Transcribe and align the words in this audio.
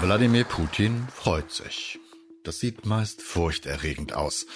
Wladimir 0.00 0.44
Putin 0.44 1.06
freut 1.14 1.50
sich. 1.50 1.98
Das 2.44 2.60
sieht 2.60 2.86
meist 2.86 3.20
furchterregend 3.20 4.14
aus. 4.14 4.46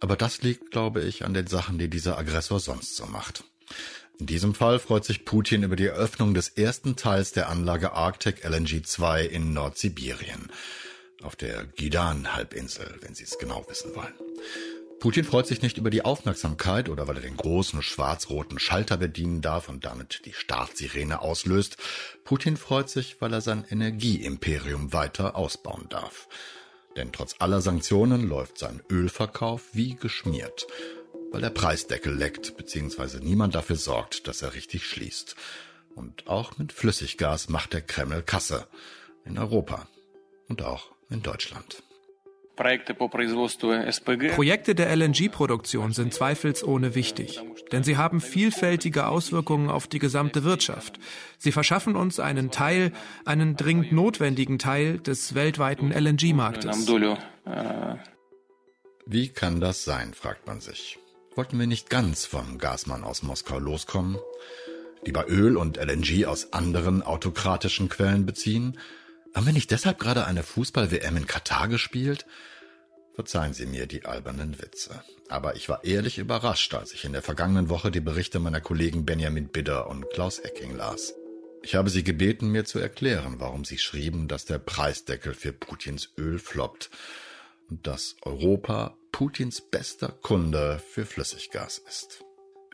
Aber 0.00 0.16
das 0.16 0.42
liegt, 0.42 0.70
glaube 0.70 1.02
ich, 1.02 1.24
an 1.24 1.34
den 1.34 1.46
Sachen, 1.46 1.78
die 1.78 1.88
dieser 1.88 2.16
Aggressor 2.16 2.60
sonst 2.60 2.96
so 2.96 3.06
macht. 3.06 3.44
In 4.18 4.26
diesem 4.26 4.54
Fall 4.54 4.78
freut 4.78 5.04
sich 5.04 5.24
Putin 5.24 5.62
über 5.62 5.76
die 5.76 5.86
Eröffnung 5.86 6.34
des 6.34 6.48
ersten 6.48 6.96
Teils 6.96 7.32
der 7.32 7.48
Anlage 7.48 7.92
Arctic 7.92 8.44
LNG 8.44 8.82
2 8.84 9.24
in 9.24 9.52
Nordsibirien. 9.52 10.50
Auf 11.22 11.36
der 11.36 11.64
Gidan-Halbinsel, 11.64 12.98
wenn 13.00 13.14
Sie 13.14 13.24
es 13.24 13.38
genau 13.38 13.66
wissen 13.68 13.94
wollen. 13.94 14.14
Putin 15.00 15.24
freut 15.24 15.46
sich 15.46 15.60
nicht 15.60 15.76
über 15.76 15.90
die 15.90 16.04
Aufmerksamkeit 16.04 16.88
oder 16.88 17.06
weil 17.06 17.16
er 17.16 17.22
den 17.22 17.36
großen 17.36 17.82
schwarz-roten 17.82 18.58
Schalter 18.58 18.96
bedienen 18.96 19.42
darf 19.42 19.68
und 19.68 19.84
damit 19.84 20.22
die 20.24 20.32
Startsirene 20.32 21.20
auslöst. 21.20 21.76
Putin 22.24 22.56
freut 22.56 22.88
sich, 22.88 23.20
weil 23.20 23.32
er 23.32 23.42
sein 23.42 23.64
Energieimperium 23.68 24.92
weiter 24.92 25.36
ausbauen 25.36 25.86
darf. 25.90 26.28
Denn 26.96 27.12
trotz 27.12 27.34
aller 27.38 27.60
Sanktionen 27.60 28.28
läuft 28.28 28.58
sein 28.58 28.82
Ölverkauf 28.90 29.62
wie 29.72 29.96
geschmiert 29.96 30.66
weil 31.34 31.40
der 31.40 31.50
Preisdeckel 31.50 32.14
leckt, 32.14 32.56
beziehungsweise 32.56 33.18
niemand 33.18 33.56
dafür 33.56 33.74
sorgt, 33.74 34.28
dass 34.28 34.40
er 34.42 34.54
richtig 34.54 34.86
schließt. 34.86 35.34
Und 35.96 36.28
auch 36.28 36.58
mit 36.58 36.72
Flüssiggas 36.72 37.48
macht 37.48 37.72
der 37.72 37.80
Kreml 37.80 38.22
Kasse. 38.22 38.68
In 39.24 39.36
Europa 39.36 39.88
und 40.46 40.62
auch 40.62 40.92
in 41.10 41.22
Deutschland. 41.22 41.82
Projekte 42.56 42.94
der 44.74 44.96
LNG-Produktion 44.96 45.92
sind 45.92 46.14
zweifelsohne 46.14 46.94
wichtig, 46.94 47.40
denn 47.72 47.82
sie 47.82 47.96
haben 47.96 48.20
vielfältige 48.20 49.08
Auswirkungen 49.08 49.70
auf 49.70 49.88
die 49.88 49.98
gesamte 49.98 50.44
Wirtschaft. 50.44 51.00
Sie 51.38 51.50
verschaffen 51.50 51.96
uns 51.96 52.20
einen 52.20 52.50
Teil, 52.50 52.92
einen 53.24 53.56
dringend 53.56 53.92
notwendigen 53.92 54.58
Teil 54.58 54.98
des 54.98 55.34
weltweiten 55.34 55.90
LNG-Marktes. 55.90 56.86
Wie 59.06 59.28
kann 59.28 59.60
das 59.60 59.84
sein, 59.84 60.14
fragt 60.14 60.46
man 60.46 60.60
sich. 60.60 60.98
Wollten 61.34 61.58
wir 61.58 61.66
nicht 61.66 61.90
ganz 61.90 62.24
vom 62.24 62.58
Gasmann 62.58 63.02
aus 63.02 63.24
Moskau 63.24 63.58
loskommen? 63.58 64.16
Lieber 65.04 65.28
Öl 65.28 65.56
und 65.56 65.76
LNG 65.76 66.26
aus 66.26 66.52
anderen 66.52 67.02
autokratischen 67.02 67.88
Quellen 67.88 68.24
beziehen? 68.24 68.78
Haben 69.34 69.46
wir 69.46 69.52
nicht 69.52 69.72
deshalb 69.72 69.98
gerade 69.98 70.26
eine 70.26 70.44
Fußball-WM 70.44 71.16
in 71.16 71.26
Katar 71.26 71.66
gespielt? 71.66 72.24
Verzeihen 73.16 73.52
Sie 73.52 73.66
mir 73.66 73.86
die 73.86 74.04
albernen 74.04 74.60
Witze. 74.62 75.02
Aber 75.28 75.56
ich 75.56 75.68
war 75.68 75.84
ehrlich 75.84 76.18
überrascht, 76.18 76.72
als 76.74 76.92
ich 76.92 77.04
in 77.04 77.12
der 77.12 77.22
vergangenen 77.22 77.68
Woche 77.68 77.90
die 77.90 78.00
Berichte 78.00 78.38
meiner 78.38 78.60
Kollegen 78.60 79.04
Benjamin 79.04 79.48
Bidder 79.48 79.88
und 79.88 80.08
Klaus 80.10 80.38
Ecking 80.38 80.76
las. 80.76 81.14
Ich 81.62 81.74
habe 81.74 81.90
sie 81.90 82.04
gebeten, 82.04 82.48
mir 82.48 82.64
zu 82.64 82.78
erklären, 82.78 83.36
warum 83.38 83.64
sie 83.64 83.78
schrieben, 83.78 84.28
dass 84.28 84.44
der 84.44 84.58
Preisdeckel 84.58 85.34
für 85.34 85.52
Putins 85.52 86.10
Öl 86.16 86.38
floppt 86.38 86.90
und 87.68 87.86
dass 87.86 88.16
Europa 88.22 88.96
Putins 89.10 89.62
bester 89.62 90.08
Kunde 90.08 90.80
für 90.90 91.06
Flüssiggas 91.06 91.78
ist. 91.78 92.24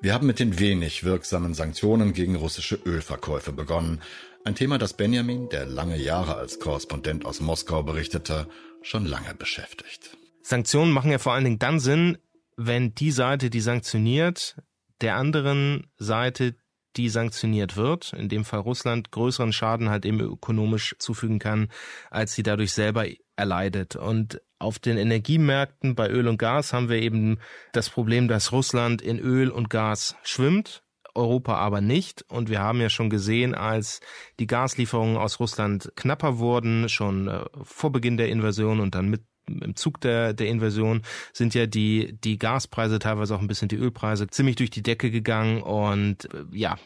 Wir 0.03 0.15
haben 0.15 0.27
mit 0.27 0.39
den 0.39 0.59
wenig 0.59 1.05
wirksamen 1.05 1.53
Sanktionen 1.53 2.15
gegen 2.15 2.35
russische 2.35 2.77
Ölverkäufe 2.77 3.53
begonnen, 3.53 4.01
ein 4.45 4.55
Thema, 4.55 4.79
das 4.79 4.95
Benjamin, 4.95 5.49
der 5.49 5.67
lange 5.67 5.97
Jahre 5.97 6.37
als 6.37 6.59
Korrespondent 6.59 7.25
aus 7.25 7.41
Moskau 7.41 7.83
berichtete, 7.83 8.49
schon 8.83 9.05
lange 9.05 9.35
beschäftigt. 9.35 10.17
Sanktionen 10.43 10.93
machen 10.93 11.11
ja 11.11 11.19
vor 11.19 11.35
allen 11.35 11.45
Dingen 11.45 11.59
dann 11.59 11.81
Sinn, 11.81 12.19
wenn 12.57 12.95
die 12.95 13.11
Seite, 13.11 13.51
die 13.51 13.61
sanktioniert, 13.61 14.57
der 15.01 15.17
anderen 15.17 15.91
Seite, 15.97 16.57
die 16.97 17.09
sanktioniert 17.09 17.77
wird, 17.77 18.13
in 18.13 18.29
dem 18.29 18.45
Fall 18.45 18.61
Russland, 18.61 19.11
größeren 19.11 19.53
Schaden 19.53 19.91
halt 19.91 20.05
eben 20.05 20.21
ökonomisch 20.21 20.97
zufügen 20.99 21.39
kann, 21.39 21.69
als 22.11 22.35
sie 22.35 22.43
dadurch 22.43 22.73
selber 22.73 23.07
erleidet. 23.37 23.97
Und 23.97 24.41
auf 24.59 24.79
den 24.79 24.99
Energiemärkten 24.99 25.95
bei 25.95 26.09
Öl 26.09 26.29
und 26.29 26.39
Gas 26.39 26.73
haben 26.73 26.89
wir 26.89 27.01
eben 27.01 27.39
das 27.73 27.89
Problem, 27.89 28.29
dass 28.29 28.53
Russland 28.53 29.03
in 29.03 29.19
Öl 29.19 29.51
und 29.51 29.71
Gas 29.71 30.17
schwimmt. 30.23 30.83
Europa 31.15 31.57
aber 31.57 31.81
nicht. 31.81 32.25
Und 32.29 32.49
wir 32.49 32.61
haben 32.61 32.81
ja 32.81 32.91
schon 32.91 33.11
gesehen, 33.11 33.55
als 33.55 34.01
die 34.39 34.47
Gaslieferungen 34.47 35.17
aus 35.17 35.41
Russland 35.41 35.93
knapper 35.97 36.39
wurden, 36.39 36.89
schon 36.89 37.29
äh, 37.29 37.45
vor 37.63 37.93
Beginn 37.93 38.17
der 38.17 38.29
Invasion 38.29 38.81
und 38.81 38.95
dann 38.95 39.09
mit 39.09 39.23
im 39.61 39.77
Zug 39.77 40.01
der, 40.01 40.33
der 40.33 40.49
Invasion 40.49 41.03
sind 41.33 41.55
ja 41.55 41.67
die, 41.67 42.17
die 42.23 42.39
Gaspreise, 42.39 42.99
teilweise 42.99 43.35
auch 43.35 43.41
ein 43.41 43.49
bisschen 43.49 43.69
die 43.69 43.77
Ölpreise 43.77 44.29
ziemlich 44.29 44.57
durch 44.57 44.71
die 44.71 44.83
Decke 44.83 45.11
gegangen. 45.11 45.63
Und 45.63 46.33
äh, 46.33 46.45
ja, 46.53 46.77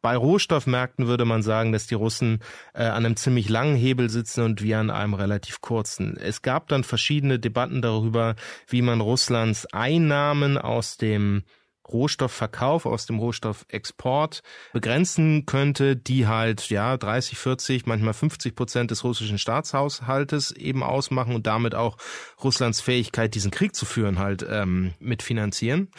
bei 0.00 0.16
Rohstoffmärkten 0.16 1.06
würde 1.06 1.24
man 1.24 1.42
sagen, 1.42 1.72
dass 1.72 1.86
die 1.86 1.94
Russen 1.94 2.40
äh, 2.74 2.84
an 2.84 3.04
einem 3.04 3.16
ziemlich 3.16 3.48
langen 3.48 3.76
Hebel 3.76 4.10
sitzen 4.10 4.44
und 4.44 4.62
wir 4.62 4.78
an 4.78 4.90
einem 4.90 5.14
relativ 5.14 5.60
kurzen. 5.60 6.16
Es 6.16 6.42
gab 6.42 6.68
dann 6.68 6.84
verschiedene 6.84 7.38
Debatten 7.38 7.82
darüber, 7.82 8.36
wie 8.68 8.82
man 8.82 9.00
Russlands 9.00 9.66
Einnahmen 9.72 10.58
aus 10.58 10.96
dem 10.96 11.42
Rohstoffverkauf, 11.88 12.86
aus 12.86 13.06
dem 13.06 13.18
Rohstoffexport 13.18 14.42
begrenzen 14.72 15.46
könnte, 15.46 15.96
die 15.96 16.26
halt 16.26 16.68
ja 16.70 16.96
30, 16.96 17.38
40, 17.38 17.86
manchmal 17.86 18.14
50 18.14 18.54
Prozent 18.54 18.90
des 18.90 19.04
russischen 19.04 19.38
Staatshaushaltes 19.38 20.52
eben 20.52 20.82
ausmachen 20.82 21.34
und 21.34 21.46
damit 21.46 21.74
auch 21.74 21.96
Russlands 22.42 22.80
Fähigkeit, 22.80 23.34
diesen 23.34 23.50
Krieg 23.50 23.74
zu 23.74 23.84
führen, 23.84 24.18
halt 24.18 24.46
ähm, 24.48 24.94
mitfinanzieren. 25.00 25.90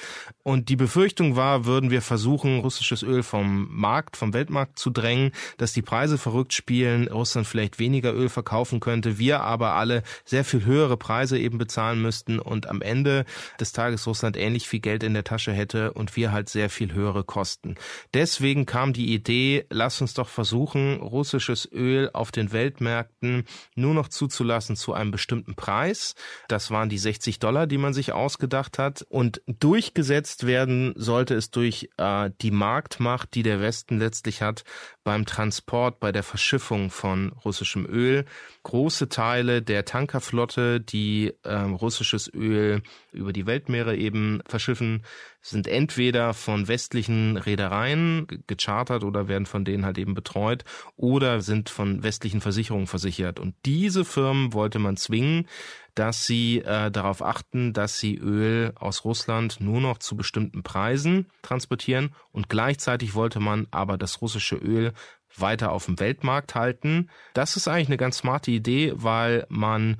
Und 0.41 0.69
die 0.69 0.75
Befürchtung 0.75 1.35
war, 1.35 1.65
würden 1.65 1.89
wir 1.89 2.01
versuchen, 2.01 2.59
russisches 2.59 3.03
Öl 3.03 3.23
vom 3.23 3.67
Markt, 3.69 4.17
vom 4.17 4.33
Weltmarkt 4.33 4.79
zu 4.79 4.89
drängen, 4.89 5.31
dass 5.57 5.73
die 5.73 5.81
Preise 5.81 6.17
verrückt 6.17 6.53
spielen, 6.53 7.07
Russland 7.07 7.47
vielleicht 7.47 7.79
weniger 7.79 8.13
Öl 8.13 8.29
verkaufen 8.29 8.79
könnte, 8.79 9.17
wir 9.19 9.41
aber 9.41 9.73
alle 9.73 10.03
sehr 10.25 10.43
viel 10.43 10.65
höhere 10.65 10.97
Preise 10.97 11.37
eben 11.37 11.57
bezahlen 11.57 12.01
müssten 12.01 12.39
und 12.39 12.67
am 12.67 12.81
Ende 12.81 13.25
des 13.59 13.73
Tages 13.73 14.07
Russland 14.07 14.37
ähnlich 14.37 14.67
viel 14.67 14.79
Geld 14.79 15.03
in 15.03 15.13
der 15.13 15.23
Tasche 15.23 15.51
hätte 15.51 15.72
und 15.73 16.15
wir 16.15 16.31
halt 16.31 16.49
sehr 16.49 16.69
viel 16.69 16.93
höhere 16.93 17.23
Kosten. 17.23 17.75
Deswegen 18.13 18.65
kam 18.65 18.93
die 18.93 19.13
Idee, 19.13 19.65
lass 19.69 20.01
uns 20.01 20.13
doch 20.13 20.29
versuchen, 20.29 21.01
russisches 21.01 21.69
Öl 21.71 22.09
auf 22.13 22.31
den 22.31 22.51
Weltmärkten 22.51 23.45
nur 23.75 23.93
noch 23.93 24.07
zuzulassen 24.07 24.75
zu 24.75 24.93
einem 24.93 25.11
bestimmten 25.11 25.55
Preis. 25.55 26.15
Das 26.47 26.71
waren 26.71 26.89
die 26.89 26.97
60 26.97 27.39
Dollar, 27.39 27.67
die 27.67 27.77
man 27.77 27.93
sich 27.93 28.11
ausgedacht 28.11 28.77
hat. 28.79 29.05
Und 29.09 29.41
durchgesetzt 29.47 30.45
werden 30.45 30.93
sollte 30.95 31.35
es 31.35 31.51
durch 31.51 31.89
äh, 31.97 32.29
die 32.41 32.51
Marktmacht, 32.51 33.33
die 33.35 33.43
der 33.43 33.61
Westen 33.61 33.99
letztlich 33.99 34.41
hat 34.41 34.63
beim 35.03 35.25
Transport, 35.25 35.99
bei 35.99 36.11
der 36.11 36.23
Verschiffung 36.23 36.89
von 36.89 37.33
russischem 37.43 37.85
Öl. 37.85 38.25
Große 38.63 39.09
Teile 39.09 39.61
der 39.61 39.83
Tankerflotte, 39.83 40.79
die 40.79 41.33
äh, 41.43 41.53
russisches 41.53 42.33
Öl 42.33 42.81
über 43.11 43.33
die 43.33 43.45
Weltmeere 43.45 43.97
eben 43.97 44.41
verschiffen, 44.47 45.03
sind 45.41 45.67
entweder 45.67 46.33
von 46.33 46.69
westlichen 46.69 47.35
Reedereien 47.35 48.25
gechartert 48.47 49.03
oder 49.03 49.27
werden 49.27 49.45
von 49.45 49.65
denen 49.65 49.85
halt 49.85 49.97
eben 49.97 50.13
betreut 50.13 50.63
oder 50.95 51.41
sind 51.41 51.69
von 51.69 52.03
westlichen 52.03 52.39
Versicherungen 52.39 52.87
versichert. 52.87 53.39
Und 53.41 53.53
diese 53.65 54.05
Firmen 54.05 54.53
wollte 54.53 54.79
man 54.79 54.95
zwingen, 54.95 55.49
dass 55.95 56.25
sie 56.25 56.59
äh, 56.59 56.89
darauf 56.89 57.21
achten, 57.21 57.73
dass 57.73 57.99
sie 57.99 58.15
Öl 58.17 58.71
aus 58.75 59.03
Russland 59.03 59.59
nur 59.59 59.81
noch 59.81 59.97
zu 59.99 60.15
bestimmten 60.15 60.63
Preisen 60.63 61.29
transportieren 61.41 62.15
und 62.31 62.47
gleichzeitig 62.49 63.13
wollte 63.13 63.39
man 63.39 63.67
aber 63.71 63.97
das 63.97 64.21
russische 64.21 64.55
Öl 64.55 64.93
weiter 65.37 65.71
auf 65.71 65.85
dem 65.85 65.99
Weltmarkt 65.99 66.55
halten. 66.55 67.09
Das 67.33 67.55
ist 67.55 67.67
eigentlich 67.67 67.87
eine 67.87 67.97
ganz 67.97 68.19
smarte 68.19 68.51
Idee, 68.51 68.93
weil 68.95 69.45
man 69.49 69.97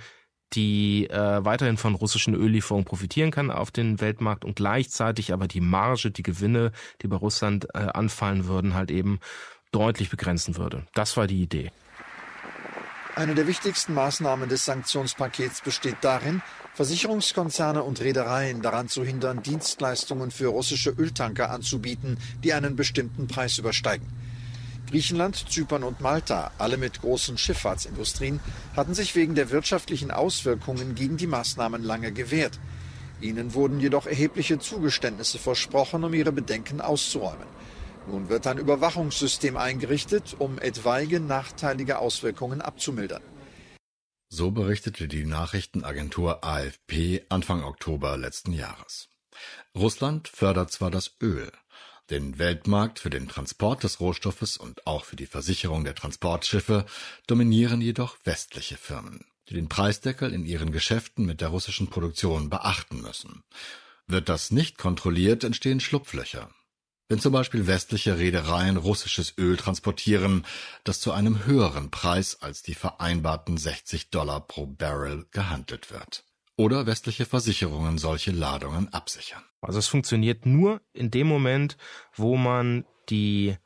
die 0.54 1.10
äh, 1.10 1.44
weiterhin 1.44 1.78
von 1.78 1.96
russischen 1.96 2.36
Öllieferungen 2.36 2.86
profitieren 2.86 3.32
kann 3.32 3.50
auf 3.50 3.72
den 3.72 4.00
Weltmarkt 4.00 4.46
und 4.46 4.56
gleichzeitig 4.56 5.34
aber 5.34 5.48
die 5.48 5.62
Marge, 5.62 6.12
die 6.12 6.24
Gewinne, 6.24 6.72
die 7.02 7.08
bei 7.08 7.16
Russland 7.16 7.68
äh, 7.74 7.80
anfallen 7.80 8.46
würden, 8.46 8.76
halt 8.76 8.92
eben 8.92 9.20
deutlich 9.72 10.10
begrenzen 10.10 10.58
würde. 10.58 10.86
Das 10.94 11.18
war 11.18 11.28
die 11.28 11.42
Idee. 11.42 11.72
Eine 13.16 13.36
der 13.36 13.48
wichtigsten 13.48 13.94
Maßnahmen 13.94 14.50
des 14.50 14.66
Sanktionspakets 14.66 15.62
besteht 15.62 15.98
darin, 16.02 16.42
Versicherungskonzerne 16.74 17.84
und 17.84 18.02
Reedereien 18.02 18.64
daran 18.64 18.88
zu 18.88 19.04
hindern, 19.04 19.44
Dienstleistungen 19.44 20.32
für 20.32 20.48
russische 20.48 20.90
Öltanker 20.90 21.52
anzubieten, 21.52 22.18
die 22.44 22.54
einen 22.54 22.76
bestimmten 22.76 23.28
Preis 23.28 23.60
übersteigen. 23.60 24.08
Griechenland, 24.94 25.50
Zypern 25.50 25.84
und 25.84 26.02
Malta, 26.02 26.52
alle 26.60 26.78
mit 26.78 27.02
großen 27.02 27.36
Schifffahrtsindustrien, 27.36 28.40
hatten 28.76 28.94
sich 28.94 29.16
wegen 29.16 29.34
der 29.34 29.50
wirtschaftlichen 29.50 30.12
Auswirkungen 30.12 30.94
gegen 30.94 31.18
die 31.18 31.26
Maßnahmen 31.26 31.82
lange 31.82 32.12
gewehrt. 32.12 32.60
Ihnen 33.20 33.56
wurden 33.56 33.80
jedoch 33.80 34.06
erhebliche 34.06 34.60
Zugeständnisse 34.60 35.40
versprochen, 35.40 36.04
um 36.04 36.14
ihre 36.14 36.32
Bedenken 36.32 36.80
auszuräumen. 36.80 37.48
Nun 38.06 38.30
wird 38.30 38.46
ein 38.46 38.60
Überwachungssystem 38.60 39.58
eingerichtet, 39.58 40.36
um 40.38 40.60
etwaige 40.60 41.20
nachteilige 41.20 41.98
Auswirkungen 41.98 42.62
abzumildern. 42.62 43.24
So 44.30 44.52
berichtete 44.52 45.08
die 45.08 45.26
Nachrichtenagentur 45.26 46.44
AFP 46.44 47.26
Anfang 47.30 47.64
Oktober 47.64 48.16
letzten 48.16 48.54
Jahres. 48.54 49.10
Russland 49.76 50.28
fördert 50.28 50.72
zwar 50.72 50.92
das 50.92 51.16
Öl, 51.20 51.52
den 52.10 52.38
Weltmarkt 52.38 53.00
für 53.00 53.10
den 53.10 53.28
Transport 53.28 53.84
des 53.84 54.00
Rohstoffes 54.00 54.58
und 54.58 54.86
auch 54.88 55.06
für 55.06 55.16
die 55.16 55.26
Versicherung 55.26 55.84
der 55.84 55.96
Transportschiffe 55.96 56.86
dominieren 57.28 57.82
jedoch 57.82 58.18
westliche 58.24 58.78
Firmen, 58.78 59.26
die 59.50 59.54
den 59.54 59.70
Preisdeckel 59.70 60.34
in 60.34 60.46
ihren 60.46 60.72
Geschäften 60.72 61.26
mit 61.26 61.42
der 61.42 61.50
russischen 61.50 61.90
Produktion 61.90 62.50
beachten 62.50 63.02
müssen. 63.02 63.44
Wird 64.08 64.30
das 64.30 64.52
nicht 64.52 64.78
kontrolliert, 64.78 65.44
entstehen 65.44 65.80
Schlupflöcher. 65.80 66.50
Wenn 67.10 67.20
zum 67.20 67.34
Beispiel 67.34 67.68
westliche 67.68 68.18
Reedereien 68.18 68.78
russisches 68.78 69.38
Öl 69.38 69.58
transportieren, 69.58 70.46
das 70.84 71.00
zu 71.00 71.12
einem 71.12 71.46
höheren 71.46 71.92
Preis 71.92 72.42
als 72.42 72.64
die 72.64 72.76
vereinbarten 72.76 73.58
60 73.58 74.10
Dollar 74.10 74.42
pro 74.48 74.66
Barrel 74.66 75.26
gehandelt 75.32 75.92
wird. 75.92 76.24
Oder 76.64 76.86
westliche 76.86 77.26
Versicherungen 77.26 77.98
solche 77.98 78.32
Ladungen 78.32 78.88
absichern. 78.94 79.44
Also 79.60 79.80
es 79.80 79.88
funktioniert 79.88 80.46
nur 80.46 80.80
in 80.94 81.12
dem 81.12 81.28
Moment, 81.28 81.76
wo 82.16 82.38
man 82.38 82.86
die 83.10 83.58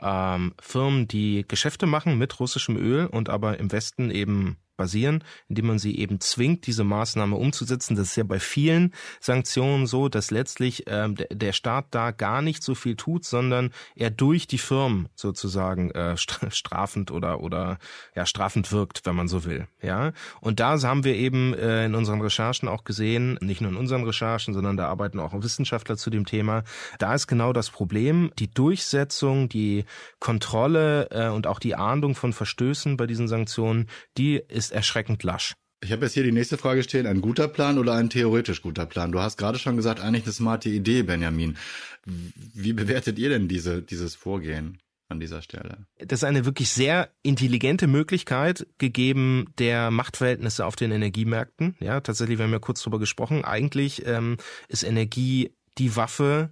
ähm, 0.00 0.54
Firmen, 0.58 1.06
die 1.06 1.44
Geschäfte 1.46 1.84
machen 1.84 2.16
mit 2.16 2.40
russischem 2.40 2.78
Öl 2.78 3.06
und 3.06 3.28
aber 3.28 3.58
im 3.58 3.72
Westen 3.72 4.10
eben 4.10 4.56
basieren, 4.76 5.24
indem 5.48 5.66
man 5.66 5.78
sie 5.78 5.98
eben 5.98 6.20
zwingt, 6.20 6.66
diese 6.66 6.84
Maßnahme 6.84 7.36
umzusetzen. 7.36 7.96
Das 7.96 8.08
ist 8.08 8.16
ja 8.16 8.24
bei 8.24 8.40
vielen 8.40 8.92
Sanktionen 9.20 9.86
so, 9.86 10.08
dass 10.08 10.30
letztlich 10.30 10.84
ähm, 10.86 11.16
der, 11.16 11.28
der 11.30 11.52
Staat 11.52 11.86
da 11.90 12.10
gar 12.10 12.42
nicht 12.42 12.62
so 12.62 12.74
viel 12.74 12.96
tut, 12.96 13.24
sondern 13.24 13.70
er 13.94 14.10
durch 14.10 14.46
die 14.46 14.58
Firmen 14.58 15.08
sozusagen 15.14 15.90
äh, 15.90 16.16
strafend 16.50 17.10
oder 17.10 17.40
oder 17.40 17.78
ja 18.14 18.26
strafend 18.26 18.72
wirkt, 18.72 19.04
wenn 19.04 19.16
man 19.16 19.28
so 19.28 19.44
will. 19.44 19.66
Ja, 19.82 20.12
und 20.40 20.60
da 20.60 20.80
haben 20.82 21.04
wir 21.04 21.14
eben 21.14 21.54
äh, 21.54 21.86
in 21.86 21.94
unseren 21.94 22.20
Recherchen 22.20 22.68
auch 22.68 22.84
gesehen, 22.84 23.38
nicht 23.40 23.60
nur 23.60 23.70
in 23.70 23.76
unseren 23.76 24.04
Recherchen, 24.04 24.54
sondern 24.54 24.76
da 24.76 24.88
arbeiten 24.88 25.20
auch 25.20 25.32
Wissenschaftler 25.42 25.96
zu 25.96 26.10
dem 26.10 26.26
Thema. 26.26 26.64
Da 26.98 27.14
ist 27.14 27.26
genau 27.26 27.52
das 27.52 27.70
Problem, 27.70 28.30
die 28.38 28.50
Durchsetzung, 28.50 29.48
die 29.48 29.84
Kontrolle 30.20 31.08
äh, 31.10 31.28
und 31.28 31.46
auch 31.46 31.58
die 31.58 31.74
Ahndung 31.74 32.14
von 32.14 32.32
Verstößen 32.32 32.96
bei 32.96 33.06
diesen 33.06 33.28
Sanktionen, 33.28 33.88
die 34.18 34.42
ist 34.48 34.65
ist 34.66 34.72
erschreckend 34.72 35.22
lasch. 35.22 35.54
Ich 35.82 35.92
habe 35.92 36.06
jetzt 36.06 36.14
hier 36.14 36.22
die 36.22 36.32
nächste 36.32 36.56
Frage 36.56 36.82
stehen, 36.82 37.06
ein 37.06 37.20
guter 37.20 37.48
Plan 37.48 37.78
oder 37.78 37.94
ein 37.94 38.08
theoretisch 38.10 38.62
guter 38.62 38.86
Plan? 38.86 39.12
Du 39.12 39.20
hast 39.20 39.36
gerade 39.36 39.58
schon 39.58 39.76
gesagt, 39.76 40.00
eigentlich 40.00 40.24
eine 40.24 40.32
smarte 40.32 40.68
Idee, 40.68 41.02
Benjamin. 41.02 41.56
Wie 42.04 42.72
bewertet 42.72 43.18
ihr 43.18 43.28
denn 43.28 43.48
diese, 43.48 43.82
dieses 43.82 44.14
Vorgehen? 44.14 44.78
an 45.08 45.20
dieser 45.20 45.40
Stelle. 45.40 45.86
Das 45.98 46.20
ist 46.20 46.24
eine 46.24 46.44
wirklich 46.44 46.70
sehr 46.70 47.10
intelligente 47.22 47.86
Möglichkeit 47.86 48.66
gegeben 48.78 49.52
der 49.58 49.92
Machtverhältnisse 49.92 50.66
auf 50.66 50.74
den 50.74 50.90
Energiemärkten. 50.90 51.76
Ja, 51.78 52.00
tatsächlich, 52.00 52.38
wir 52.38 52.44
haben 52.44 52.52
ja 52.52 52.58
kurz 52.58 52.82
drüber 52.82 52.98
gesprochen. 52.98 53.44
Eigentlich 53.44 54.04
ähm, 54.04 54.36
ist 54.66 54.82
Energie 54.82 55.54
die 55.78 55.94
Waffe, 55.94 56.50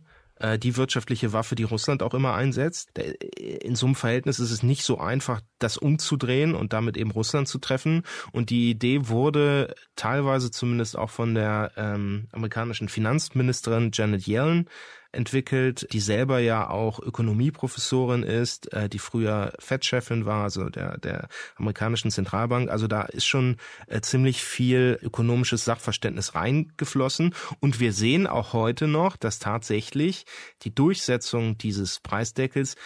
die 0.58 0.76
wirtschaftliche 0.76 1.32
Waffe, 1.32 1.54
die 1.54 1.62
Russland 1.62 2.02
auch 2.02 2.14
immer 2.14 2.34
einsetzt. 2.34 2.90
In 2.98 3.76
so 3.76 3.86
einem 3.86 3.94
Verhältnis 3.94 4.40
ist 4.40 4.50
es 4.50 4.62
nicht 4.62 4.82
so 4.82 4.98
einfach, 4.98 5.40
das 5.58 5.76
umzudrehen 5.76 6.54
und 6.54 6.72
damit 6.72 6.96
eben 6.96 7.12
Russland 7.12 7.46
zu 7.46 7.58
treffen. 7.58 8.02
Und 8.32 8.50
die 8.50 8.70
Idee 8.70 9.08
wurde 9.08 9.74
teilweise 9.96 10.50
zumindest 10.50 10.98
auch 10.98 11.10
von 11.10 11.34
der 11.34 11.72
ähm, 11.76 12.28
amerikanischen 12.32 12.88
Finanzministerin 12.88 13.90
Janet 13.92 14.26
Yellen 14.26 14.68
entwickelt, 15.14 15.86
die 15.92 16.00
selber 16.00 16.38
ja 16.38 16.68
auch 16.68 17.00
Ökonomieprofessorin 17.00 18.22
ist, 18.22 18.72
äh, 18.72 18.88
die 18.88 18.98
früher 18.98 19.52
Fed-Chefin 19.58 20.26
war, 20.26 20.44
also 20.44 20.68
der, 20.68 20.98
der 20.98 21.28
amerikanischen 21.56 22.10
Zentralbank. 22.10 22.70
Also 22.70 22.86
da 22.86 23.02
ist 23.02 23.26
schon 23.26 23.56
äh, 23.86 24.00
ziemlich 24.00 24.42
viel 24.42 24.98
ökonomisches 25.02 25.64
Sachverständnis 25.64 26.34
reingeflossen. 26.34 27.34
Und 27.60 27.80
wir 27.80 27.92
sehen 27.92 28.26
auch 28.26 28.52
heute 28.52 28.86
noch, 28.86 29.16
dass 29.16 29.38
tatsächlich 29.38 30.26
die 30.62 30.74
Durchsetzung 30.74 31.58
dieses 31.58 32.00
Preisdeckels 32.00 32.76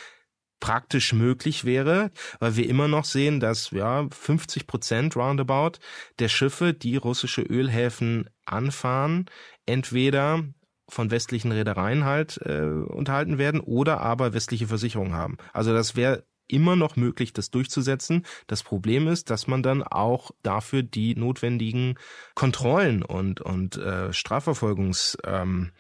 praktisch 0.61 1.13
möglich 1.13 1.65
wäre, 1.65 2.11
weil 2.41 2.57
wir 2.57 2.69
immer 2.69 2.89
noch 2.89 3.05
sehen, 3.05 3.41
dass 3.41 3.71
ja 3.71 4.09
50 4.11 4.67
Prozent 4.67 5.17
roundabout 5.17 5.79
der 6.19 6.29
Schiffe, 6.29 6.75
die 6.75 6.97
russische 6.97 7.43
Ölhäfen 7.43 8.29
anfahren, 8.45 9.27
entweder 9.67 10.45
von 10.89 11.11
westlichen 11.11 11.53
Reedereien 11.53 12.05
halt 12.05 12.41
äh, 12.45 12.63
unterhalten 12.63 13.39
werden 13.39 13.61
oder 13.61 14.01
aber 14.01 14.33
westliche 14.33 14.67
Versicherungen 14.69 15.15
haben. 15.15 15.37
Also 15.53 15.73
das 15.73 15.97
wäre 15.97 16.25
immer 16.49 16.77
noch 16.77 16.97
möglich, 16.97 17.33
das 17.33 17.51
durchzusetzen. 17.51 18.25
Das 18.47 18.63
Problem 18.63 19.07
ist, 19.07 19.31
dass 19.31 19.47
man 19.47 19.63
dann 19.63 19.83
auch 19.83 20.31
dafür 20.43 20.83
die 20.83 21.15
notwendigen 21.15 21.99
Kontrollen 22.35 23.03
und, 23.03 23.41
und 23.41 23.77
äh, 23.77 24.13
Strafverfolgungshebel 24.13 25.71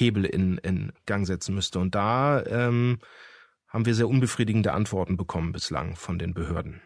ähm, 0.00 0.24
in, 0.24 0.58
in 0.58 0.92
Gang 1.06 1.26
setzen 1.26 1.54
müsste. 1.54 1.78
Und 1.78 1.94
da 1.94 2.44
ähm, 2.44 2.98
haben 3.68 3.86
wir 3.86 3.94
sehr 3.94 4.08
unbefriedigende 4.08 4.72
Antworten 4.72 5.16
bekommen 5.16 5.52
bislang 5.52 5.96
von 5.96 6.18
den 6.18 6.34
Behörden. 6.34 6.82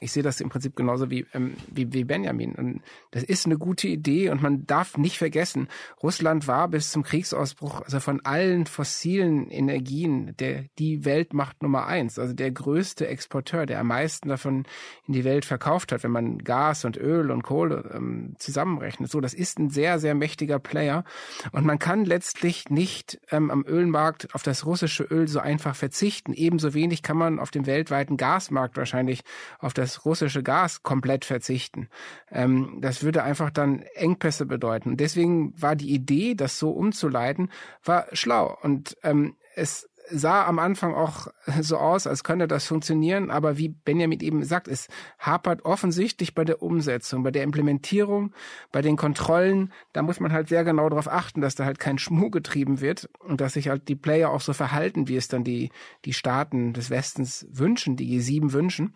Ich 0.00 0.12
sehe 0.12 0.22
das 0.22 0.40
im 0.40 0.48
Prinzip 0.48 0.76
genauso 0.76 1.10
wie, 1.10 1.26
ähm, 1.34 1.54
wie, 1.68 1.92
wie 1.92 2.04
Benjamin. 2.04 2.54
Und 2.54 2.82
das 3.10 3.22
ist 3.22 3.46
eine 3.46 3.58
gute 3.58 3.88
Idee 3.88 4.30
und 4.30 4.42
man 4.42 4.66
darf 4.66 4.96
nicht 4.96 5.18
vergessen, 5.18 5.68
Russland 6.02 6.46
war 6.46 6.68
bis 6.68 6.90
zum 6.90 7.02
Kriegsausbruch, 7.02 7.82
also 7.82 8.00
von 8.00 8.20
allen 8.24 8.66
fossilen 8.66 9.50
Energien, 9.50 10.34
der, 10.38 10.64
die 10.78 11.04
Weltmacht 11.04 11.62
Nummer 11.62 11.86
eins, 11.86 12.18
also 12.18 12.32
der 12.32 12.50
größte 12.50 13.06
Exporteur, 13.06 13.66
der 13.66 13.80
am 13.80 13.88
meisten 13.88 14.28
davon 14.28 14.64
in 15.06 15.14
die 15.14 15.24
Welt 15.24 15.44
verkauft 15.44 15.92
hat, 15.92 16.02
wenn 16.02 16.10
man 16.10 16.38
Gas 16.38 16.84
und 16.84 16.96
Öl 16.96 17.30
und 17.30 17.42
Kohle 17.42 17.90
ähm, 17.94 18.34
zusammenrechnet. 18.38 19.10
So, 19.10 19.20
das 19.20 19.34
ist 19.34 19.58
ein 19.58 19.70
sehr, 19.70 19.98
sehr 19.98 20.14
mächtiger 20.14 20.58
Player. 20.58 21.04
Und 21.52 21.66
man 21.66 21.78
kann 21.78 22.04
letztlich 22.04 22.70
nicht 22.70 23.20
ähm, 23.30 23.50
am 23.50 23.64
Ölmarkt 23.66 24.34
auf 24.34 24.42
das 24.42 24.64
russische 24.64 25.04
Öl 25.04 25.28
so 25.28 25.40
einfach 25.40 25.74
verzichten. 25.74 26.32
Ebenso 26.32 26.74
wenig 26.74 27.02
kann 27.02 27.16
man 27.16 27.38
auf 27.38 27.50
dem 27.50 27.66
weltweiten 27.66 28.16
Gasmarkt 28.16 28.76
wahrscheinlich 28.76 29.22
auf 29.58 29.74
das 29.74 29.89
das 29.90 30.04
russische 30.04 30.42
Gas 30.42 30.82
komplett 30.82 31.24
verzichten. 31.24 31.88
Ähm, 32.30 32.78
das 32.80 33.02
würde 33.02 33.22
einfach 33.22 33.50
dann 33.50 33.82
Engpässe 33.94 34.46
bedeuten. 34.46 34.96
deswegen 34.96 35.60
war 35.60 35.76
die 35.76 35.92
Idee, 35.92 36.34
das 36.34 36.58
so 36.58 36.70
umzuleiten, 36.70 37.50
war 37.84 38.06
schlau. 38.12 38.56
Und 38.62 38.96
ähm, 39.02 39.36
es 39.56 39.88
sah 40.12 40.46
am 40.46 40.58
Anfang 40.58 40.94
auch 40.94 41.28
so 41.60 41.76
aus, 41.78 42.06
als 42.06 42.24
könnte 42.24 42.48
das 42.48 42.66
funktionieren, 42.66 43.30
aber 43.30 43.58
wie 43.58 43.68
Benjamin 43.68 44.20
eben 44.20 44.44
sagt, 44.44 44.68
es 44.68 44.88
hapert 45.18 45.64
offensichtlich 45.64 46.34
bei 46.34 46.44
der 46.44 46.62
Umsetzung, 46.62 47.22
bei 47.22 47.30
der 47.30 47.42
Implementierung, 47.42 48.32
bei 48.72 48.82
den 48.82 48.96
Kontrollen. 48.96 49.72
Da 49.92 50.02
muss 50.02 50.20
man 50.20 50.32
halt 50.32 50.48
sehr 50.48 50.64
genau 50.64 50.88
darauf 50.88 51.08
achten, 51.08 51.40
dass 51.40 51.54
da 51.54 51.64
halt 51.64 51.78
kein 51.78 51.98
Schmuh 51.98 52.30
getrieben 52.30 52.80
wird 52.80 53.08
und 53.20 53.40
dass 53.40 53.54
sich 53.54 53.68
halt 53.68 53.88
die 53.88 53.96
Player 53.96 54.30
auch 54.30 54.40
so 54.40 54.52
verhalten, 54.52 55.08
wie 55.08 55.16
es 55.16 55.28
dann 55.28 55.44
die, 55.44 55.70
die 56.04 56.12
Staaten 56.12 56.72
des 56.72 56.90
Westens 56.90 57.46
wünschen, 57.50 57.96
die 57.96 58.20
G7 58.20 58.52
wünschen. 58.52 58.94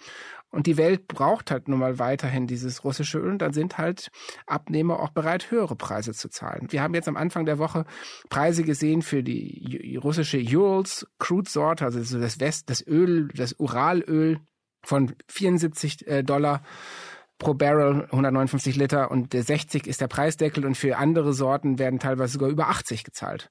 Und 0.55 0.67
die 0.67 0.77
Welt 0.77 1.09
braucht 1.09 1.51
halt 1.51 1.67
nun 1.69 1.81
mal 1.81 1.99
weiterhin 1.99 2.47
dieses 2.47 2.85
russische 2.85 3.19
Öl 3.19 3.33
und 3.33 3.39
dann 3.39 3.53
sind 3.53 3.77
halt 3.77 4.11
Abnehmer 4.47 5.01
auch 5.01 5.11
bereit, 5.11 5.51
höhere 5.51 5.75
Preise 5.75 6.15
zu 6.15 6.29
zahlen. 6.29 6.69
Wir 6.71 6.81
haben 6.81 6.95
jetzt 6.95 7.09
am 7.09 7.17
Anfang 7.17 7.45
der 7.45 7.59
Woche 7.59 7.85
Preise 8.31 8.63
gesehen 8.63 9.03
für 9.03 9.25
die 9.25 9.99
russische 10.03 10.39
Urals 10.39 11.07
Crude 11.19 11.51
Sorte, 11.51 11.85
also 11.85 12.19
das 12.19 12.39
West, 12.39 12.71
das 12.71 12.87
Öl, 12.87 13.29
das 13.35 13.59
Uralöl 13.59 14.39
von 14.85 15.15
74 15.29 16.07
äh, 16.07 16.23
Dollar 16.23 16.63
pro 17.39 17.55
Barrel 17.55 18.05
159 18.05 18.77
Liter 18.77 19.11
und 19.11 19.33
der 19.33 19.43
60 19.43 19.89
ist 19.89 20.01
der 20.01 20.07
Preisdeckel 20.07 20.65
und 20.65 20.77
für 20.77 20.99
andere 20.99 21.33
Sorten 21.33 21.81
werden 21.81 21.99
teilweise 21.99 22.35
sogar 22.35 22.49
über 22.49 22.69
80 22.69 23.03
gezahlt. 23.03 23.51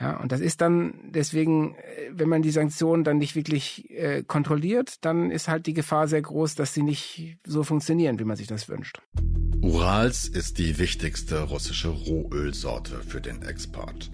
Ja, 0.00 0.16
und 0.20 0.30
das 0.30 0.40
ist 0.40 0.60
dann 0.60 0.94
deswegen, 1.10 1.74
äh, 1.74 2.10
wenn 2.12 2.28
man 2.28 2.42
die 2.42 2.52
Sanktionen 2.52 3.02
dann 3.02 3.18
nicht 3.18 3.34
wirklich 3.34 3.90
äh, 3.90 4.22
kontrolliert, 4.22 5.04
dann 5.04 5.30
ist 5.30 5.48
halt 5.48 5.66
die 5.66 5.74
Gefahr 5.74 6.06
sehr 6.06 6.22
groß, 6.22 6.54
dass 6.54 6.72
sie 6.72 6.82
nicht 6.82 7.38
so 7.44 7.64
funktionieren, 7.64 8.18
wie 8.20 8.24
man 8.24 8.36
sich 8.36 8.46
das 8.46 8.68
wünscht. 8.68 9.00
Urals 9.60 10.28
ist 10.28 10.58
die 10.58 10.78
wichtigste 10.78 11.42
russische 11.42 11.88
Rohölsorte 11.88 13.00
für 13.02 13.20
den 13.20 13.42
Export. 13.42 14.10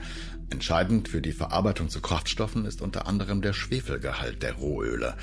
Entscheidend 0.48 1.08
für 1.08 1.20
die 1.20 1.32
Verarbeitung 1.32 1.90
zu 1.90 2.00
Kraftstoffen 2.00 2.64
ist 2.64 2.80
unter 2.80 3.06
anderem 3.06 3.42
der 3.42 3.52
Schwefelgehalt 3.52 4.42
der 4.42 4.54
Rohöle. 4.54 5.16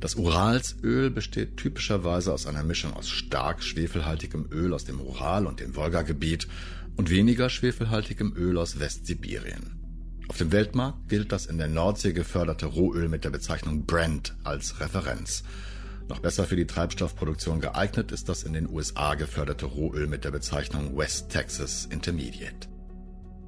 Das 0.00 0.14
Uralsöl 0.14 1.10
besteht 1.10 1.58
typischerweise 1.58 2.32
aus 2.32 2.46
einer 2.46 2.62
Mischung 2.62 2.94
aus 2.94 3.08
stark 3.08 3.62
schwefelhaltigem 3.62 4.48
Öl 4.50 4.72
aus 4.72 4.84
dem 4.84 5.00
Ural 5.00 5.46
und 5.46 5.60
dem 5.60 5.76
Wolgagebiet 5.76 6.48
und 6.96 7.10
weniger 7.10 7.50
schwefelhaltigem 7.50 8.34
Öl 8.34 8.56
aus 8.56 8.78
Westsibirien. 8.78 9.75
Auf 10.28 10.38
dem 10.38 10.50
Weltmarkt 10.50 11.08
gilt 11.08 11.30
das 11.30 11.46
in 11.46 11.56
der 11.56 11.68
Nordsee 11.68 12.12
geförderte 12.12 12.66
Rohöl 12.66 13.08
mit 13.08 13.24
der 13.24 13.30
Bezeichnung 13.30 13.86
Brent 13.86 14.34
als 14.42 14.80
Referenz. 14.80 15.44
Noch 16.08 16.18
besser 16.18 16.44
für 16.44 16.56
die 16.56 16.66
Treibstoffproduktion 16.66 17.60
geeignet 17.60 18.12
ist 18.12 18.28
das 18.28 18.42
in 18.42 18.52
den 18.52 18.68
USA 18.68 19.14
geförderte 19.14 19.66
Rohöl 19.66 20.06
mit 20.06 20.24
der 20.24 20.30
Bezeichnung 20.30 20.96
West 20.96 21.30
Texas 21.30 21.86
Intermediate. 21.86 22.68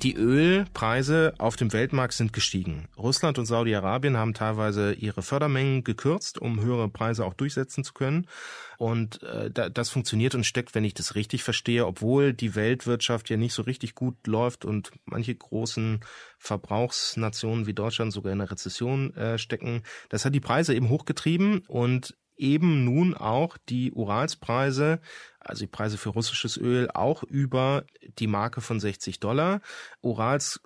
Die 0.02 0.14
Ölpreise 0.14 1.34
auf 1.38 1.56
dem 1.56 1.72
Weltmarkt 1.72 2.14
sind 2.14 2.32
gestiegen. 2.32 2.86
Russland 2.96 3.36
und 3.36 3.46
Saudi-Arabien 3.46 4.16
haben 4.16 4.32
teilweise 4.32 4.92
ihre 4.92 5.22
Fördermengen 5.22 5.82
gekürzt, 5.82 6.38
um 6.38 6.60
höhere 6.60 6.88
Preise 6.88 7.24
auch 7.24 7.34
durchsetzen 7.34 7.82
zu 7.82 7.94
können. 7.94 8.28
Und 8.76 9.24
äh, 9.24 9.50
das 9.50 9.90
funktioniert 9.90 10.36
und 10.36 10.44
steckt, 10.44 10.76
wenn 10.76 10.84
ich 10.84 10.94
das 10.94 11.16
richtig 11.16 11.42
verstehe, 11.42 11.84
obwohl 11.84 12.32
die 12.32 12.54
Weltwirtschaft 12.54 13.28
ja 13.28 13.36
nicht 13.36 13.54
so 13.54 13.62
richtig 13.62 13.96
gut 13.96 14.24
läuft 14.28 14.64
und 14.64 14.92
manche 15.04 15.34
großen 15.34 15.98
Verbrauchsnationen 16.38 17.66
wie 17.66 17.74
Deutschland 17.74 18.12
sogar 18.12 18.32
in 18.32 18.40
einer 18.40 18.52
Rezession 18.52 19.16
äh, 19.16 19.36
stecken. 19.36 19.82
Das 20.10 20.24
hat 20.24 20.32
die 20.32 20.40
Preise 20.40 20.76
eben 20.76 20.90
hochgetrieben 20.90 21.64
und 21.66 22.16
eben 22.38 22.84
nun 22.84 23.14
auch 23.14 23.58
die 23.68 23.92
Uralspreise, 23.92 25.00
also 25.40 25.60
die 25.60 25.70
Preise 25.70 25.98
für 25.98 26.10
russisches 26.10 26.56
Öl, 26.56 26.90
auch 26.92 27.22
über 27.22 27.84
die 28.18 28.26
Marke 28.26 28.60
von 28.60 28.80
60 28.80 29.20
Dollar. 29.20 29.60
Urals 30.00 30.60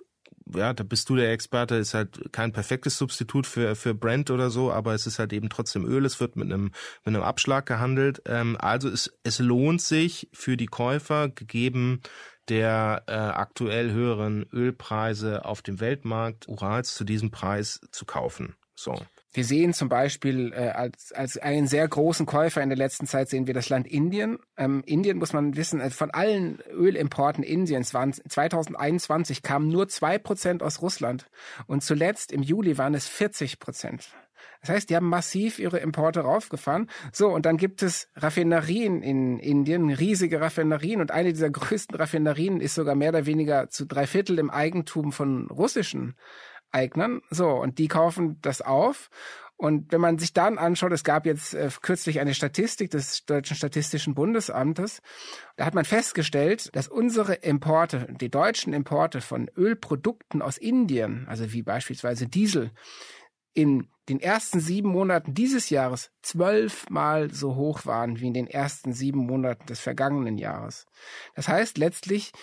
ja, 0.53 0.73
da 0.73 0.83
bist 0.83 1.09
du 1.09 1.15
der 1.15 1.31
Experte, 1.31 1.75
ist 1.75 1.93
halt 1.93 2.31
kein 2.31 2.51
perfektes 2.51 2.97
Substitut 2.97 3.47
für, 3.47 3.75
für 3.75 3.93
Brent 3.93 4.29
oder 4.29 4.49
so, 4.49 4.71
aber 4.71 4.93
es 4.93 5.07
ist 5.07 5.19
halt 5.19 5.33
eben 5.33 5.49
trotzdem 5.49 5.85
Öl, 5.85 6.05
es 6.05 6.19
wird 6.19 6.35
mit 6.35 6.51
einem, 6.51 6.71
mit 7.05 7.15
einem 7.15 7.23
Abschlag 7.23 7.65
gehandelt. 7.65 8.21
Ähm, 8.25 8.57
also 8.59 8.89
es, 8.89 9.13
es 9.23 9.39
lohnt 9.39 9.81
sich 9.81 10.29
für 10.33 10.57
die 10.57 10.65
Käufer, 10.65 11.29
gegeben 11.29 12.01
der 12.49 13.03
äh, 13.07 13.13
aktuell 13.13 13.91
höheren 13.91 14.45
Ölpreise 14.51 15.45
auf 15.45 15.61
dem 15.61 15.79
Weltmarkt, 15.79 16.47
Urals 16.49 16.93
zu 16.95 17.05
diesem 17.05 17.31
Preis 17.31 17.79
zu 17.91 18.05
kaufen. 18.05 18.55
So. 18.75 18.95
Wir 19.33 19.43
sehen 19.43 19.73
zum 19.73 19.89
Beispiel 19.89 20.53
äh, 20.53 20.69
als, 20.69 21.11
als 21.11 21.37
einen 21.37 21.67
sehr 21.67 21.87
großen 21.87 22.27
Käufer 22.27 22.61
in 22.61 22.69
der 22.69 22.77
letzten 22.77 23.07
Zeit 23.07 23.29
sehen 23.29 23.47
wir 23.47 23.55
das 23.55 23.67
Land 23.67 23.87
Indien. 23.87 24.37
Ähm, 24.57 24.83
Indien 24.85 25.17
muss 25.17 25.33
man 25.33 25.55
wissen, 25.55 25.79
äh, 25.79 25.89
von 25.89 26.11
allen 26.11 26.59
Ölimporten 26.71 27.43
Indiens 27.43 27.95
waren 27.95 28.13
2021 28.13 29.41
kamen 29.41 29.69
nur 29.69 29.87
zwei 29.87 30.19
Prozent 30.19 30.61
aus 30.61 30.83
Russland 30.83 31.25
und 31.65 31.83
zuletzt 31.83 32.31
im 32.31 32.43
Juli 32.43 32.77
waren 32.77 32.93
es 32.93 33.07
40 33.07 33.59
Prozent. 33.59 34.13
Das 34.61 34.69
heißt, 34.69 34.89
die 34.89 34.95
haben 34.95 35.09
massiv 35.09 35.59
ihre 35.59 35.79
Importe 35.79 36.21
raufgefahren. 36.21 36.89
So, 37.11 37.29
und 37.29 37.45
dann 37.45 37.57
gibt 37.57 37.83
es 37.83 38.07
Raffinerien 38.15 39.01
in 39.01 39.37
Indien, 39.39 39.89
riesige 39.89 40.39
Raffinerien. 40.39 41.01
Und 41.01 41.11
eine 41.11 41.33
dieser 41.33 41.49
größten 41.49 41.97
Raffinerien 41.97 42.61
ist 42.61 42.75
sogar 42.75 42.95
mehr 42.95 43.09
oder 43.09 43.25
weniger 43.25 43.69
zu 43.69 43.85
drei 43.85 44.07
Viertel 44.07 44.39
im 44.39 44.49
Eigentum 44.49 45.11
von 45.11 45.47
russischen 45.47 46.15
Eignern. 46.73 47.21
So, 47.29 47.49
und 47.49 47.79
die 47.79 47.87
kaufen 47.87 48.39
das 48.41 48.61
auf. 48.61 49.09
Und 49.55 49.91
wenn 49.91 50.01
man 50.01 50.17
sich 50.17 50.33
dann 50.33 50.57
anschaut, 50.57 50.91
es 50.91 51.03
gab 51.03 51.25
jetzt 51.25 51.53
äh, 51.53 51.69
kürzlich 51.81 52.19
eine 52.19 52.33
Statistik 52.33 52.91
des 52.91 53.25
Deutschen 53.25 53.55
Statistischen 53.55 54.13
Bundesamtes, 54.15 55.01
da 55.55 55.65
hat 55.65 55.75
man 55.75 55.85
festgestellt, 55.85 56.75
dass 56.75 56.87
unsere 56.87 57.35
Importe, 57.35 58.07
die 58.19 58.29
deutschen 58.29 58.73
Importe 58.73 59.21
von 59.21 59.49
Ölprodukten 59.55 60.41
aus 60.41 60.57
Indien, 60.57 61.25
also 61.29 61.53
wie 61.53 61.61
beispielsweise 61.61 62.27
Diesel, 62.27 62.71
in 63.53 63.87
den 64.09 64.19
ersten 64.19 64.59
sieben 64.59 64.89
Monaten 64.89 65.33
dieses 65.33 65.69
Jahres 65.69 66.11
zwölfmal 66.21 67.31
so 67.33 67.55
hoch 67.55 67.85
waren 67.85 68.19
wie 68.19 68.27
in 68.27 68.33
den 68.33 68.47
ersten 68.47 68.91
sieben 68.91 69.19
Monaten 69.19 69.65
des 69.67 69.79
vergangenen 69.79 70.37
Jahres. 70.37 70.85
Das 71.35 71.47
heißt, 71.47 71.77
letztlich 71.77 72.33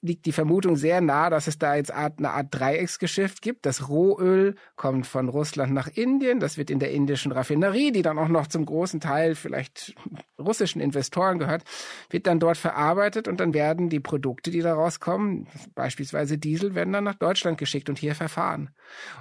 liegt 0.00 0.26
die 0.26 0.32
Vermutung 0.32 0.76
sehr 0.76 1.00
nah, 1.00 1.30
dass 1.30 1.46
es 1.46 1.58
da 1.58 1.74
jetzt 1.74 1.90
eine 1.90 2.30
Art 2.30 2.48
Dreiecksgeschäft 2.50 3.42
gibt. 3.42 3.66
Das 3.66 3.88
Rohöl 3.88 4.54
kommt 4.76 5.06
von 5.06 5.28
Russland 5.28 5.72
nach 5.72 5.88
Indien, 5.88 6.40
das 6.40 6.56
wird 6.56 6.70
in 6.70 6.78
der 6.78 6.90
indischen 6.92 7.32
Raffinerie, 7.32 7.92
die 7.92 8.02
dann 8.02 8.18
auch 8.18 8.28
noch 8.28 8.46
zum 8.46 8.64
großen 8.64 9.00
Teil 9.00 9.34
vielleicht 9.34 9.94
russischen 10.38 10.80
Investoren 10.80 11.38
gehört, 11.38 11.64
wird 12.10 12.26
dann 12.26 12.40
dort 12.40 12.56
verarbeitet 12.56 13.28
und 13.28 13.40
dann 13.40 13.54
werden 13.54 13.88
die 13.88 14.00
Produkte, 14.00 14.50
die 14.50 14.60
daraus 14.60 15.00
kommen, 15.00 15.46
beispielsweise 15.74 16.38
Diesel, 16.38 16.74
werden 16.74 16.92
dann 16.92 17.04
nach 17.04 17.14
Deutschland 17.14 17.58
geschickt 17.58 17.88
und 17.88 17.98
hier 17.98 18.14
verfahren. 18.14 18.70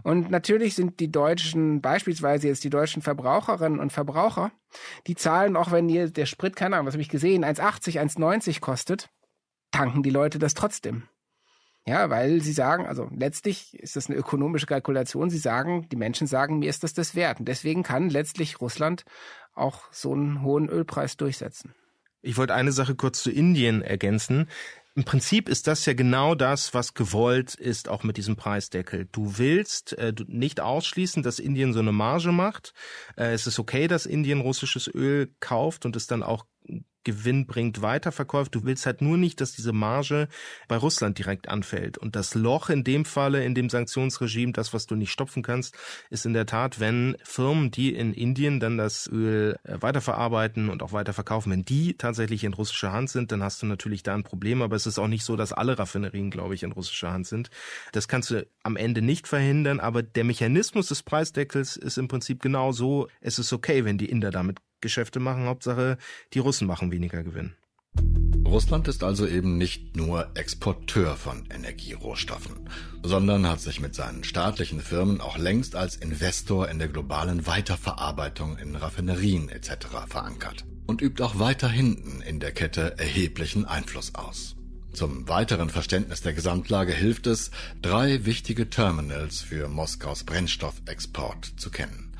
Und 0.03 0.31
natürlich 0.31 0.75
sind 0.75 0.99
die 0.99 1.11
deutschen, 1.11 1.81
beispielsweise 1.81 2.47
jetzt 2.47 2.63
die 2.63 2.69
deutschen 2.69 3.01
Verbraucherinnen 3.01 3.79
und 3.79 3.91
Verbraucher, 3.91 4.51
die 5.07 5.15
zahlen 5.15 5.55
auch, 5.55 5.71
wenn 5.71 5.89
hier 5.89 6.09
der 6.09 6.25
Sprit, 6.25 6.55
keine 6.55 6.75
Ahnung, 6.75 6.87
was 6.87 6.93
habe 6.93 7.01
ich 7.01 7.09
gesehen, 7.09 7.45
1,80, 7.45 7.99
1,90 7.99 8.59
kostet, 8.59 9.09
tanken 9.73 10.03
die 10.03 10.09
Leute 10.09 10.39
das 10.39 10.53
trotzdem. 10.53 11.03
Ja, 11.85 12.09
weil 12.09 12.41
sie 12.41 12.53
sagen, 12.53 12.85
also 12.85 13.09
letztlich 13.13 13.77
ist 13.77 13.97
das 13.97 14.07
eine 14.07 14.17
ökonomische 14.17 14.67
Kalkulation. 14.67 15.29
Sie 15.29 15.37
sagen, 15.37 15.89
die 15.89 15.97
Menschen 15.97 16.27
sagen, 16.27 16.59
mir 16.59 16.69
ist 16.69 16.83
das 16.83 16.93
das 16.93 17.13
wert. 17.13 17.39
Und 17.39 17.47
deswegen 17.49 17.83
kann 17.83 18.09
letztlich 18.09 18.61
Russland 18.61 19.03
auch 19.53 19.91
so 19.91 20.13
einen 20.13 20.43
hohen 20.43 20.69
Ölpreis 20.69 21.17
durchsetzen. 21.17 21.75
Ich 22.21 22.37
wollte 22.37 22.53
eine 22.53 22.71
Sache 22.71 22.95
kurz 22.95 23.21
zu 23.21 23.31
Indien 23.31 23.81
ergänzen. 23.81 24.47
Im 24.95 25.03
Prinzip 25.03 25.49
ist 25.49 25.67
das 25.67 25.85
ja 25.85 25.93
genau 25.93 26.35
das, 26.35 26.73
was 26.73 26.93
gewollt 26.93 27.55
ist, 27.55 27.89
auch 27.89 28.03
mit 28.03 28.15
diesem 28.15 28.37
Preisdeckel. 28.37 29.09
Du 29.11 29.37
willst 29.37 29.97
äh, 29.97 30.13
nicht 30.27 30.61
ausschließen, 30.61 31.21
dass 31.21 31.39
Indien 31.39 31.73
so 31.73 31.79
eine 31.79 31.91
Marge 31.91 32.31
macht. 32.31 32.73
Äh, 33.17 33.33
es 33.33 33.45
ist 33.45 33.59
okay, 33.59 33.87
dass 33.87 34.05
Indien 34.05 34.39
russisches 34.39 34.87
Öl 34.87 35.33
kauft 35.41 35.85
und 35.85 35.97
es 35.97 36.07
dann 36.07 36.23
auch 36.23 36.45
Gewinn 37.03 37.45
bringt, 37.45 37.81
weiterverkauft. 37.81 38.55
Du 38.55 38.63
willst 38.63 38.85
halt 38.85 39.01
nur 39.01 39.17
nicht, 39.17 39.41
dass 39.41 39.53
diese 39.53 39.73
Marge 39.73 40.27
bei 40.67 40.77
Russland 40.77 41.17
direkt 41.17 41.49
anfällt. 41.49 41.97
Und 41.97 42.15
das 42.15 42.35
Loch 42.35 42.69
in 42.69 42.83
dem 42.83 43.05
Falle, 43.05 43.43
in 43.43 43.55
dem 43.55 43.69
Sanktionsregime, 43.69 44.53
das, 44.53 44.73
was 44.73 44.87
du 44.87 44.95
nicht 44.95 45.11
stopfen 45.11 45.43
kannst, 45.43 45.75
ist 46.09 46.25
in 46.25 46.33
der 46.33 46.45
Tat, 46.45 46.79
wenn 46.79 47.17
Firmen, 47.23 47.71
die 47.71 47.93
in 47.93 48.13
Indien 48.13 48.59
dann 48.59 48.77
das 48.77 49.07
Öl 49.07 49.57
äh, 49.63 49.81
weiterverarbeiten 49.81 50.69
und 50.69 50.83
auch 50.83 50.93
weiterverkaufen, 50.93 51.51
wenn 51.51 51.65
die 51.65 51.95
tatsächlich 51.95 52.43
in 52.43 52.53
russischer 52.53 52.91
Hand 52.91 53.09
sind, 53.09 53.31
dann 53.31 53.43
hast 53.43 53.61
du 53.61 53.65
natürlich 53.65 54.03
da 54.03 54.13
ein 54.13 54.23
Problem. 54.23 54.61
Aber 54.61 54.75
es 54.75 54.87
ist 54.87 54.99
auch 54.99 55.07
nicht 55.07 55.23
so, 55.23 55.35
dass 55.35 55.53
alle 55.53 55.77
Raffinerien, 55.77 56.31
glaube 56.31 56.55
ich, 56.55 56.63
in 56.63 56.71
russischer 56.71 57.11
Hand 57.11 57.27
sind. 57.27 57.49
Das 57.91 58.07
kannst 58.07 58.31
du 58.31 58.45
am 58.63 58.75
Ende 58.75 59.01
nicht 59.01 59.27
verhindern. 59.27 59.79
Aber 59.79 60.03
der 60.03 60.23
Mechanismus 60.23 60.87
des 60.87 61.03
Preisdeckels 61.03 61.75
ist 61.75 61.97
im 61.97 62.07
Prinzip 62.07 62.41
genau 62.41 62.71
so. 62.71 63.07
Es 63.21 63.39
ist 63.39 63.53
okay, 63.53 63.85
wenn 63.85 63.97
die 63.97 64.09
Inder 64.09 64.31
damit 64.31 64.59
Geschäfte 64.83 65.19
machen. 65.19 65.47
Hauptsache, 65.47 65.97
die 66.33 66.39
Russen 66.39 66.67
machen 66.67 66.91
weniger 66.91 67.23
Gewinn. 67.23 67.55
Russland 68.45 68.87
ist 68.87 69.03
also 69.03 69.25
eben 69.25 69.57
nicht 69.57 69.95
nur 69.95 70.29
Exporteur 70.35 71.15
von 71.15 71.45
Energierohstoffen, 71.49 72.69
sondern 73.01 73.47
hat 73.47 73.61
sich 73.61 73.79
mit 73.79 73.95
seinen 73.95 74.23
staatlichen 74.23 74.79
Firmen 74.79 75.21
auch 75.21 75.39
längst 75.39 75.75
als 75.75 75.95
Investor 75.95 76.69
in 76.69 76.77
der 76.77 76.89
globalen 76.89 77.47
Weiterverarbeitung 77.47 78.59
in 78.59 78.75
Raffinerien 78.75 79.49
etc. 79.49 79.87
verankert 80.07 80.65
und 80.85 81.01
übt 81.01 81.23
auch 81.23 81.39
weiter 81.39 81.69
hinten 81.69 82.21
in 82.21 82.39
der 82.39 82.51
Kette 82.51 82.99
erheblichen 82.99 83.65
Einfluss 83.65 84.13
aus. 84.13 84.55
Zum 84.93 85.27
weiteren 85.27 85.69
Verständnis 85.71 86.21
der 86.21 86.33
Gesamtlage 86.33 86.93
hilft 86.93 87.25
es, 87.25 87.49
drei 87.81 88.25
wichtige 88.25 88.69
Terminals 88.69 89.41
für 89.41 89.67
Moskaus 89.67 90.23
Brennstoffexport 90.23 91.53
zu 91.57 91.71
kennen. 91.71 92.12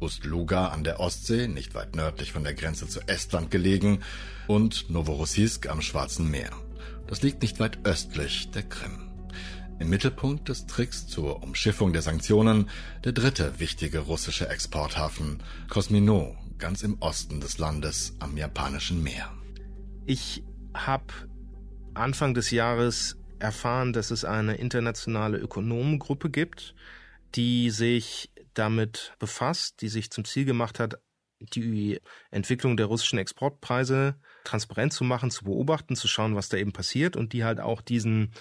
Ust-Luga 0.00 0.68
an 0.68 0.84
der 0.84 1.00
Ostsee, 1.00 1.48
nicht 1.48 1.74
weit 1.74 1.96
nördlich 1.96 2.32
von 2.32 2.44
der 2.44 2.54
Grenze 2.54 2.88
zu 2.88 3.00
Estland 3.06 3.50
gelegen, 3.50 4.00
und 4.46 4.90
Novorossiysk 4.90 5.68
am 5.68 5.80
Schwarzen 5.80 6.30
Meer. 6.30 6.50
Das 7.06 7.22
liegt 7.22 7.42
nicht 7.42 7.60
weit 7.60 7.78
östlich 7.84 8.50
der 8.50 8.62
Krim. 8.62 9.10
Im 9.78 9.90
Mittelpunkt 9.90 10.48
des 10.48 10.66
Tricks 10.66 11.06
zur 11.06 11.42
Umschiffung 11.42 11.92
der 11.92 12.02
Sanktionen 12.02 12.70
der 13.04 13.12
dritte 13.12 13.58
wichtige 13.58 14.00
russische 14.00 14.48
Exporthafen, 14.48 15.42
Kosmino, 15.68 16.36
ganz 16.58 16.82
im 16.82 17.00
Osten 17.00 17.40
des 17.40 17.58
Landes 17.58 18.14
am 18.20 18.36
Japanischen 18.36 19.02
Meer. 19.02 19.32
Ich 20.06 20.44
habe 20.74 21.12
Anfang 21.94 22.34
des 22.34 22.50
Jahres 22.50 23.16
erfahren, 23.38 23.92
dass 23.92 24.10
es 24.10 24.24
eine 24.24 24.54
internationale 24.54 25.38
Ökonomengruppe 25.38 26.30
gibt, 26.30 26.74
die 27.34 27.70
sich 27.70 28.30
damit 28.54 29.14
befasst, 29.18 29.80
die 29.80 29.88
sich 29.88 30.10
zum 30.10 30.24
Ziel 30.24 30.44
gemacht 30.44 30.78
hat, 30.78 30.98
die 31.40 32.00
Entwicklung 32.30 32.76
der 32.76 32.86
russischen 32.86 33.18
Exportpreise 33.18 34.16
transparent 34.44 34.92
zu 34.92 35.04
machen, 35.04 35.30
zu 35.30 35.44
beobachten, 35.44 35.96
zu 35.96 36.08
schauen, 36.08 36.36
was 36.36 36.48
da 36.48 36.56
eben 36.56 36.72
passiert 36.72 37.16
und 37.16 37.32
die 37.32 37.44
halt 37.44 37.60
auch 37.60 37.82
diesen 37.82 38.32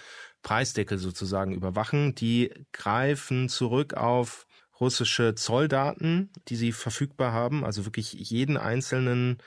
Preisdeckel 0.41 0.97
sozusagen 0.97 1.53
überwachen. 1.53 2.15
Die 2.15 2.53
greifen 2.71 3.49
zurück 3.49 3.95
auf 3.95 4.45
russische 4.79 5.35
Zolldaten, 5.35 6.31
die 6.47 6.55
sie 6.55 6.71
verfügbar 6.71 7.31
haben, 7.31 7.63
also 7.63 7.85
wirklich 7.85 8.13
jeden 8.13 8.57
einzelnen 8.57 9.37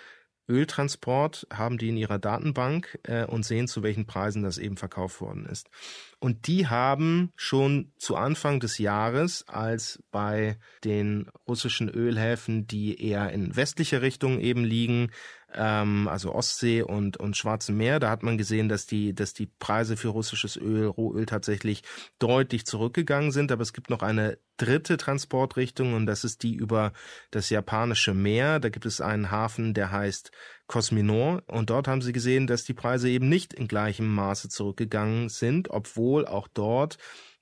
Öltransport 0.49 1.47
haben 1.53 1.79
die 1.79 1.89
in 1.89 1.97
ihrer 1.97 2.19
Datenbank 2.19 2.99
äh, 3.03 3.25
und 3.25 3.45
sehen, 3.45 3.69
zu 3.69 3.83
welchen 3.83 4.07
Preisen 4.07 4.43
das 4.43 4.59
eben 4.59 4.77
verkauft 4.77 5.21
worden 5.21 5.47
ist. 5.47 5.69
Und 6.19 6.47
die 6.47 6.69
haben 6.69 7.33
schon 7.37 7.93
zu 7.99 8.17
Anfang 8.17 8.61
des 8.61 8.79
Jahres, 8.79 9.47
als 9.49 10.03
bei 10.11 10.59
den 10.85 11.31
russischen 11.47 11.89
Ölhäfen, 11.89 12.67
die 12.67 13.01
eher 13.03 13.31
in 13.33 13.57
westliche 13.57 14.03
Richtung 14.03 14.41
eben 14.41 14.65
liegen, 14.65 15.11
ähm, 15.57 16.09
also 16.09 16.35
Ostsee 16.35 16.83
und, 16.83 17.17
und 17.17 17.37
Schwarzem 17.37 17.77
Meer. 17.77 17.99
Da 18.01 18.11
hat 18.11 18.23
man 18.23 18.39
gesehen, 18.39 18.69
dass 18.69 18.87
die, 18.87 19.15
dass 19.15 19.33
die 19.33 19.47
Preise 19.47 19.97
für 19.97 20.09
russisches 20.09 20.57
Öl, 20.57 20.87
Rohöl 20.87 21.27
tatsächlich 21.27 21.83
deutlich 22.19 22.67
zurückgegangen 22.67 23.33
sind. 23.33 23.51
Aber 23.53 23.63
es 23.63 23.73
gibt 23.73 23.91
noch 23.91 24.03
eine 24.03 24.39
dritte 24.57 24.97
Transportrichtung 24.97 25.95
und 25.95 26.07
das 26.07 26.25
ist 26.25 26.43
die 26.43 26.55
über 26.55 26.93
das 27.31 27.51
japanische 27.51 28.15
Meer. 28.15 28.61
Da 28.61 28.69
gibt 28.69 28.87
es 28.87 29.01
einen 29.01 29.31
Hafen, 29.31 29.75
der 29.75 29.91
heißt 29.91 30.31
Cosminor 30.67 31.43
und 31.47 31.71
dort 31.71 31.89
haben 31.89 32.03
sie 32.03 32.13
gesehen, 32.13 32.47
dass 32.47 32.65
die 32.65 32.75
Preise 32.75 33.09
eben 33.09 33.29
nicht 33.29 33.53
in 33.53 33.69
gleichem 33.69 34.13
Maße 34.13 34.49
zurückgegangen 34.49 35.29
sind, 35.29 35.71
obwohl 35.71 36.27
auch 36.27 36.49
dort 36.49 36.99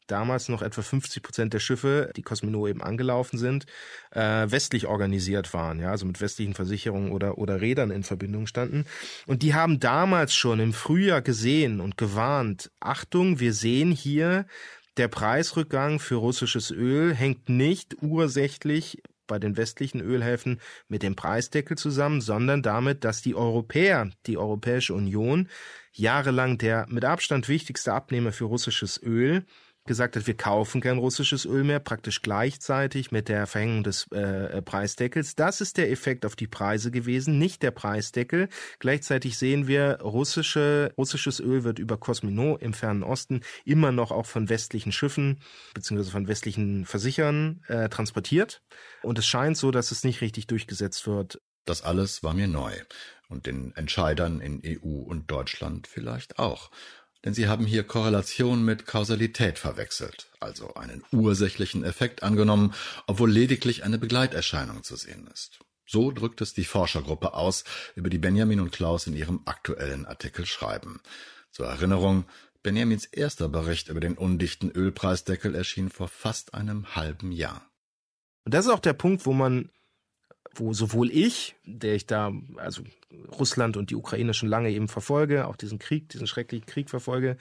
damals 0.06 0.48
noch 0.48 0.62
etwa 0.62 0.82
50 0.82 1.22
Prozent 1.22 1.54
der 1.54 1.60
Schiffe, 1.60 2.10
die 2.16 2.22
Cosmino 2.22 2.66
eben 2.66 2.82
angelaufen 2.82 3.38
sind, 3.38 3.66
äh, 4.10 4.20
westlich 4.20 4.86
organisiert 4.86 5.52
waren, 5.54 5.80
ja, 5.80 5.90
also 5.90 6.06
mit 6.06 6.20
westlichen 6.20 6.54
Versicherungen 6.54 7.12
oder, 7.12 7.38
oder 7.38 7.60
Rädern 7.60 7.90
in 7.90 8.02
Verbindung 8.02 8.46
standen. 8.46 8.84
Und 9.26 9.42
die 9.42 9.54
haben 9.54 9.80
damals 9.80 10.34
schon 10.34 10.60
im 10.60 10.72
Frühjahr 10.72 11.22
gesehen 11.22 11.80
und 11.80 11.96
gewarnt, 11.96 12.70
Achtung, 12.80 13.40
wir 13.40 13.52
sehen 13.52 13.90
hier, 13.90 14.46
der 14.96 15.08
Preisrückgang 15.08 15.98
für 15.98 16.16
russisches 16.16 16.70
Öl 16.70 17.14
hängt 17.14 17.48
nicht 17.48 17.96
ursächlich 18.00 19.02
bei 19.26 19.38
den 19.38 19.56
westlichen 19.56 20.00
Ölhäfen 20.00 20.60
mit 20.88 21.02
dem 21.02 21.16
Preisdeckel 21.16 21.76
zusammen, 21.76 22.20
sondern 22.20 22.62
damit, 22.62 23.04
dass 23.04 23.22
die 23.22 23.34
Europäer, 23.34 24.10
die 24.26 24.38
Europäische 24.38 24.94
Union, 24.94 25.48
jahrelang 25.92 26.58
der 26.58 26.86
mit 26.88 27.04
Abstand 27.04 27.48
wichtigste 27.48 27.92
Abnehmer 27.92 28.32
für 28.32 28.44
russisches 28.44 29.02
Öl, 29.02 29.44
gesagt 29.86 30.16
hat, 30.16 30.26
wir 30.26 30.36
kaufen 30.36 30.80
kein 30.80 30.98
russisches 30.98 31.44
Öl 31.44 31.64
mehr, 31.64 31.78
praktisch 31.78 32.22
gleichzeitig 32.22 33.12
mit 33.12 33.28
der 33.28 33.46
Verhängung 33.46 33.84
des 33.84 34.10
äh, 34.12 34.62
Preisdeckels. 34.62 35.34
Das 35.34 35.60
ist 35.60 35.76
der 35.76 35.90
Effekt 35.90 36.24
auf 36.24 36.36
die 36.36 36.46
Preise 36.46 36.90
gewesen, 36.90 37.38
nicht 37.38 37.62
der 37.62 37.70
Preisdeckel. 37.70 38.48
Gleichzeitig 38.78 39.36
sehen 39.36 39.66
wir, 39.66 40.00
russische, 40.02 40.92
russisches 40.96 41.40
Öl 41.40 41.64
wird 41.64 41.78
über 41.78 41.98
Cosmino 41.98 42.56
im 42.56 42.72
fernen 42.72 43.02
Osten 43.02 43.40
immer 43.64 43.92
noch 43.92 44.10
auch 44.10 44.26
von 44.26 44.48
westlichen 44.48 44.92
Schiffen 44.92 45.40
beziehungsweise 45.74 46.10
von 46.10 46.28
westlichen 46.28 46.86
Versichern 46.86 47.62
äh, 47.68 47.88
transportiert. 47.88 48.62
Und 49.02 49.18
es 49.18 49.26
scheint 49.26 49.56
so, 49.56 49.70
dass 49.70 49.90
es 49.90 50.04
nicht 50.04 50.20
richtig 50.20 50.46
durchgesetzt 50.46 51.06
wird. 51.06 51.40
Das 51.66 51.82
alles 51.82 52.22
war 52.22 52.34
mir 52.34 52.48
neu 52.48 52.72
und 53.28 53.46
den 53.46 53.74
Entscheidern 53.74 54.40
in 54.40 54.62
EU 54.64 55.02
und 55.02 55.30
Deutschland 55.30 55.86
vielleicht 55.86 56.38
auch 56.38 56.70
denn 57.24 57.34
sie 57.34 57.48
haben 57.48 57.66
hier 57.66 57.84
Korrelation 57.84 58.64
mit 58.64 58.86
Kausalität 58.86 59.58
verwechselt, 59.58 60.30
also 60.40 60.74
einen 60.74 61.02
ursächlichen 61.12 61.84
Effekt 61.84 62.22
angenommen, 62.22 62.74
obwohl 63.06 63.30
lediglich 63.30 63.84
eine 63.84 63.98
Begleiterscheinung 63.98 64.82
zu 64.82 64.96
sehen 64.96 65.28
ist. 65.32 65.60
So 65.86 66.10
drückt 66.10 66.40
es 66.40 66.54
die 66.54 66.64
Forschergruppe 66.64 67.34
aus, 67.34 67.64
über 67.94 68.10
die 68.10 68.18
Benjamin 68.18 68.60
und 68.60 68.72
Klaus 68.72 69.06
in 69.06 69.14
ihrem 69.14 69.42
aktuellen 69.44 70.06
Artikel 70.06 70.46
schreiben. 70.46 71.00
Zur 71.50 71.66
Erinnerung, 71.66 72.24
Benjamins 72.62 73.04
erster 73.04 73.48
Bericht 73.48 73.88
über 73.88 74.00
den 74.00 74.16
undichten 74.16 74.70
Ölpreisdeckel 74.70 75.54
erschien 75.54 75.90
vor 75.90 76.08
fast 76.08 76.54
einem 76.54 76.96
halben 76.96 77.30
Jahr. 77.30 77.70
Und 78.44 78.54
das 78.54 78.66
ist 78.66 78.72
auch 78.72 78.80
der 78.80 78.94
Punkt, 78.94 79.26
wo 79.26 79.32
man 79.32 79.70
wo 80.54 80.72
sowohl 80.72 81.10
ich, 81.10 81.56
der 81.64 81.94
ich 81.94 82.06
da, 82.06 82.32
also 82.56 82.82
Russland 83.38 83.76
und 83.76 83.90
die 83.90 83.96
Ukraine 83.96 84.34
schon 84.34 84.48
lange 84.48 84.70
eben 84.70 84.88
verfolge, 84.88 85.46
auch 85.46 85.56
diesen 85.56 85.78
Krieg, 85.78 86.08
diesen 86.08 86.26
schrecklichen 86.26 86.66
Krieg 86.66 86.90
verfolge, 86.90 87.36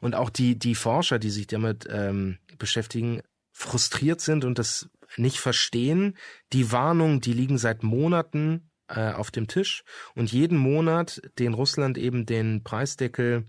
und 0.00 0.14
auch 0.14 0.30
die, 0.30 0.58
die 0.58 0.74
Forscher, 0.74 1.18
die 1.18 1.30
sich 1.30 1.46
damit 1.46 1.86
ähm, 1.90 2.38
beschäftigen, 2.58 3.22
frustriert 3.52 4.20
sind 4.20 4.44
und 4.44 4.58
das 4.58 4.88
nicht 5.16 5.38
verstehen. 5.38 6.16
Die 6.52 6.70
Warnungen, 6.70 7.20
die 7.20 7.32
liegen 7.32 7.58
seit 7.58 7.82
Monaten 7.82 8.70
äh, 8.88 9.12
auf 9.12 9.30
dem 9.30 9.48
Tisch 9.48 9.84
und 10.14 10.32
jeden 10.32 10.58
Monat, 10.58 11.20
den 11.38 11.54
Russland 11.54 11.98
eben 11.98 12.26
den 12.26 12.62
Preisdeckel 12.62 13.46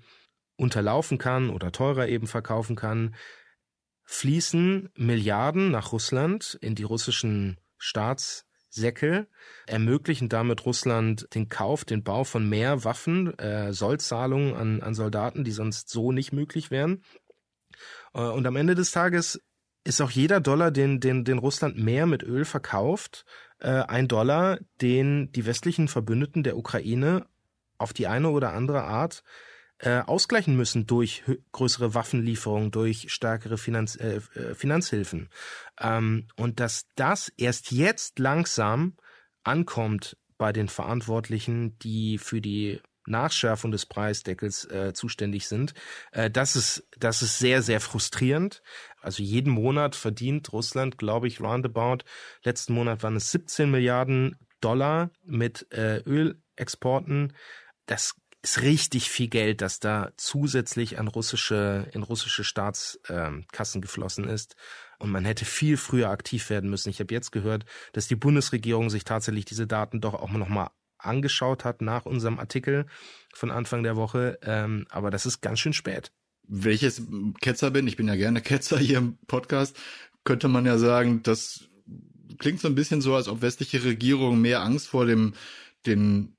unterlaufen 0.57 1.17
kann 1.17 1.49
oder 1.49 1.71
teurer 1.71 2.07
eben 2.07 2.27
verkaufen 2.27 2.75
kann, 2.75 3.15
fließen 4.03 4.89
Milliarden 4.95 5.71
nach 5.71 5.91
Russland 5.91 6.57
in 6.61 6.75
die 6.75 6.83
russischen 6.83 7.59
Staats 7.77 8.48
Säcke, 8.69 9.27
ermöglichen 9.65 10.29
damit 10.29 10.65
Russland 10.65 11.27
den 11.33 11.49
Kauf, 11.49 11.85
den 11.85 12.03
Bau 12.03 12.23
von 12.23 12.47
mehr 12.47 12.83
Waffen, 12.83 13.37
äh, 13.39 13.73
Sollzahlungen 13.73 14.53
an, 14.53 14.81
an 14.81 14.93
Soldaten, 14.93 15.43
die 15.43 15.51
sonst 15.51 15.89
so 15.89 16.11
nicht 16.11 16.31
möglich 16.31 16.71
wären. 16.71 17.03
Äh, 18.13 18.21
und 18.21 18.45
am 18.45 18.55
Ende 18.55 18.75
des 18.75 18.91
Tages 18.91 19.41
ist 19.83 20.01
auch 20.01 20.11
jeder 20.11 20.39
Dollar, 20.39 20.71
den, 20.71 20.99
den, 20.99 21.23
den 21.23 21.39
Russland 21.39 21.77
mehr 21.77 22.05
mit 22.05 22.23
Öl 22.23 22.45
verkauft, 22.45 23.25
äh, 23.59 23.69
ein 23.69 24.07
Dollar, 24.07 24.59
den 24.81 25.31
die 25.31 25.45
westlichen 25.45 25.87
Verbündeten 25.87 26.43
der 26.43 26.57
Ukraine 26.57 27.25
auf 27.77 27.93
die 27.93 28.07
eine 28.07 28.29
oder 28.29 28.53
andere 28.53 28.83
Art 28.83 29.23
äh, 29.79 30.01
ausgleichen 30.01 30.55
müssen 30.55 30.87
durch 30.87 31.23
größere 31.51 31.93
Waffenlieferungen, 31.93 32.71
durch 32.71 33.11
stärkere 33.11 33.57
Finanz, 33.57 33.95
äh, 33.95 34.21
äh, 34.35 34.53
Finanzhilfen. 34.53 35.29
Ähm, 35.79 36.27
und 36.35 36.59
dass 36.59 36.87
das 36.95 37.31
erst 37.37 37.71
jetzt 37.71 38.19
langsam 38.19 38.97
ankommt 39.43 40.17
bei 40.37 40.51
den 40.51 40.69
Verantwortlichen, 40.69 41.77
die 41.79 42.17
für 42.17 42.41
die 42.41 42.81
Nachschärfung 43.05 43.71
des 43.71 43.85
Preisdeckels 43.85 44.65
äh, 44.65 44.93
zuständig 44.93 45.47
sind. 45.47 45.73
Äh, 46.11 46.29
das 46.29 46.55
ist 46.55 46.87
das 46.97 47.21
ist 47.21 47.39
sehr 47.39 47.61
sehr 47.61 47.81
frustrierend. 47.81 48.61
Also 49.01 49.23
jeden 49.23 49.51
Monat 49.51 49.95
verdient 49.95 50.51
Russland, 50.53 50.97
glaube 50.97 51.27
ich, 51.27 51.41
roundabout. 51.41 52.03
Letzten 52.43 52.73
Monat 52.73 53.01
waren 53.03 53.15
es 53.15 53.31
17 53.31 53.71
Milliarden 53.71 54.37
Dollar 54.61 55.11
mit 55.23 55.71
äh, 55.71 56.01
Ölexporten. 56.05 57.33
Das 57.85 58.15
ist 58.41 58.61
richtig 58.61 59.09
viel 59.09 59.27
Geld, 59.27 59.61
das 59.61 59.79
da 59.79 60.11
zusätzlich 60.15 60.97
an 60.97 61.07
russische, 61.07 61.87
in 61.93 62.03
russische 62.03 62.43
Staatskassen 62.43 63.81
geflossen 63.81 64.25
ist. 64.25 64.55
Und 64.97 65.11
man 65.11 65.25
hätte 65.25 65.45
viel 65.45 65.77
früher 65.77 66.09
aktiv 66.09 66.49
werden 66.49 66.69
müssen. 66.69 66.89
Ich 66.89 66.99
habe 66.99 67.13
jetzt 67.13 67.31
gehört, 67.31 67.65
dass 67.93 68.07
die 68.07 68.15
Bundesregierung 68.15 68.89
sich 68.89 69.03
tatsächlich 69.03 69.45
diese 69.45 69.67
Daten 69.67 70.01
doch 70.01 70.13
auch 70.13 70.31
nochmal 70.31 70.69
angeschaut 70.97 71.63
hat 71.63 71.81
nach 71.81 72.05
unserem 72.05 72.39
Artikel 72.39 72.85
von 73.33 73.51
Anfang 73.51 73.83
der 73.83 73.95
Woche. 73.95 74.37
Ähm, 74.41 74.85
aber 74.89 75.09
das 75.09 75.25
ist 75.25 75.41
ganz 75.41 75.59
schön 75.59 75.73
spät. 75.73 76.11
Welches 76.47 77.01
Ketzer 77.41 77.71
bin, 77.71 77.87
ich 77.87 77.95
bin 77.95 78.07
ja 78.07 78.15
gerne 78.15 78.41
Ketzer 78.41 78.77
hier 78.79 78.97
im 78.97 79.17
Podcast, 79.27 79.77
könnte 80.23 80.47
man 80.47 80.65
ja 80.65 80.77
sagen, 80.77 81.23
das 81.23 81.69
klingt 82.37 82.59
so 82.59 82.67
ein 82.67 82.75
bisschen 82.75 83.01
so, 83.01 83.15
als 83.15 83.27
ob 83.27 83.41
westliche 83.41 83.83
Regierungen 83.83 84.41
mehr 84.41 84.61
Angst 84.61 84.87
vor 84.87 85.05
dem 85.05 85.33
den 85.85 86.35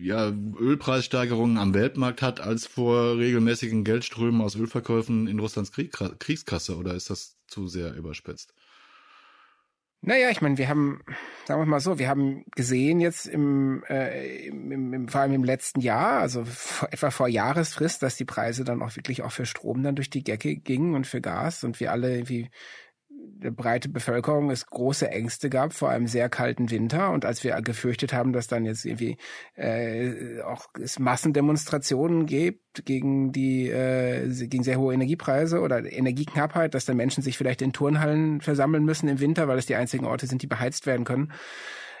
ja, 0.00 0.32
Ölpreissteigerungen 0.58 1.58
am 1.58 1.74
Weltmarkt 1.74 2.22
hat, 2.22 2.40
als 2.40 2.66
vor 2.66 3.18
regelmäßigen 3.18 3.84
Geldströmen 3.84 4.40
aus 4.40 4.56
Ölverkäufen 4.56 5.26
in 5.26 5.38
Russlands 5.38 5.72
Krieg 5.72 5.92
Kriegskasse, 5.92 6.76
oder 6.76 6.94
ist 6.94 7.10
das 7.10 7.36
zu 7.46 7.68
sehr 7.68 7.94
überspitzt? 7.94 8.54
Naja, 10.04 10.30
ich 10.30 10.40
meine, 10.40 10.58
wir 10.58 10.68
haben, 10.68 11.00
sagen 11.46 11.60
wir 11.60 11.66
mal 11.66 11.78
so, 11.78 12.00
wir 12.00 12.08
haben 12.08 12.44
gesehen 12.56 12.98
jetzt 12.98 13.26
im, 13.26 13.84
äh, 13.88 14.46
im, 14.48 14.92
im, 14.92 15.08
vor 15.08 15.20
allem 15.20 15.32
im 15.32 15.44
letzten 15.44 15.80
Jahr, 15.80 16.18
also 16.20 16.44
vor, 16.44 16.88
etwa 16.90 17.10
vor 17.12 17.28
Jahresfrist, 17.28 18.02
dass 18.02 18.16
die 18.16 18.24
Preise 18.24 18.64
dann 18.64 18.82
auch 18.82 18.96
wirklich 18.96 19.22
auch 19.22 19.30
für 19.30 19.46
Strom 19.46 19.84
dann 19.84 19.94
durch 19.94 20.10
die 20.10 20.24
Decke 20.24 20.56
gingen 20.56 20.96
und 20.96 21.06
für 21.06 21.20
Gas 21.20 21.62
und 21.62 21.78
wir 21.78 21.92
alle 21.92 22.16
irgendwie 22.16 22.50
der 23.42 23.50
breite 23.50 23.88
Bevölkerung 23.88 24.50
es 24.50 24.66
große 24.66 25.10
Ängste 25.10 25.50
gab 25.50 25.72
vor 25.72 25.90
einem 25.90 26.06
sehr 26.06 26.28
kalten 26.28 26.70
Winter 26.70 27.10
und 27.10 27.24
als 27.24 27.44
wir 27.44 27.60
gefürchtet 27.62 28.12
haben, 28.12 28.32
dass 28.32 28.46
dann 28.46 28.64
jetzt 28.64 28.84
irgendwie 28.84 29.16
äh, 29.54 30.40
auch 30.42 30.66
es 30.80 30.98
Massendemonstrationen 30.98 32.26
gibt 32.26 32.84
gegen 32.84 33.32
die 33.32 33.68
äh, 33.68 34.28
gegen 34.46 34.62
sehr 34.62 34.78
hohe 34.78 34.94
Energiepreise 34.94 35.60
oder 35.60 35.90
Energieknappheit, 35.90 36.74
dass 36.74 36.84
dann 36.84 36.96
Menschen 36.96 37.22
sich 37.22 37.36
vielleicht 37.36 37.62
in 37.62 37.72
Turnhallen 37.72 38.40
versammeln 38.40 38.84
müssen 38.84 39.08
im 39.08 39.20
Winter, 39.20 39.48
weil 39.48 39.58
es 39.58 39.66
die 39.66 39.76
einzigen 39.76 40.06
Orte 40.06 40.26
sind, 40.26 40.42
die 40.42 40.46
beheizt 40.46 40.86
werden 40.86 41.04
können. 41.04 41.32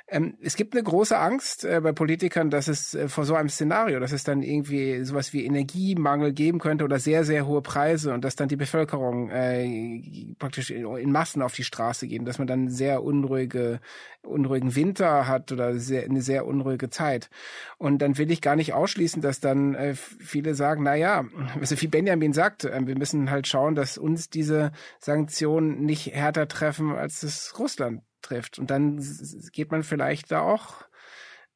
Ähm, 0.08 0.34
es 0.40 0.56
gibt 0.56 0.74
eine 0.74 0.82
große 0.82 1.18
Angst 1.18 1.64
äh, 1.64 1.80
bei 1.80 1.92
Politikern, 1.92 2.50
dass 2.50 2.68
es 2.68 2.94
äh, 2.94 3.08
vor 3.08 3.24
so 3.24 3.34
einem 3.34 3.48
Szenario, 3.48 4.00
dass 4.00 4.12
es 4.12 4.24
dann 4.24 4.42
irgendwie 4.42 5.04
sowas 5.04 5.32
wie 5.32 5.44
Energiemangel 5.44 6.32
geben 6.32 6.58
könnte 6.58 6.84
oder 6.84 6.98
sehr, 6.98 7.24
sehr 7.24 7.46
hohe 7.46 7.62
Preise 7.62 8.12
und 8.12 8.24
dass 8.24 8.36
dann 8.36 8.48
die 8.48 8.56
Bevölkerung 8.56 9.30
äh, 9.30 10.34
praktisch 10.38 10.70
in, 10.70 10.86
in, 10.96 11.12
Massen 11.12 11.42
auf 11.42 11.54
die 11.54 11.64
Straße 11.64 12.06
gehen, 12.06 12.24
dass 12.24 12.38
man 12.38 12.46
dann 12.46 12.68
sehr 12.68 13.02
unruhige, 13.02 13.80
unruhigen 14.22 14.74
Winter 14.74 15.26
hat 15.28 15.52
oder 15.52 15.78
sehr, 15.78 16.04
eine 16.04 16.22
sehr 16.22 16.46
unruhige 16.46 16.90
Zeit. 16.90 17.30
Und 17.78 17.98
dann 18.02 18.18
will 18.18 18.30
ich 18.30 18.40
gar 18.40 18.56
nicht 18.56 18.74
ausschließen, 18.74 19.22
dass 19.22 19.40
dann 19.40 19.74
äh, 19.74 19.94
viele 19.94 20.54
sagen, 20.54 20.82
na 20.82 20.94
ja, 20.94 21.24
also 21.60 21.80
wie 21.80 21.86
Benjamin 21.86 22.32
sagt, 22.32 22.64
äh, 22.64 22.86
wir 22.86 22.98
müssen 22.98 23.30
halt 23.30 23.46
schauen, 23.46 23.74
dass 23.74 23.98
uns 23.98 24.30
diese 24.30 24.72
Sanktionen 24.98 25.84
nicht 25.84 26.14
härter 26.14 26.48
treffen, 26.48 26.92
als 26.92 27.22
es 27.22 27.58
Russland 27.58 28.02
trifft. 28.22 28.58
Und 28.58 28.70
dann 28.70 29.04
geht 29.52 29.70
man 29.70 29.82
vielleicht 29.82 30.30
da 30.32 30.40
auch 30.40 30.84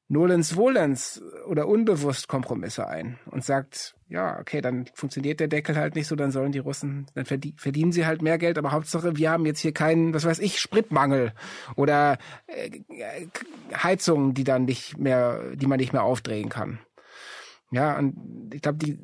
nolens 0.08 0.54
volens 0.54 1.20
oder 1.48 1.66
unbewusst 1.66 2.28
Kompromisse 2.28 2.86
ein 2.86 3.18
und 3.26 3.44
sagt, 3.44 3.96
ja, 4.08 4.38
okay, 4.38 4.60
dann 4.60 4.86
funktioniert 4.94 5.40
der 5.40 5.48
Deckel 5.48 5.76
halt 5.76 5.96
nicht 5.96 6.06
so, 6.06 6.14
dann 6.14 6.30
sollen 6.30 6.52
die 6.52 6.60
Russen, 6.60 7.06
dann 7.14 7.24
verdienen 7.24 7.90
sie 7.90 8.06
halt 8.06 8.22
mehr 8.22 8.38
Geld, 8.38 8.56
aber 8.56 8.70
Hauptsache, 8.70 9.16
wir 9.16 9.30
haben 9.30 9.46
jetzt 9.46 9.58
hier 9.58 9.72
keinen, 9.72 10.14
was 10.14 10.24
weiß 10.24 10.38
ich, 10.38 10.60
Spritmangel 10.60 11.32
oder 11.74 12.18
äh, 12.46 12.70
Heizungen, 13.74 14.34
die 14.34 14.44
dann 14.44 14.64
nicht 14.64 14.96
mehr, 14.96 15.56
die 15.56 15.66
man 15.66 15.80
nicht 15.80 15.92
mehr 15.92 16.04
aufdrehen 16.04 16.50
kann. 16.50 16.78
Ja, 17.72 17.98
und 17.98 18.50
ich 18.54 18.62
glaube, 18.62 18.78
die 18.78 18.98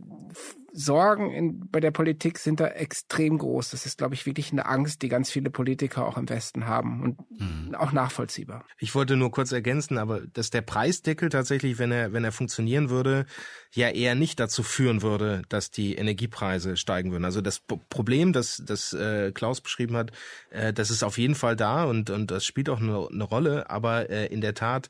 Sorgen 0.73 1.31
in, 1.31 1.69
bei 1.71 1.81
der 1.81 1.91
Politik 1.91 2.39
sind 2.39 2.61
da 2.61 2.67
extrem 2.69 3.39
groß. 3.39 3.71
Das 3.71 3.87
ist, 3.87 3.99
glaube 3.99 4.15
ich, 4.15 4.27
wirklich 4.27 4.53
eine 4.53 4.67
Angst, 4.67 5.03
die 5.03 5.09
ganz 5.09 5.31
viele 5.31 5.51
Politiker 5.51 6.07
auch 6.07 6.17
im 6.17 6.29
Westen 6.29 6.67
haben 6.67 7.03
und 7.03 7.19
mhm. 7.31 7.75
auch 7.75 7.93
nachvollziehbar. 7.93 8.65
Ich 8.79 8.95
wollte 8.95 9.17
nur 9.17 9.31
kurz 9.31 9.53
ergänzen, 9.53 9.99
aber 9.99 10.21
dass 10.21 10.51
der 10.51 10.63
Preisdeckel 10.63 11.29
tatsächlich, 11.29 11.79
wenn 11.79 11.93
er, 11.93 12.13
wenn 12.13 12.25
er 12.25 12.33
funktionieren 12.33 12.91
würde, 12.91 13.27
ja 13.75 13.89
eher 13.89 14.15
nicht 14.15 14.39
dazu 14.39 14.63
führen 14.63 15.03
würde, 15.03 15.43
dass 15.49 15.71
die 15.71 15.95
Energiepreise 15.95 16.77
steigen 16.77 17.11
würden. 17.11 17.25
Also 17.25 17.41
das 17.41 17.61
Problem, 17.61 18.33
das, 18.33 18.63
das 18.65 18.93
äh, 18.93 19.33
Klaus 19.33 19.61
beschrieben 19.61 19.97
hat, 19.97 20.13
äh, 20.51 20.73
das 20.73 20.91
ist 20.91 21.03
auf 21.03 21.19
jeden 21.19 21.35
Fall 21.35 21.57
da 21.57 21.85
und, 21.85 22.11
und 22.11 22.31
das 22.31 22.45
spielt 22.45 22.69
auch 22.69 22.81
eine, 22.81 23.09
eine 23.11 23.25
Rolle, 23.25 23.71
aber 23.71 24.11
äh, 24.11 24.27
in 24.27 24.41
der 24.41 24.55
Tat 24.55 24.89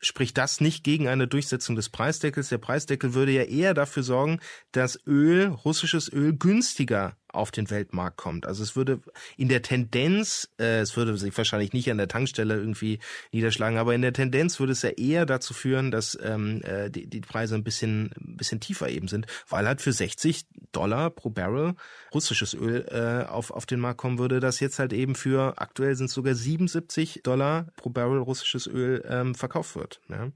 spricht 0.00 0.36
das 0.36 0.60
nicht 0.60 0.84
gegen 0.84 1.08
eine 1.08 1.28
Durchsetzung 1.28 1.76
des 1.76 1.88
Preisdeckels. 1.88 2.48
Der 2.48 2.58
Preisdeckel 2.58 3.14
würde 3.14 3.32
ja 3.32 3.44
eher 3.44 3.74
dafür 3.74 4.02
sorgen, 4.02 4.40
dass 4.72 4.98
Öl, 5.06 5.46
russisches 5.46 6.12
Öl 6.12 6.36
günstiger 6.36 7.16
auf 7.32 7.50
den 7.50 7.70
Weltmarkt 7.70 8.16
kommt. 8.16 8.46
Also 8.46 8.62
es 8.62 8.76
würde 8.76 9.00
in 9.36 9.48
der 9.48 9.62
Tendenz, 9.62 10.48
äh, 10.58 10.80
es 10.80 10.96
würde 10.96 11.16
sich 11.16 11.36
wahrscheinlich 11.36 11.72
nicht 11.72 11.90
an 11.90 11.98
der 11.98 12.08
Tankstelle 12.08 12.54
irgendwie 12.54 12.98
niederschlagen, 13.32 13.78
aber 13.78 13.94
in 13.94 14.02
der 14.02 14.12
Tendenz 14.12 14.58
würde 14.60 14.72
es 14.72 14.82
ja 14.82 14.90
eher 14.90 15.26
dazu 15.26 15.54
führen, 15.54 15.90
dass 15.90 16.18
ähm, 16.22 16.62
äh, 16.62 16.90
die, 16.90 17.06
die 17.06 17.20
Preise 17.20 17.54
ein 17.54 17.64
bisschen, 17.64 18.10
ein 18.20 18.36
bisschen 18.36 18.60
tiefer 18.60 18.88
eben 18.88 19.08
sind, 19.08 19.26
weil 19.48 19.66
halt 19.66 19.80
für 19.80 19.92
60 19.92 20.46
Dollar 20.72 21.10
pro 21.10 21.30
Barrel 21.30 21.74
russisches 22.14 22.54
Öl 22.54 22.86
äh, 22.90 23.28
auf, 23.28 23.50
auf 23.50 23.66
den 23.66 23.80
Markt 23.80 23.98
kommen 23.98 24.18
würde, 24.18 24.40
das 24.40 24.60
jetzt 24.60 24.78
halt 24.78 24.92
eben 24.92 25.14
für 25.14 25.54
aktuell 25.58 25.94
sind 25.94 26.06
es 26.06 26.12
sogar 26.12 26.34
77 26.34 27.20
Dollar 27.22 27.66
pro 27.76 27.90
Barrel 27.90 28.18
russisches 28.18 28.66
Öl 28.66 29.04
ähm, 29.08 29.34
verkauft 29.34 29.76
wird. 29.76 30.00
Ja. 30.08 30.30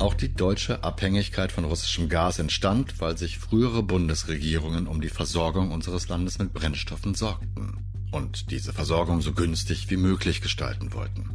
Auch 0.00 0.14
die 0.14 0.32
deutsche 0.32 0.84
Abhängigkeit 0.84 1.50
von 1.50 1.64
russischem 1.64 2.08
Gas 2.08 2.38
entstand, 2.38 3.00
weil 3.00 3.18
sich 3.18 3.38
frühere 3.38 3.82
Bundesregierungen 3.82 4.86
um 4.86 5.00
die 5.00 5.08
Versorgung 5.08 5.72
unseres 5.72 6.08
Landes 6.08 6.38
mit 6.38 6.52
Brennstoffen 6.52 7.14
sorgten 7.14 7.78
und 8.12 8.52
diese 8.52 8.72
Versorgung 8.72 9.22
so 9.22 9.32
günstig 9.32 9.90
wie 9.90 9.96
möglich 9.96 10.40
gestalten 10.40 10.92
wollten. 10.92 11.30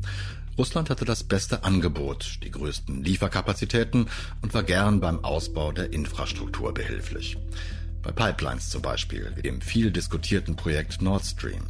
Russland 0.58 0.90
hatte 0.90 1.04
das 1.04 1.24
beste 1.24 1.66
Angebot, 1.66 2.40
die 2.44 2.52
größten 2.52 3.04
Lieferkapazitäten 3.04 4.08
und 4.42 4.54
war 4.54 4.64
gern 4.64 5.02
beim 5.02 5.26
Ausbau 5.26 5.74
der 5.74 5.92
Infrastruktur 5.92 6.74
behilflich. 6.74 7.38
Bei 8.02 8.12
Pipelines 8.12 8.70
zum 8.70 8.82
Beispiel, 8.82 9.32
wie 9.36 9.42
dem 9.42 9.60
viel 9.60 9.92
diskutierten 9.92 10.56
Projekt 10.56 11.02
Nord 11.02 11.26
Stream. 11.26 11.64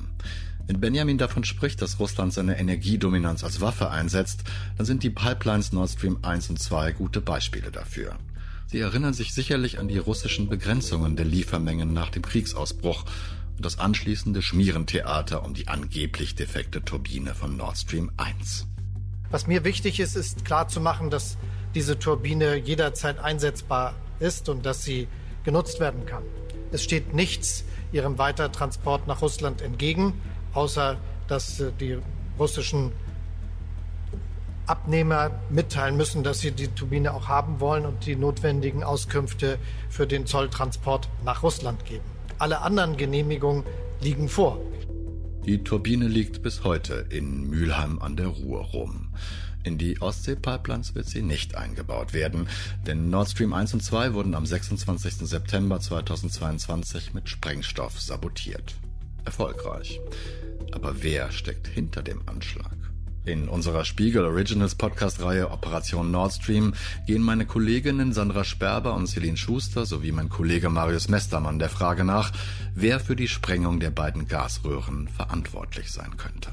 Wenn 0.66 0.80
Benjamin 0.80 1.18
davon 1.18 1.44
spricht, 1.44 1.82
dass 1.82 2.00
Russland 2.00 2.32
seine 2.32 2.58
Energiedominanz 2.58 3.44
als 3.44 3.60
Waffe 3.60 3.90
einsetzt, 3.90 4.44
dann 4.78 4.86
sind 4.86 5.04
die 5.04 5.10
Pipelines 5.10 5.74
Nord 5.74 5.90
Stream 5.90 6.20
1 6.22 6.52
und 6.52 6.60
2 6.60 6.94
gute 6.94 7.20
Beispiele 7.20 7.70
dafür. 7.70 8.16
Sie 8.68 8.80
erinnern 8.80 9.14
sich 9.14 9.34
sicherlich 9.34 9.78
an 9.78 9.90
die 9.90 9.98
russischen 9.98 10.48
Begrenzungen 10.48 11.18
der 11.18 11.26
Liefermengen 11.26 11.94
nach 11.94 12.10
dem 12.10 12.22
Kriegsausbruch 12.22 13.04
und 13.58 13.66
das 13.66 13.78
anschließende 13.78 14.42
Schmierentheater 14.42 15.44
um 15.44 15.54
die 15.54 15.68
angeblich 15.68 16.36
defekte 16.36 16.82
Turbine 16.82 17.36
von 17.36 17.58
Nord 17.58 17.78
Stream 17.78 18.12
1. 18.16 18.66
Was 19.32 19.48
mir 19.48 19.66
wichtig 19.66 20.00
ist, 20.00 20.16
ist 20.16 20.46
klarzumachen, 20.46 21.10
dass 21.10 21.38
diese 21.76 22.00
Turbine 22.00 22.56
jederzeit 22.56 23.20
einsetzbar 23.20 23.96
ist 24.20 24.48
und 24.48 24.66
dass 24.66 24.84
sie 24.84 25.10
genutzt 25.44 25.82
werden 25.82 26.06
kann. 26.06 26.24
Es 26.72 26.84
steht 26.84 27.14
nichts 27.14 27.66
ihrem 27.92 28.18
Weitertransport 28.18 29.08
nach 29.08 29.22
Russland 29.22 29.62
entgegen 29.62 30.14
außer 30.54 30.98
dass 31.28 31.60
äh, 31.60 31.72
die 31.80 31.98
russischen 32.40 32.92
Abnehmer 34.66 35.32
mitteilen 35.50 35.98
müssen, 35.98 36.24
dass 36.24 36.40
sie 36.40 36.52
die 36.52 36.70
Turbine 36.70 37.14
auch 37.14 37.28
haben 37.28 37.60
wollen 37.60 37.86
und 37.86 38.06
die 38.06 38.16
notwendigen 38.16 38.84
Auskünfte 38.84 39.58
für 39.90 40.08
den 40.08 40.26
Zolltransport 40.26 41.10
nach 41.26 41.44
Russland 41.44 41.86
geben. 41.86 42.06
Alle 42.40 42.62
anderen 42.62 42.96
Genehmigungen 42.96 43.64
liegen 44.02 44.30
vor. 44.30 44.60
Die 45.46 45.64
Turbine 45.64 46.08
liegt 46.08 46.42
bis 46.42 46.64
heute 46.64 47.06
in 47.10 47.50
Mülheim 47.50 48.02
an 48.02 48.16
der 48.16 48.28
Ruhr 48.28 48.62
rum. 48.62 49.10
In 49.66 49.78
die 49.78 50.02
Ostsee-Pipelines 50.02 50.96
wird 50.96 51.08
sie 51.08 51.22
nicht 51.22 51.56
eingebaut 51.56 52.14
werden, 52.14 52.48
denn 52.88 53.10
Nord 53.10 53.30
Stream 53.30 53.54
1 53.54 53.74
und 53.74 53.84
2 53.84 54.14
wurden 54.14 54.36
am 54.36 54.46
26. 54.46 55.16
September 55.28 55.80
2022 55.80 57.14
mit 57.14 57.30
Sprengstoff 57.30 58.00
sabotiert. 58.00 58.76
Erfolgreich. 59.26 60.00
Aber 60.72 61.04
wer 61.04 61.32
steckt 61.32 61.68
hinter 61.68 62.02
dem 62.02 62.22
Anschlag? 62.28 62.76
In 63.26 63.48
unserer 63.48 63.86
Spiegel 63.86 64.26
Originals 64.26 64.76
Podcast-Reihe 64.76 65.50
Operation 65.50 66.12
Nord 66.12 66.34
Stream 66.34 66.74
gehen 67.08 67.22
meine 67.22 67.46
Kolleginnen 67.46 68.12
Sandra 68.12 68.44
Sperber 68.44 68.94
und 68.96 69.08
Celine 69.08 69.38
Schuster 69.38 69.86
sowie 69.86 70.12
mein 70.12 70.28
Kollege 70.28 70.70
Marius 70.70 71.08
Mestermann 71.08 71.58
der 71.58 71.70
Frage 71.70 72.04
nach, 72.04 72.34
wer 72.76 73.00
für 73.00 73.16
die 73.16 73.30
Sprengung 73.30 73.80
der 73.80 73.92
beiden 73.92 74.28
Gasröhren 74.28 75.08
verantwortlich 75.08 75.92
sein 75.92 76.18
könnte. 76.18 76.50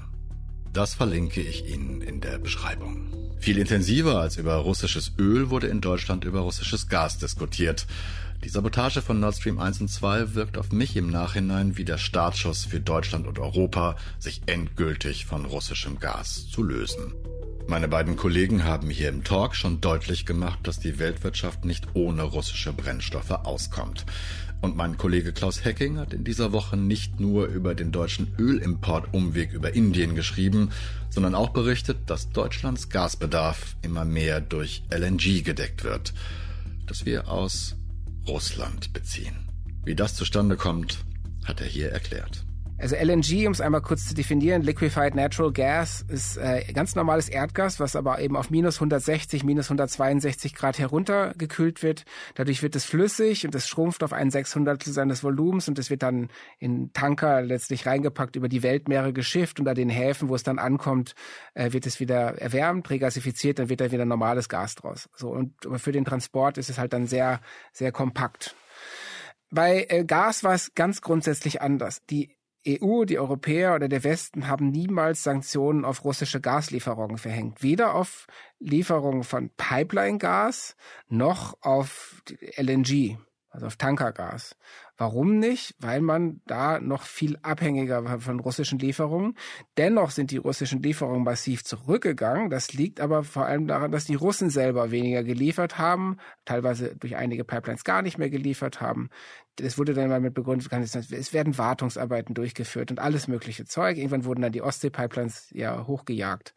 Das 0.72 0.94
verlinke 0.94 1.40
ich 1.40 1.66
Ihnen 1.66 2.00
in 2.00 2.20
der 2.20 2.38
Beschreibung. 2.38 3.12
Viel 3.40 3.59
intensiver 3.59 4.20
als 4.20 4.37
über 4.37 4.54
russisches 4.54 5.12
Öl 5.18 5.50
wurde 5.50 5.66
in 5.66 5.80
Deutschland 5.80 6.24
über 6.24 6.40
russisches 6.40 6.87
Gas 6.87 7.18
diskutiert. 7.18 7.88
Die 8.42 8.48
Sabotage 8.48 9.03
von 9.03 9.20
Nord 9.20 9.37
Stream 9.37 9.59
1 9.59 9.83
und 9.83 9.88
2 9.88 10.35
wirkt 10.35 10.57
auf 10.57 10.72
mich 10.72 10.96
im 10.96 11.11
Nachhinein 11.11 11.76
wie 11.76 11.85
der 11.85 11.98
Startschuss 11.98 12.64
für 12.64 12.81
Deutschland 12.81 13.26
und 13.26 13.38
Europa, 13.38 13.96
sich 14.18 14.40
endgültig 14.46 15.26
von 15.26 15.44
russischem 15.44 15.98
Gas 15.98 16.48
zu 16.48 16.62
lösen. 16.62 17.12
Meine 17.66 17.87
beiden 17.87 18.16
Kollegen 18.16 18.64
haben 18.64 18.88
hier 18.88 19.11
im 19.11 19.24
Talk 19.24 19.55
schon 19.55 19.83
deutlich 19.83 20.24
gemacht, 20.24 20.59
dass 20.62 20.81
die 20.81 20.98
Weltwirtschaft 20.98 21.66
nicht 21.66 21.88
ohne 21.92 22.22
russische 22.22 22.72
Brennstoffe 22.72 23.31
auskommt. 23.31 24.07
Und 24.62 24.74
mein 24.74 24.96
Kollege 24.96 25.35
Klaus 25.35 25.62
Hecking 25.62 25.98
hat 25.98 26.14
in 26.14 26.24
dieser 26.24 26.50
Woche 26.53 26.79
nicht 26.79 27.20
nur 27.20 27.46
über 27.46 27.74
den 27.74 27.92
deutschen 27.92 28.35
Ölimport-Umweg 28.38 29.53
über 29.53 29.74
Indien 29.74 30.14
geschrieben, 30.14 30.70
sondern 31.11 31.35
auch 31.35 31.50
berichtet, 31.50 31.98
dass 32.07 32.31
Deutschlands 32.31 32.88
Gasbedarf 32.88 33.76
immer 33.83 34.07
mehr 34.07 34.40
durch 34.40 34.83
LNG 34.90 35.42
gedeckt 35.44 35.85
wird, 35.85 36.14
dass 36.87 37.05
wir 37.05 37.29
aus 37.29 37.76
Russland 38.31 38.93
beziehen. 38.93 39.49
Wie 39.85 39.97
das 39.97 40.14
zustande 40.14 40.57
kommt, 40.57 41.05
hat 41.45 41.61
er 41.61 41.66
hier 41.66 41.90
erklärt. 41.90 42.45
Also 42.81 42.97
LNG, 42.97 43.47
um 43.47 43.53
es 43.53 43.61
einmal 43.61 43.83
kurz 43.83 44.09
zu 44.09 44.14
definieren, 44.14 44.62
Liquefied 44.62 45.14
Natural 45.14 45.53
Gas 45.53 46.03
ist 46.09 46.38
äh, 46.38 46.64
ganz 46.73 46.95
normales 46.95 47.29
Erdgas, 47.29 47.79
was 47.79 47.95
aber 47.95 48.21
eben 48.21 48.37
auf 48.37 48.49
minus 48.49 48.77
160, 48.77 49.45
minus 49.45 49.66
162 49.66 50.55
Grad 50.55 50.79
heruntergekühlt 50.79 51.83
wird. 51.83 52.05
Dadurch 52.37 52.62
wird 52.62 52.75
es 52.75 52.87
flüssig 52.87 53.45
und 53.45 53.55
es 53.55 53.69
schrumpft 53.69 54.03
auf 54.03 54.14
ein 54.14 54.31
Sechshundertstel 54.31 54.95
seines 54.95 55.23
Volumens 55.23 55.69
und 55.69 55.79
es 55.79 55.90
wird 55.90 56.03
dann 56.03 56.29
in 56.59 56.90
Tanker 56.95 57.43
letztlich 57.43 57.85
reingepackt, 57.85 58.37
über 58.37 58.49
die 58.49 58.62
Weltmeere 58.62 59.12
geschifft 59.12 59.61
und 59.61 59.69
an 59.69 59.75
den 59.75 59.90
Häfen, 59.90 60.31
wo 60.31 60.35
es 60.35 60.43
dann 60.43 60.59
ankommt, 60.59 61.14
äh, 61.53 61.73
wird 61.73 61.85
es 61.85 62.01
wieder 62.01 62.40
erwärmt, 62.40 62.88
regasifiziert, 62.88 63.59
dann 63.59 63.69
wird 63.69 63.83
da 63.83 63.93
wieder 63.93 64.07
normales 64.07 64.49
Gas 64.49 64.75
draus. 64.77 65.11
So 65.14 65.29
und 65.29 65.53
für 65.77 65.93
den 65.93 66.07
Transport 66.07 66.57
ist 66.57 66.71
es 66.71 66.79
halt 66.79 66.95
dann 66.95 67.07
sehr, 67.07 67.40
sehr 67.75 67.93
kompakt. 67.93 68.57
Bei 69.51 69.85
äh, 69.88 70.05
Gas 70.05 70.45
war 70.45 70.55
es 70.55 70.75
ganz 70.75 71.03
grundsätzlich 71.03 71.61
anders. 71.61 72.05
Die 72.09 72.37
EU, 72.66 73.05
die 73.05 73.18
Europäer 73.18 73.75
oder 73.75 73.88
der 73.88 74.05
Westen 74.05 74.46
haben 74.46 74.70
niemals 74.70 75.23
Sanktionen 75.23 75.85
auf 75.85 76.05
russische 76.05 76.40
Gaslieferungen 76.40 77.18
verhängt. 77.18 77.62
Weder 77.62 77.94
auf 77.94 78.27
Lieferungen 78.59 79.25
von 79.25 79.51
Pipeline-Gas 79.57 80.77
noch 81.09 81.57
auf 81.62 82.23
LNG, 82.57 83.16
also 83.49 83.66
auf 83.66 83.77
Tankergas. 83.77 84.57
Warum 84.99 85.38
nicht? 85.38 85.75
Weil 85.79 86.03
man 86.03 86.42
da 86.44 86.79
noch 86.79 87.05
viel 87.05 87.38
abhängiger 87.40 88.05
war 88.05 88.20
von 88.20 88.38
russischen 88.38 88.79
Lieferungen. 88.79 89.38
Dennoch 89.79 90.11
sind 90.11 90.31
die 90.31 90.37
russischen 90.37 90.83
Lieferungen 90.83 91.25
massiv 91.25 91.64
zurückgegangen. 91.64 92.51
Das 92.51 92.75
liegt 92.75 93.01
aber 93.01 93.25
vor 93.25 93.46
allem 93.46 93.66
daran, 93.66 93.92
dass 93.92 94.05
die 94.05 94.14
Russen 94.14 94.51
selber 94.51 94.90
weniger 94.90 95.25
geliefert 95.25 95.79
haben, 95.79 96.18
teilweise 96.44 96.94
durch 96.96 97.16
einige 97.16 97.44
Pipelines 97.44 97.85
gar 97.85 98.03
nicht 98.03 98.18
mehr 98.18 98.29
geliefert 98.29 98.83
haben 98.83 99.09
es 99.61 99.79
wurde 99.79 99.94
dann 99.94 100.09
mal 100.09 100.20
mit 100.20 100.35
begründet, 100.35 100.70
es 100.73 101.33
werden 101.33 101.59
Wartungsarbeiten 101.59 102.35
durchgeführt 102.35 102.90
und 102.90 102.99
alles 102.99 103.29
mögliche 103.29 103.64
Zeug. 103.64 103.96
Irgendwann 103.96 104.25
wurden 104.25 104.42
dann 104.42 104.53
die 104.53 104.62
Ostsee-Pipelines 104.62 105.49
ja 105.53 105.87
hochgejagt. 105.87 106.55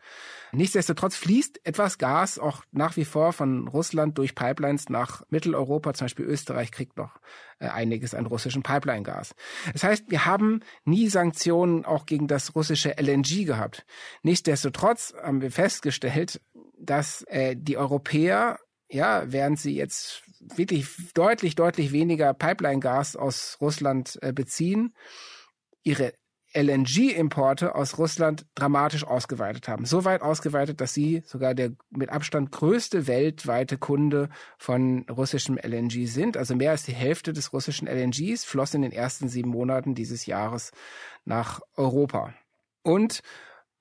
Nichtsdestotrotz 0.52 1.16
fließt 1.16 1.66
etwas 1.66 1.98
Gas 1.98 2.39
auch 2.39 2.63
nach 2.72 2.96
wie 2.98 3.06
vor 3.06 3.34
von 3.34 3.68
Russland 3.68 4.18
durch 4.18 4.36
Pipelines 4.36 4.89
nach 4.89 5.24
Mitteleuropa. 5.30 5.94
Zum 5.94 6.06
Beispiel 6.06 6.26
Österreich 6.26 6.72
kriegt 6.72 6.98
noch 6.98 7.20
äh, 7.60 7.68
einiges 7.68 8.13
an 8.13 8.26
russischem 8.26 8.63
Pipeline-Gas. 8.63 9.36
Das 9.72 9.84
heißt, 9.84 10.10
wir 10.10 10.26
haben 10.26 10.62
nie 10.86 11.10
Sanktionen 11.10 11.86
auch 11.86 12.06
gegen 12.06 12.28
das 12.28 12.56
russische 12.56 12.96
LNG 12.98 13.46
gehabt. 13.46 13.86
Nichtsdestotrotz 14.22 15.13
haben 15.22 15.42
wir 15.42 15.52
festgestellt, 15.52 16.42
dass 16.78 17.24
äh, 17.24 17.56
die 17.58 17.78
Europäer, 17.78 18.60
ja, 18.89 19.24
während 19.26 19.60
sie 19.60 19.76
jetzt 19.76 20.24
wirklich 20.56 20.88
deutlich, 21.14 21.56
deutlich 21.56 21.92
weniger 21.92 22.34
Pipeline-Gas 22.34 23.16
aus 23.16 23.58
Russland 23.62 24.18
äh, 24.22 24.34
beziehen, 24.34 24.94
ihre 25.84 26.14
LNG-Importe 26.56 27.74
aus 27.74 27.98
Russland 27.98 28.46
dramatisch 28.54 29.04
ausgeweitet 29.04 29.68
haben. 29.68 29.86
So 29.86 30.06
weit 30.06 30.22
ausgeweitet, 30.22 30.82
dass 30.82 30.94
sie 30.94 31.24
sogar 31.26 31.56
der 31.56 31.72
mit 31.90 32.10
Abstand 32.10 32.52
größte 32.52 33.08
weltweite 33.08 33.78
Kunde 33.78 34.30
von 34.58 35.06
russischem 35.10 35.58
LNG 35.58 36.06
sind. 36.06 36.38
Also 36.38 36.56
mehr 36.56 36.72
als 36.72 36.84
die 36.84 36.94
Hälfte 36.94 37.34
des 37.34 37.54
russischen 37.54 37.88
LNGs 37.88 38.46
floss 38.46 38.74
in 38.74 38.84
den 38.84 38.92
ersten 38.92 39.30
sieben 39.30 39.50
Monaten 39.50 39.96
dieses 39.96 40.26
Jahres 40.26 40.72
nach 41.26 41.60
Europa. 41.76 42.34
Und 42.84 43.22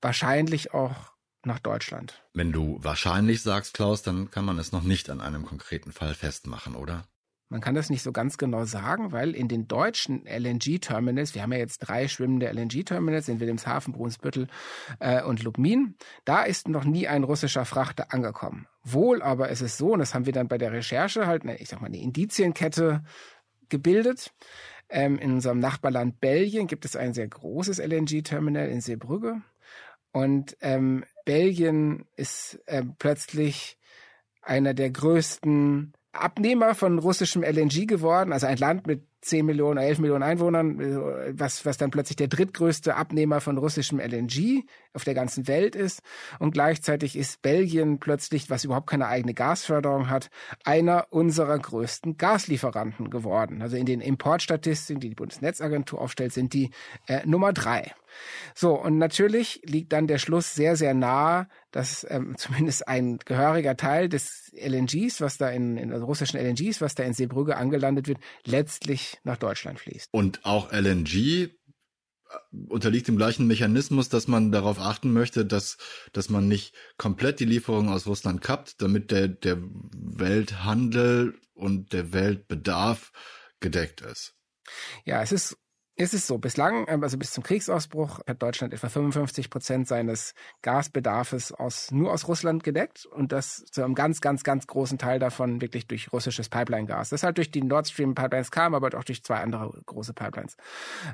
wahrscheinlich 0.01 0.73
auch 0.73 1.12
nach 1.47 1.59
Deutschland. 1.59 2.23
Wenn 2.35 2.53
du 2.53 2.79
wahrscheinlich 2.83 3.43
sagst, 3.43 3.75
Klaus, 3.75 4.03
dann 4.03 4.31
kann 4.31 4.45
man 4.45 4.59
es 4.59 4.73
noch 4.73 4.83
nicht 4.83 5.11
an 5.11 5.21
einem 5.21 5.45
konkreten 5.45 5.93
Fall 5.93 6.15
festmachen, 6.15 6.75
oder? 6.75 7.05
Man 7.53 7.61
kann 7.61 7.75
das 7.75 7.91
nicht 7.91 8.03
so 8.03 8.13
ganz 8.13 8.39
genau 8.39 8.65
sagen, 8.65 9.13
weil 9.13 9.35
in 9.35 9.47
den 9.47 9.69
deutschen 9.69 10.25
LNG-Terminals, 10.25 11.35
wir 11.35 11.43
haben 11.43 11.53
ja 11.53 11.59
jetzt 11.59 11.81
drei 11.81 12.09
schwimmende 12.09 12.51
LNG-Terminals 12.51 13.29
in 13.29 13.41
Wilhelmshaven, 13.41 13.93
Brunsbüttel 13.93 14.49
äh, 15.01 15.23
und 15.23 15.43
Lubmin, 15.43 15.95
da 16.25 16.45
ist 16.45 16.67
noch 16.67 16.85
nie 16.85 17.09
ein 17.09 17.25
russischer 17.25 17.67
Frachter 17.67 18.15
angekommen. 18.15 18.69
Wohl 18.85 19.21
aber 19.21 19.51
ist 19.51 19.61
es 19.61 19.77
so, 19.77 19.93
und 19.93 19.99
das 19.99 20.15
haben 20.15 20.25
wir 20.25 20.33
dann 20.33 20.49
bei 20.49 20.57
der 20.57 20.73
Recherche 20.73 21.27
halt, 21.27 21.45
ich 21.45 21.69
sag 21.69 21.83
mal, 21.83 21.89
eine 21.89 22.01
Indizienkette 22.01 23.05
gebildet. 23.69 24.33
Ähm, 24.89 25.19
in 25.19 25.33
unserem 25.33 25.59
Nachbarland 25.59 26.21
Belgien 26.21 26.67
gibt 26.67 26.87
es 26.87 26.97
ein 26.97 27.13
sehr 27.13 27.29
großes 27.29 27.81
LNG-Terminal 27.81 28.69
in 28.69 28.81
Seebrügge. 28.81 29.43
Und 30.13 30.57
ähm, 30.61 31.05
Belgien 31.25 32.05
ist 32.17 32.61
äh, 32.67 32.83
plötzlich 32.99 33.79
einer 34.43 34.75
der 34.75 34.91
größten 34.91 35.95
Abnehmer 36.13 36.75
von 36.75 36.99
russischem 36.99 37.43
LNG 37.43 37.87
geworden, 37.87 38.33
also 38.33 38.47
ein 38.47 38.59
Land 38.59 38.87
mit 38.87 39.07
10 39.23 39.47
Millionen, 39.47 39.79
11 39.79 40.01
Millionen 40.01 40.23
Einwohnern, 40.23 40.81
äh, 40.81 41.39
was, 41.39 41.65
was 41.65 41.79
dann 41.79 41.91
plötzlich 41.91 42.17
der 42.17 42.29
drittgrößte 42.29 42.97
Abnehmer 42.97 43.41
von 43.41 43.57
russischem 43.57 43.99
LNG 43.99 44.65
auf 44.93 45.05
der 45.05 45.15
ganzen 45.15 45.49
Welt 45.49 45.75
ist. 45.75 46.03
Und 46.39 46.53
gleichzeitig 46.53 47.17
ist 47.17 47.41
Belgien 47.41 47.99
plötzlich, 47.99 48.51
was 48.51 48.65
überhaupt 48.65 48.89
keine 48.89 49.07
eigene 49.07 49.33
Gasförderung 49.33 50.11
hat, 50.11 50.29
einer 50.65 51.07
unserer 51.11 51.59
größten 51.59 52.19
Gaslieferanten 52.19 53.09
geworden. 53.09 53.63
Also 53.63 53.77
in 53.77 53.87
den 53.87 54.01
Importstatistiken, 54.01 55.01
die 55.01 55.09
die 55.11 55.15
Bundesnetzagentur 55.15 56.01
aufstellt, 56.01 56.33
sind 56.33 56.53
die 56.53 56.71
äh, 57.07 57.25
Nummer 57.25 57.53
drei. 57.53 57.95
So, 58.55 58.75
und 58.75 58.99
natürlich 58.99 59.63
liegt 59.65 59.93
dann 59.93 60.07
der 60.07 60.19
Schluss 60.19 60.55
sehr, 60.55 60.77
sehr 60.77 60.95
nahe, 60.95 61.49
dass 61.71 62.07
ähm, 62.09 62.35
zumindest 62.39 62.89
ein 62.89 63.19
gehöriger 63.19 63.77
Teil 63.77 64.09
des 64.09 64.53
LNGs, 64.55 65.21
was 65.21 65.39
da 65.39 65.51
in, 65.51 65.77
in 65.77 65.93
also 65.93 66.07
russischen 66.07 66.39
LNGs, 66.39 66.81
was 66.81 66.95
da 66.95 67.03
in 67.03 67.15
Seebrügge 67.15 67.57
angelandet 67.57 68.09
wird, 68.09 68.19
letztlich 68.45 69.19
nach 69.25 69.37
Deutschland 69.37 69.81
fließt. 69.81 70.09
Und 70.13 70.45
auch 70.45 70.73
LNG 70.73 71.15
äh, 71.15 71.49
unterliegt 72.69 73.09
dem 73.09 73.17
gleichen 73.17 73.47
Mechanismus, 73.47 74.09
dass 74.09 74.29
man 74.29 74.53
darauf 74.53 74.79
achten 74.79 75.13
möchte, 75.13 75.45
dass, 75.45 75.79
dass 76.13 76.29
man 76.29 76.49
nicht 76.49 76.75
komplett 76.97 77.41
die 77.41 77.47
Lieferung 77.47 77.89
aus 77.89 78.07
Russland 78.07 78.41
kappt, 78.41 78.83
damit 78.83 79.11
der, 79.11 79.29
der 79.29 79.59
Welthandel 79.61 81.39
und 81.55 81.93
der 81.93 82.13
Weltbedarf 82.13 83.13
gedeckt 83.61 84.01
ist. 84.01 84.35
Ja, 85.05 85.23
es 85.23 85.33
ist 85.33 85.57
es 85.97 86.15
ist 86.15 86.27
so, 86.27 86.39
bislang, 86.39 86.87
ähm, 86.89 87.03
also 87.03 87.19
bis 87.19 87.33
zum 87.33 87.43
Kriegsausbruch, 87.43 88.21
hat 88.27 88.43
Deutschland 88.43 88.73
etwa 88.73 88.89
55 88.89 89.51
Prozent 89.51 89.89
seines 89.89 90.35
Gasbedarfes 90.63 91.53
aus, 91.53 91.91
nur 91.91 92.13
aus 92.13 92.29
Russland 92.29 92.65
gedeckt 92.65 93.07
und 93.07 93.33
das 93.33 93.65
zu 93.67 93.85
einem 93.85 93.95
ganz, 93.95 94.21
ganz, 94.21 94.43
ganz 94.43 94.67
großen 94.67 94.99
Teil 94.99 95.19
davon 95.19 95.61
wirklich 95.61 95.87
durch 95.87 96.13
russisches 96.13 96.49
Pipeline-Gas. 96.49 97.11
Das 97.11 97.23
halt 97.23 97.37
durch 97.37 97.51
die 97.51 97.63
Nord 97.63 97.89
Stream-Pipelines 97.89 98.51
kam, 98.51 98.75
aber 98.75 98.97
auch 98.99 99.05
durch 99.05 99.23
zwei 99.23 99.37
andere 99.37 99.83
große 99.87 100.15
Pipelines. 100.15 100.57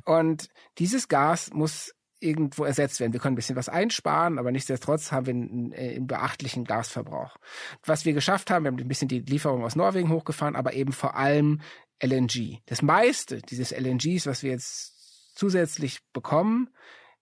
Und 0.04 0.48
dieses 0.78 1.08
Gas 1.08 1.50
muss 1.52 1.94
irgendwo 2.20 2.64
ersetzt 2.64 3.00
werden. 3.00 3.12
Wir 3.12 3.20
können 3.20 3.34
ein 3.34 3.36
bisschen 3.36 3.56
was 3.56 3.68
einsparen, 3.68 4.38
aber 4.38 4.50
nichtsdestotrotz 4.50 5.12
haben 5.12 5.26
wir 5.26 5.34
einen, 5.34 5.74
einen 5.74 6.06
beachtlichen 6.06 6.64
Gasverbrauch. 6.64 7.36
Was 7.84 8.04
wir 8.04 8.12
geschafft 8.12 8.50
haben, 8.50 8.64
wir 8.64 8.72
haben 8.72 8.78
ein 8.78 8.88
bisschen 8.88 9.08
die 9.08 9.20
Lieferung 9.20 9.64
aus 9.64 9.76
Norwegen 9.76 10.10
hochgefahren, 10.10 10.56
aber 10.56 10.72
eben 10.72 10.92
vor 10.92 11.16
allem 11.16 11.60
LNG. 12.02 12.58
Das 12.66 12.82
meiste 12.82 13.42
dieses 13.42 13.72
LNGs, 13.72 14.26
was 14.26 14.42
wir 14.42 14.52
jetzt 14.52 15.34
zusätzlich 15.36 16.00
bekommen, 16.12 16.70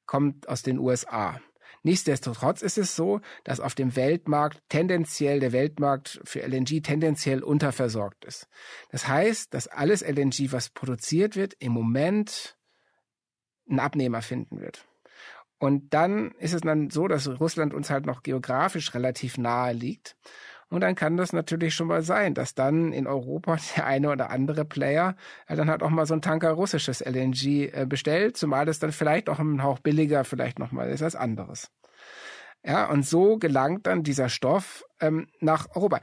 kommt 0.06 0.48
aus 0.48 0.62
den 0.62 0.78
USA. 0.78 1.40
Nichtsdestotrotz 1.82 2.62
ist 2.62 2.78
es 2.78 2.96
so, 2.96 3.20
dass 3.44 3.60
auf 3.60 3.76
dem 3.76 3.94
Weltmarkt 3.94 4.60
tendenziell 4.68 5.38
der 5.38 5.52
Weltmarkt 5.52 6.20
für 6.24 6.42
LNG 6.42 6.82
tendenziell 6.82 7.44
unterversorgt 7.44 8.24
ist. 8.24 8.48
Das 8.90 9.06
heißt, 9.06 9.54
dass 9.54 9.68
alles 9.68 10.02
LNG, 10.02 10.50
was 10.50 10.70
produziert 10.70 11.36
wird, 11.36 11.54
im 11.60 11.72
Moment 11.72 12.56
einen 13.68 13.78
Abnehmer 13.78 14.20
finden 14.20 14.60
wird. 14.60 14.84
Und 15.58 15.94
dann 15.94 16.32
ist 16.32 16.54
es 16.54 16.62
dann 16.62 16.90
so, 16.90 17.08
dass 17.08 17.28
Russland 17.40 17.72
uns 17.72 17.88
halt 17.88 18.04
noch 18.04 18.22
geografisch 18.22 18.92
relativ 18.94 19.38
nahe 19.38 19.72
liegt. 19.72 20.16
Und 20.68 20.80
dann 20.80 20.96
kann 20.96 21.16
das 21.16 21.32
natürlich 21.32 21.74
schon 21.74 21.86
mal 21.86 22.02
sein, 22.02 22.34
dass 22.34 22.54
dann 22.54 22.92
in 22.92 23.06
Europa 23.06 23.56
der 23.76 23.86
eine 23.86 24.10
oder 24.10 24.30
andere 24.30 24.64
Player 24.64 25.16
äh, 25.46 25.56
dann 25.56 25.70
halt 25.70 25.82
auch 25.82 25.90
mal 25.90 26.06
so 26.06 26.14
ein 26.14 26.22
Tanker 26.22 26.50
russisches 26.52 27.00
LNG 27.00 27.72
äh, 27.72 27.86
bestellt, 27.88 28.36
zumal 28.36 28.66
das 28.66 28.78
dann 28.78 28.92
vielleicht 28.92 29.28
auch 29.28 29.38
ein 29.38 29.62
Hauch 29.62 29.78
billiger 29.78 30.24
vielleicht 30.24 30.58
nochmal 30.58 30.90
ist 30.90 31.02
als 31.02 31.16
anderes. 31.16 31.70
Ja, 32.64 32.90
und 32.90 33.06
so 33.06 33.38
gelangt 33.38 33.86
dann 33.86 34.02
dieser 34.02 34.28
Stoff 34.28 34.84
ähm, 35.00 35.28
nach 35.40 35.68
Europa. 35.76 36.00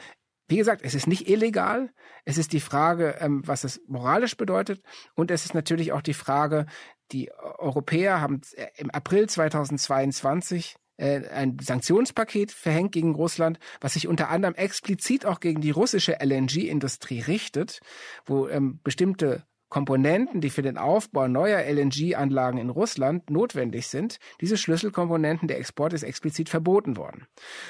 Wie 0.47 0.57
gesagt, 0.57 0.81
es 0.83 0.93
ist 0.93 1.07
nicht 1.07 1.29
illegal. 1.29 1.89
Es 2.25 2.37
ist 2.37 2.53
die 2.53 2.59
Frage, 2.59 3.17
ähm, 3.19 3.41
was 3.45 3.63
es 3.63 3.81
moralisch 3.87 4.37
bedeutet. 4.37 4.81
Und 5.15 5.31
es 5.31 5.45
ist 5.45 5.53
natürlich 5.53 5.91
auch 5.91 6.01
die 6.01 6.13
Frage, 6.13 6.65
die 7.11 7.31
Europäer 7.33 8.21
haben 8.21 8.41
äh, 8.55 8.67
im 8.77 8.89
April 8.91 9.27
2022 9.27 10.75
äh, 10.75 10.82
ein 10.97 11.57
Sanktionspaket 11.59 12.51
verhängt 12.51 12.91
gegen 12.91 13.15
Russland, 13.15 13.59
was 13.81 13.93
sich 13.93 14.07
unter 14.07 14.29
anderem 14.29 14.55
explizit 14.55 15.25
auch 15.25 15.39
gegen 15.39 15.61
die 15.61 15.71
russische 15.71 16.17
LNG-Industrie 16.23 17.21
richtet, 17.21 17.79
wo 18.25 18.47
ähm, 18.47 18.79
bestimmte 18.83 19.43
Komponenten, 19.69 20.39
die 20.39 20.51
für 20.51 20.61
den 20.61 20.77
Aufbau 20.77 21.27
neuer 21.27 21.63
LNG-Anlagen 21.63 22.59
in 22.59 22.69
Russland 22.69 23.31
notwendig 23.31 23.87
sind, 23.87 24.19
diese 24.39 24.55
Schlüsselkomponenten, 24.55 25.47
der 25.47 25.57
Export 25.57 25.93
ist 25.93 26.03
explizit 26.03 26.47
verboten 26.47 26.95
worden. 26.95 27.25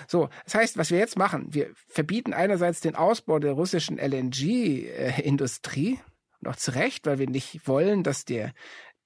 So, 0.06 0.28
das 0.44 0.56
heißt, 0.56 0.78
was 0.78 0.92
wir 0.92 0.98
jetzt 0.98 1.18
machen, 1.18 1.54
wir 1.54 1.70
verbieten 1.88 2.34
einerseits 2.34 2.82
den 2.82 2.96
Ausbau 2.96 3.40
der 3.40 3.54
russischen 3.54 3.98
LNG-Industrie, 4.00 5.98
und 6.42 6.50
auch 6.50 6.56
zu 6.58 6.72
Recht, 6.72 7.06
weil 7.06 7.20
wir 7.20 7.30
nicht 7.30 7.68
wollen, 7.68 8.04
dass 8.04 8.26
der 8.26 8.52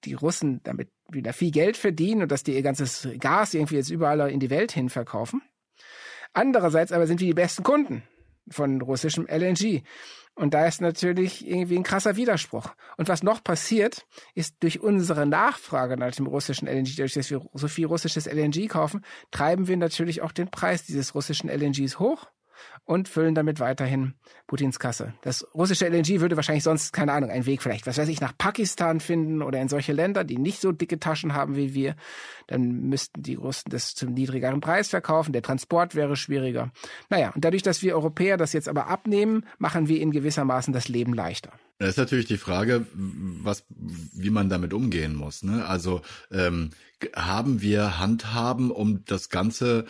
die 0.08 0.14
Russen 0.14 0.62
damit 0.64 0.90
wieder 1.10 1.34
viel 1.34 1.52
Geld 1.52 1.78
verdienen 1.78 2.24
und 2.24 2.32
dass 2.32 2.44
die 2.44 2.54
ihr 2.54 2.62
ganzes 2.62 3.08
Gas 3.20 3.54
irgendwie 3.54 3.76
jetzt 3.76 3.90
überall 3.90 4.30
in 4.32 4.40
die 4.40 4.50
Welt 4.50 4.72
hin 4.72 4.90
verkaufen. 4.90 5.42
Andererseits 6.34 6.92
aber 6.92 7.08
sind 7.08 7.20
wir 7.20 7.28
die 7.28 7.34
besten 7.34 7.64
Kunden 7.64 8.04
von 8.50 8.82
russischem 8.82 9.28
LNG. 9.28 9.84
Und 10.36 10.54
da 10.54 10.68
ist 10.68 10.82
natürlich 10.82 11.48
irgendwie 11.48 11.78
ein 11.78 11.84
krasser 11.84 12.16
Widerspruch. 12.16 12.70
Und 12.98 13.10
was 13.10 13.24
noch 13.24 13.44
passiert, 13.44 14.06
ist 14.36 14.58
durch 14.60 14.80
unsere 14.80 15.26
Nachfrage 15.26 15.98
nach 15.98 16.14
dem 16.14 16.28
russischen 16.28 16.68
LNG, 16.68 16.96
dadurch, 16.96 17.14
dass 17.14 17.32
wir 17.32 17.42
so 17.54 17.68
viel 17.68 17.88
russisches 17.88 18.28
LNG 18.28 18.68
kaufen, 18.68 19.04
treiben 19.32 19.68
wir 19.68 19.78
natürlich 19.78 20.22
auch 20.22 20.32
den 20.32 20.50
Preis 20.50 20.86
dieses 20.86 21.16
russischen 21.16 21.50
LNGs 21.50 21.98
hoch 21.98 22.28
und 22.86 23.10
füllen 23.10 23.36
damit 23.36 23.60
weiterhin 23.60 24.14
Putins 24.48 24.80
Kasse. 24.80 25.14
Das 25.22 25.46
russische 25.54 25.88
LNG 25.88 26.22
würde 26.22 26.36
wahrscheinlich 26.36 26.64
sonst, 26.64 26.94
keine 26.94 27.14
Ahnung, 27.14 27.30
einen 27.30 27.46
Weg 27.46 27.62
vielleicht, 27.62 27.86
was 27.86 27.98
weiß 27.98 28.08
ich, 28.08 28.22
nach 28.22 28.38
Pakistan 28.38 29.00
finden 29.00 29.42
oder 29.42 29.62
in 29.62 29.68
solche 29.68 29.94
Länder, 29.94 30.24
die 30.24 30.38
nicht 30.38 30.62
so 30.62 30.72
dicke 30.72 31.00
Taschen 31.00 31.34
haben 31.34 31.56
wie 31.56 31.74
wir. 31.74 31.96
Dann 32.48 32.84
müssten 32.84 33.22
die 33.22 33.36
Russen 33.36 33.70
das 33.70 33.94
zum 33.94 34.14
niedrigeren 34.14 34.62
Preis 34.62 34.90
verkaufen. 34.90 35.34
Der 35.34 35.42
Transport 35.42 35.96
wäre 35.96 36.16
schwieriger. 36.16 36.72
Naja, 37.10 37.32
und 37.36 37.44
dadurch, 37.44 37.64
dass 37.64 37.82
wir 37.82 37.96
Europäer 37.96 38.38
das 38.38 38.54
jetzt 38.54 38.70
aber 38.70 38.88
abnehmen, 38.88 39.46
machen 39.58 39.88
wir 39.88 40.00
ihnen 40.00 40.12
gewissermaßen 40.12 40.74
das 40.74 40.88
Leben 40.88 41.14
leichter. 41.14 41.52
Das 41.80 41.90
ist 41.90 41.98
natürlich 41.98 42.26
die 42.26 42.38
Frage, 42.38 42.88
was, 42.94 43.64
wie 43.70 44.32
man 44.32 44.50
damit 44.50 44.74
umgehen 44.74 45.14
muss. 45.14 45.44
Ne? 45.44 45.66
Also 45.66 46.02
ähm, 46.32 46.72
haben 47.16 47.62
wir 47.62 48.00
Handhaben, 48.00 48.72
um 48.72 49.06
das 49.06 49.30
Ganze 49.30 49.86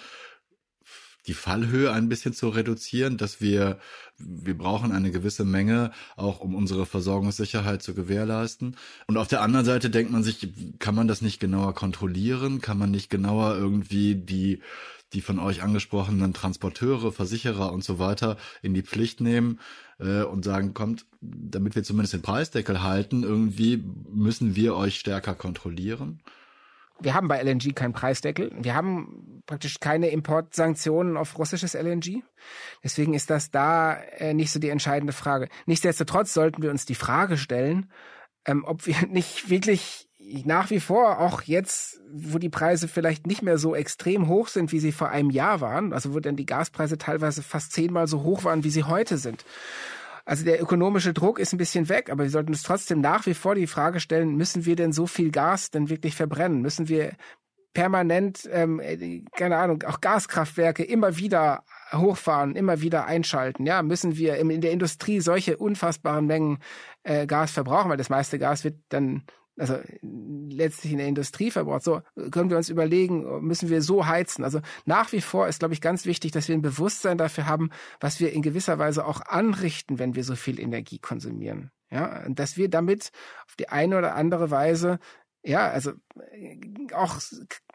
die 1.28 1.34
Fallhöhe 1.34 1.92
ein 1.92 2.10
bisschen 2.10 2.34
zu 2.34 2.50
reduzieren, 2.50 3.18
dass 3.18 3.42
wir, 3.42 3.80
wir 4.18 4.58
brauchen 4.58 4.92
eine 4.92 5.12
gewisse 5.12 5.44
Menge, 5.44 5.92
auch 6.16 6.40
um 6.40 6.56
unsere 6.56 6.86
Versorgungssicherheit 6.86 7.84
zu 7.84 7.94
gewährleisten. 7.94 8.78
Und 9.08 9.18
auf 9.18 9.28
der 9.28 9.42
anderen 9.42 9.66
Seite 9.66 9.90
denkt 9.90 10.12
man 10.12 10.24
sich, 10.24 10.50
kann 10.80 10.96
man 10.96 11.08
das 11.08 11.22
nicht 11.22 11.40
genauer 11.40 11.74
kontrollieren? 11.74 12.62
Kann 12.62 12.78
man 12.78 12.92
nicht 12.92 13.10
genauer 13.10 13.56
irgendwie 13.58 14.16
die, 14.16 14.62
die 15.14 15.22
von 15.22 15.40
euch 15.40 15.64
angesprochenen 15.64 16.34
Transporteure, 16.34 17.12
Versicherer 17.12 17.72
und 17.72 17.84
so 17.84 18.00
weiter 18.00 18.38
in 18.62 18.74
die 18.74 18.84
Pflicht 18.84 19.22
nehmen 19.22 19.60
äh, 20.00 20.24
und 20.24 20.44
sagen, 20.46 20.74
kommt, 20.74 21.06
damit 21.22 21.76
wir 21.76 21.84
zumindest 21.84 22.14
den 22.14 22.22
Preisdeckel 22.22 22.84
halten, 22.84 23.24
irgendwie 23.24 23.84
müssen 24.10 24.56
wir 24.56 24.76
euch 24.76 25.00
stärker 25.00 25.36
kontrollieren? 25.36 26.22
Wir 27.00 27.14
haben 27.14 27.28
bei 27.28 27.42
LNG 27.42 27.74
keinen 27.76 27.94
Preisdeckel. 27.94 28.52
Wir 28.58 28.76
haben 28.76 29.44
praktisch 29.46 29.80
keine 29.80 30.10
Importsanktionen 30.10 31.18
auf 31.18 31.38
russisches 31.38 31.74
LNG. 31.74 32.24
Deswegen 32.84 33.14
ist 33.14 33.30
das 33.30 33.52
da 33.52 33.94
äh, 33.94 34.34
nicht 34.34 34.52
so 34.52 34.60
die 34.60 34.70
entscheidende 34.70 35.14
Frage. 35.14 35.48
Nichtsdestotrotz 35.66 36.34
sollten 36.34 36.62
wir 36.62 36.72
uns 36.72 36.86
die 36.86 36.96
Frage 36.96 37.38
stellen, 37.38 37.92
ähm, 38.46 38.64
ob 38.66 38.86
wir 38.88 38.96
nicht 39.10 39.50
wirklich 39.50 40.08
nach 40.46 40.70
wie 40.72 40.80
vor, 40.80 41.20
auch 41.20 41.44
jetzt, 41.44 42.02
wo 42.12 42.38
die 42.38 42.50
Preise 42.50 42.88
vielleicht 42.88 43.28
nicht 43.28 43.42
mehr 43.42 43.58
so 43.58 43.76
extrem 43.76 44.28
hoch 44.28 44.50
sind, 44.50 44.72
wie 44.72 44.80
sie 44.80 44.92
vor 44.92 45.10
einem 45.10 45.30
Jahr 45.30 45.62
waren, 45.62 45.94
also 45.94 46.14
wo 46.14 46.20
dann 46.20 46.36
die 46.36 46.46
Gaspreise 46.46 46.98
teilweise 46.98 47.44
fast 47.44 47.72
zehnmal 47.72 48.08
so 48.08 48.24
hoch 48.24 48.44
waren, 48.44 48.64
wie 48.64 48.70
sie 48.70 48.84
heute 48.84 49.18
sind. 49.18 49.46
Also 50.28 50.44
der 50.44 50.62
ökonomische 50.62 51.14
Druck 51.14 51.40
ist 51.40 51.54
ein 51.54 51.58
bisschen 51.58 51.88
weg, 51.88 52.10
aber 52.10 52.24
wir 52.24 52.30
sollten 52.30 52.50
uns 52.50 52.62
trotzdem 52.62 53.00
nach 53.00 53.26
wie 53.26 53.34
vor 53.34 53.56
die 53.56 53.66
Frage 53.66 54.02
stellen, 54.02 54.36
müssen 54.36 54.66
wir 54.66 54.76
denn 54.76 54.92
so 54.92 55.08
viel 55.08 55.32
Gas 55.32 55.72
denn 55.72 55.90
wirklich 55.90 56.16
verbrennen? 56.16 56.62
Müssen 56.62 56.90
wir 56.90 57.14
permanent, 57.74 58.42
ähm, 58.52 58.82
keine 59.38 59.56
Ahnung, 59.56 59.84
auch 59.84 60.02
Gaskraftwerke 60.02 60.84
immer 60.84 61.16
wieder 61.16 61.64
hochfahren, 61.94 62.58
immer 62.58 62.82
wieder 62.82 63.06
einschalten. 63.06 63.66
Ja, 63.66 63.82
müssen 63.84 64.18
wir 64.18 64.36
in 64.36 64.60
der 64.60 64.72
Industrie 64.72 65.22
solche 65.22 65.56
unfassbaren 65.56 66.26
Mengen 66.26 66.58
äh, 67.04 67.26
Gas 67.26 67.52
verbrauchen, 67.52 67.90
weil 67.90 67.96
das 67.96 68.10
meiste 68.10 68.38
Gas 68.38 68.66
wird 68.66 68.76
dann 68.90 69.24
also 69.58 69.80
letztlich 70.02 70.92
in 70.92 71.00
der 71.00 71.08
Industrie 71.08 71.52
verbraucht. 71.52 71.84
So 71.84 72.02
können 72.32 72.50
wir 72.50 72.58
uns 72.58 72.70
überlegen, 72.70 73.42
müssen 73.42 73.70
wir 73.70 73.82
so 73.82 74.06
heizen. 74.06 74.44
Also 74.44 74.62
nach 74.86 75.12
wie 75.12 75.22
vor 75.22 75.48
ist, 75.48 75.60
glaube 75.60 75.74
ich, 75.74 75.82
ganz 75.82 76.06
wichtig, 76.06 76.32
dass 76.32 76.48
wir 76.48 76.56
ein 76.56 76.62
Bewusstsein 76.62 77.18
dafür 77.18 77.48
haben, 77.48 77.72
was 78.00 78.20
wir 78.20 78.32
in 78.34 78.42
gewisser 78.42 78.80
Weise 78.80 79.06
auch 79.06 79.22
anrichten, 79.22 80.00
wenn 80.00 80.16
wir 80.16 80.24
so 80.24 80.36
viel 80.36 80.60
Energie 80.60 81.00
konsumieren. 81.00 81.72
Ja, 81.90 82.26
und 82.26 82.40
dass 82.40 82.58
wir 82.58 82.70
damit 82.70 83.12
auf 83.48 83.56
die 83.56 83.70
eine 83.70 83.98
oder 83.98 84.16
andere 84.16 84.52
Weise, 84.52 85.00
ja, 85.44 85.70
also 85.70 85.94
auch 86.94 87.20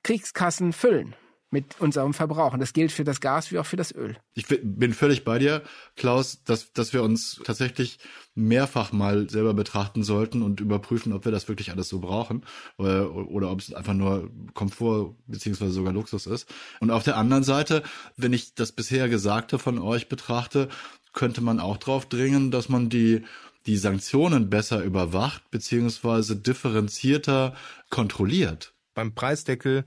Kriegskassen 0.02 0.72
füllen 0.72 1.14
mit 1.52 1.80
unserem 1.80 2.14
Verbrauch. 2.14 2.54
Und 2.54 2.60
das 2.60 2.72
gilt 2.72 2.90
für 2.90 3.04
das 3.04 3.20
Gas 3.20 3.52
wie 3.52 3.58
auch 3.58 3.66
für 3.66 3.76
das 3.76 3.94
Öl. 3.94 4.16
Ich 4.34 4.46
bin 4.48 4.94
völlig 4.94 5.22
bei 5.24 5.38
dir, 5.38 5.62
Klaus, 5.96 6.42
dass, 6.44 6.72
dass 6.72 6.92
wir 6.92 7.02
uns 7.02 7.40
tatsächlich 7.44 7.98
mehrfach 8.34 8.92
mal 8.92 9.28
selber 9.28 9.52
betrachten 9.52 10.02
sollten 10.02 10.42
und 10.42 10.60
überprüfen, 10.60 11.12
ob 11.12 11.26
wir 11.26 11.32
das 11.32 11.48
wirklich 11.48 11.70
alles 11.70 11.88
so 11.88 12.00
brauchen 12.00 12.44
oder, 12.78 13.14
oder 13.14 13.50
ob 13.50 13.60
es 13.60 13.74
einfach 13.74 13.94
nur 13.94 14.30
Komfort 14.54 15.14
beziehungsweise 15.26 15.72
sogar 15.72 15.92
Luxus 15.92 16.26
ist. 16.26 16.48
Und 16.80 16.90
auf 16.90 17.04
der 17.04 17.18
anderen 17.18 17.44
Seite, 17.44 17.82
wenn 18.16 18.32
ich 18.32 18.54
das 18.54 18.72
bisher 18.72 19.08
Gesagte 19.10 19.58
von 19.58 19.78
euch 19.78 20.08
betrachte, 20.08 20.68
könnte 21.12 21.42
man 21.42 21.60
auch 21.60 21.76
darauf 21.76 22.06
dringen, 22.06 22.50
dass 22.50 22.70
man 22.70 22.88
die 22.88 23.22
die 23.66 23.76
Sanktionen 23.76 24.50
besser 24.50 24.82
überwacht 24.82 25.50
beziehungsweise 25.50 26.34
differenzierter 26.34 27.54
kontrolliert. 27.90 28.74
Beim 28.94 29.14
Preisdeckel 29.14 29.84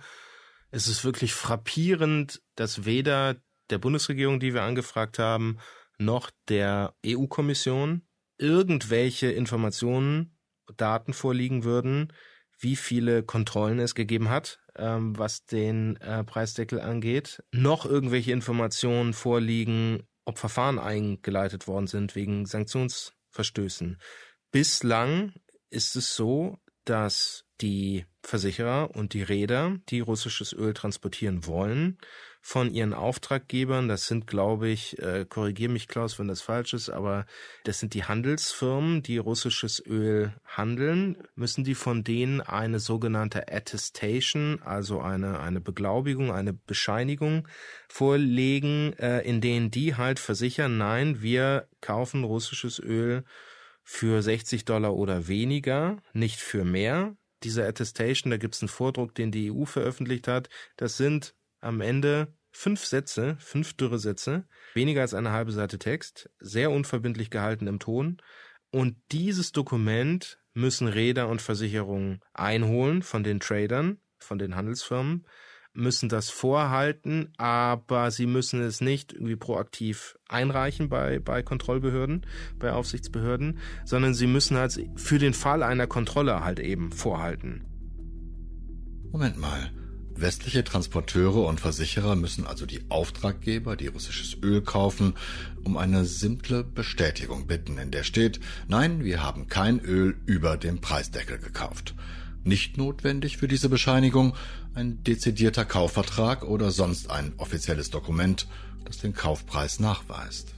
es 0.75 0.89
ist 0.89 1.05
wirklich 1.05 1.33
frappierend, 1.33 2.41
dass 2.55 2.83
weder 2.83 3.37
der 3.69 3.77
Bundesregierung, 3.77 4.41
die 4.41 4.53
wir 4.53 4.63
angefragt 4.63 5.19
haben, 5.19 5.57
noch 5.97 6.31
der 6.49 6.93
EU-Kommission 7.05 8.05
irgendwelche 8.37 9.31
Informationen, 9.31 10.37
Daten 10.75 11.13
vorliegen 11.13 11.63
würden, 11.63 12.11
wie 12.59 12.75
viele 12.75 13.23
Kontrollen 13.23 13.79
es 13.79 13.95
gegeben 13.95 14.29
hat, 14.29 14.59
ähm, 14.75 15.17
was 15.17 15.45
den 15.45 15.95
äh, 15.97 16.25
Preisdeckel 16.25 16.81
angeht, 16.81 17.41
noch 17.51 17.85
irgendwelche 17.85 18.33
Informationen 18.33 19.13
vorliegen, 19.13 20.03
ob 20.25 20.39
Verfahren 20.39 20.79
eingeleitet 20.79 21.67
worden 21.67 21.87
sind 21.87 22.15
wegen 22.15 22.45
Sanktionsverstößen. 22.45 24.01
Bislang 24.51 25.33
ist 25.69 25.95
es 25.95 26.15
so, 26.15 26.57
dass 26.83 27.44
die 27.61 28.05
Versicherer 28.21 28.95
und 28.95 29.13
die 29.13 29.21
Räder, 29.21 29.77
die 29.89 29.99
russisches 29.99 30.53
Öl 30.53 30.73
transportieren 30.73 31.45
wollen, 31.45 31.97
von 32.47 32.71
ihren 32.71 32.93
Auftraggebern, 32.93 33.87
das 33.87 34.05
sind, 34.05 34.27
glaube 34.27 34.69
ich, 34.69 34.99
äh, 34.99 35.25
korrigier 35.27 35.67
mich 35.67 35.87
Klaus, 35.87 36.19
wenn 36.19 36.27
das 36.27 36.43
falsch 36.43 36.75
ist, 36.75 36.89
aber 36.89 37.25
das 37.63 37.79
sind 37.79 37.95
die 37.95 38.03
Handelsfirmen, 38.03 39.01
die 39.01 39.17
russisches 39.17 39.83
Öl 39.83 40.31
handeln, 40.45 41.17
müssen 41.33 41.63
die 41.63 41.73
von 41.73 42.03
denen 42.03 42.41
eine 42.41 42.79
sogenannte 42.79 43.51
Attestation, 43.51 44.61
also 44.61 45.01
eine, 45.01 45.39
eine 45.39 45.59
Beglaubigung, 45.59 46.31
eine 46.31 46.53
Bescheinigung 46.53 47.47
vorlegen, 47.87 48.93
äh, 48.99 49.21
in 49.21 49.41
denen 49.41 49.71
die 49.71 49.95
halt 49.95 50.19
versichern, 50.19 50.77
nein, 50.77 51.23
wir 51.23 51.67
kaufen 51.81 52.23
russisches 52.23 52.77
Öl 52.77 53.23
für 53.83 54.21
60 54.21 54.65
Dollar 54.65 54.93
oder 54.93 55.27
weniger, 55.27 55.97
nicht 56.13 56.39
für 56.39 56.63
mehr 56.63 57.15
dieser 57.43 57.67
Attestation, 57.67 58.31
da 58.31 58.37
gibt 58.37 58.55
es 58.55 58.61
einen 58.61 58.69
Vordruck, 58.69 59.15
den 59.15 59.31
die 59.31 59.51
EU 59.51 59.65
veröffentlicht 59.65 60.27
hat. 60.27 60.49
Das 60.77 60.97
sind 60.97 61.35
am 61.59 61.81
Ende 61.81 62.33
fünf 62.51 62.85
Sätze, 62.85 63.35
fünf 63.39 63.73
dürre 63.73 63.99
Sätze, 63.99 64.47
weniger 64.73 65.01
als 65.01 65.13
eine 65.13 65.31
halbe 65.31 65.51
Seite 65.51 65.77
Text, 65.77 66.29
sehr 66.39 66.71
unverbindlich 66.71 67.29
gehalten 67.29 67.67
im 67.67 67.79
Ton. 67.79 68.21
Und 68.71 68.97
dieses 69.11 69.51
Dokument 69.51 70.39
müssen 70.53 70.87
Räder 70.87 71.27
und 71.27 71.41
Versicherungen 71.41 72.21
einholen 72.33 73.01
von 73.03 73.23
den 73.23 73.39
Tradern, 73.39 73.99
von 74.19 74.39
den 74.39 74.55
Handelsfirmen 74.55 75.25
müssen 75.75 76.09
das 76.09 76.29
vorhalten, 76.29 77.29
aber 77.37 78.11
sie 78.11 78.25
müssen 78.25 78.61
es 78.61 78.81
nicht 78.81 79.13
irgendwie 79.13 79.35
proaktiv 79.35 80.17
einreichen 80.27 80.89
bei, 80.89 81.19
bei 81.19 81.43
Kontrollbehörden, 81.43 82.25
bei 82.57 82.71
Aufsichtsbehörden, 82.71 83.59
sondern 83.83 84.13
sie 84.13 84.27
müssen 84.27 84.57
halt 84.57 84.79
für 84.95 85.19
den 85.19 85.33
Fall 85.33 85.63
einer 85.63 85.87
Kontrolle 85.87 86.43
halt 86.43 86.59
eben 86.59 86.91
vorhalten. 86.91 87.65
Moment 89.11 89.37
mal. 89.37 89.71
Westliche 90.17 90.63
Transporteure 90.63 91.45
und 91.45 91.59
Versicherer 91.59 92.15
müssen 92.15 92.47
also 92.47 92.65
die 92.65 92.89
Auftraggeber, 92.89 93.75
die 93.75 93.87
russisches 93.87 94.37
Öl 94.41 94.61
kaufen, 94.61 95.13
um 95.65 95.75
eine 95.75 96.05
simple 96.05 96.63
Bestätigung 96.63 97.47
bitten, 97.47 97.77
in 97.77 97.91
der 97.91 98.03
steht, 98.03 98.39
nein, 98.69 99.03
wir 99.03 99.21
haben 99.21 99.47
kein 99.47 99.81
Öl 99.81 100.15
über 100.25 100.55
dem 100.55 100.79
Preisdeckel 100.79 101.37
gekauft. 101.37 101.95
Nicht 102.45 102.77
notwendig 102.77 103.37
für 103.37 103.47
diese 103.47 103.69
Bescheinigung 103.69 104.35
ein 104.75 105.03
dezidierter 105.03 105.65
Kaufvertrag 105.65 106.43
oder 106.43 106.69
sonst 106.69 107.09
ein 107.09 107.33
offizielles 107.37 107.89
Dokument, 107.89 108.47
das 108.85 108.99
den 108.99 109.13
Kaufpreis 109.13 109.79
nachweist. 109.79 110.53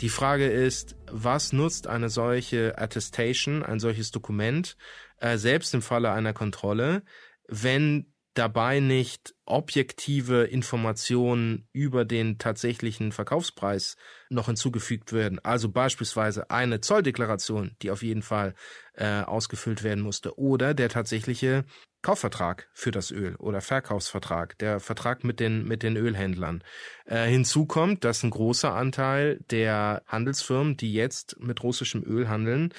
Die 0.00 0.08
Frage 0.08 0.48
ist, 0.48 0.96
was 1.10 1.52
nutzt 1.52 1.86
eine 1.86 2.08
solche 2.08 2.78
Attestation, 2.78 3.62
ein 3.62 3.78
solches 3.78 4.10
Dokument, 4.10 4.76
äh, 5.18 5.36
selbst 5.36 5.74
im 5.74 5.82
Falle 5.82 6.10
einer 6.12 6.32
Kontrolle, 6.32 7.02
wenn 7.46 8.11
dabei 8.34 8.80
nicht 8.80 9.34
objektive 9.44 10.44
Informationen 10.44 11.68
über 11.72 12.04
den 12.04 12.38
tatsächlichen 12.38 13.12
Verkaufspreis 13.12 13.96
noch 14.30 14.46
hinzugefügt 14.46 15.12
werden. 15.12 15.38
Also 15.44 15.68
beispielsweise 15.68 16.50
eine 16.50 16.80
Zolldeklaration, 16.80 17.76
die 17.82 17.90
auf 17.90 18.02
jeden 18.02 18.22
Fall 18.22 18.54
äh, 18.94 19.22
ausgefüllt 19.22 19.82
werden 19.82 20.02
musste, 20.02 20.38
oder 20.38 20.74
der 20.74 20.88
tatsächliche 20.88 21.64
Kaufvertrag 22.02 22.68
für 22.72 22.90
das 22.90 23.10
Öl 23.10 23.36
oder 23.36 23.60
Verkaufsvertrag, 23.60 24.58
der 24.58 24.80
Vertrag 24.80 25.22
mit 25.22 25.38
den, 25.38 25.64
mit 25.66 25.82
den 25.82 25.96
Ölhändlern. 25.96 26.64
Äh, 27.04 27.26
hinzu 27.26 27.66
kommt, 27.66 28.04
dass 28.04 28.22
ein 28.22 28.30
großer 28.30 28.74
Anteil 28.74 29.38
der 29.50 30.02
Handelsfirmen, 30.06 30.76
die 30.76 30.92
jetzt 30.92 31.36
mit 31.40 31.62
russischem 31.62 32.02
Öl 32.04 32.28
handeln, 32.28 32.72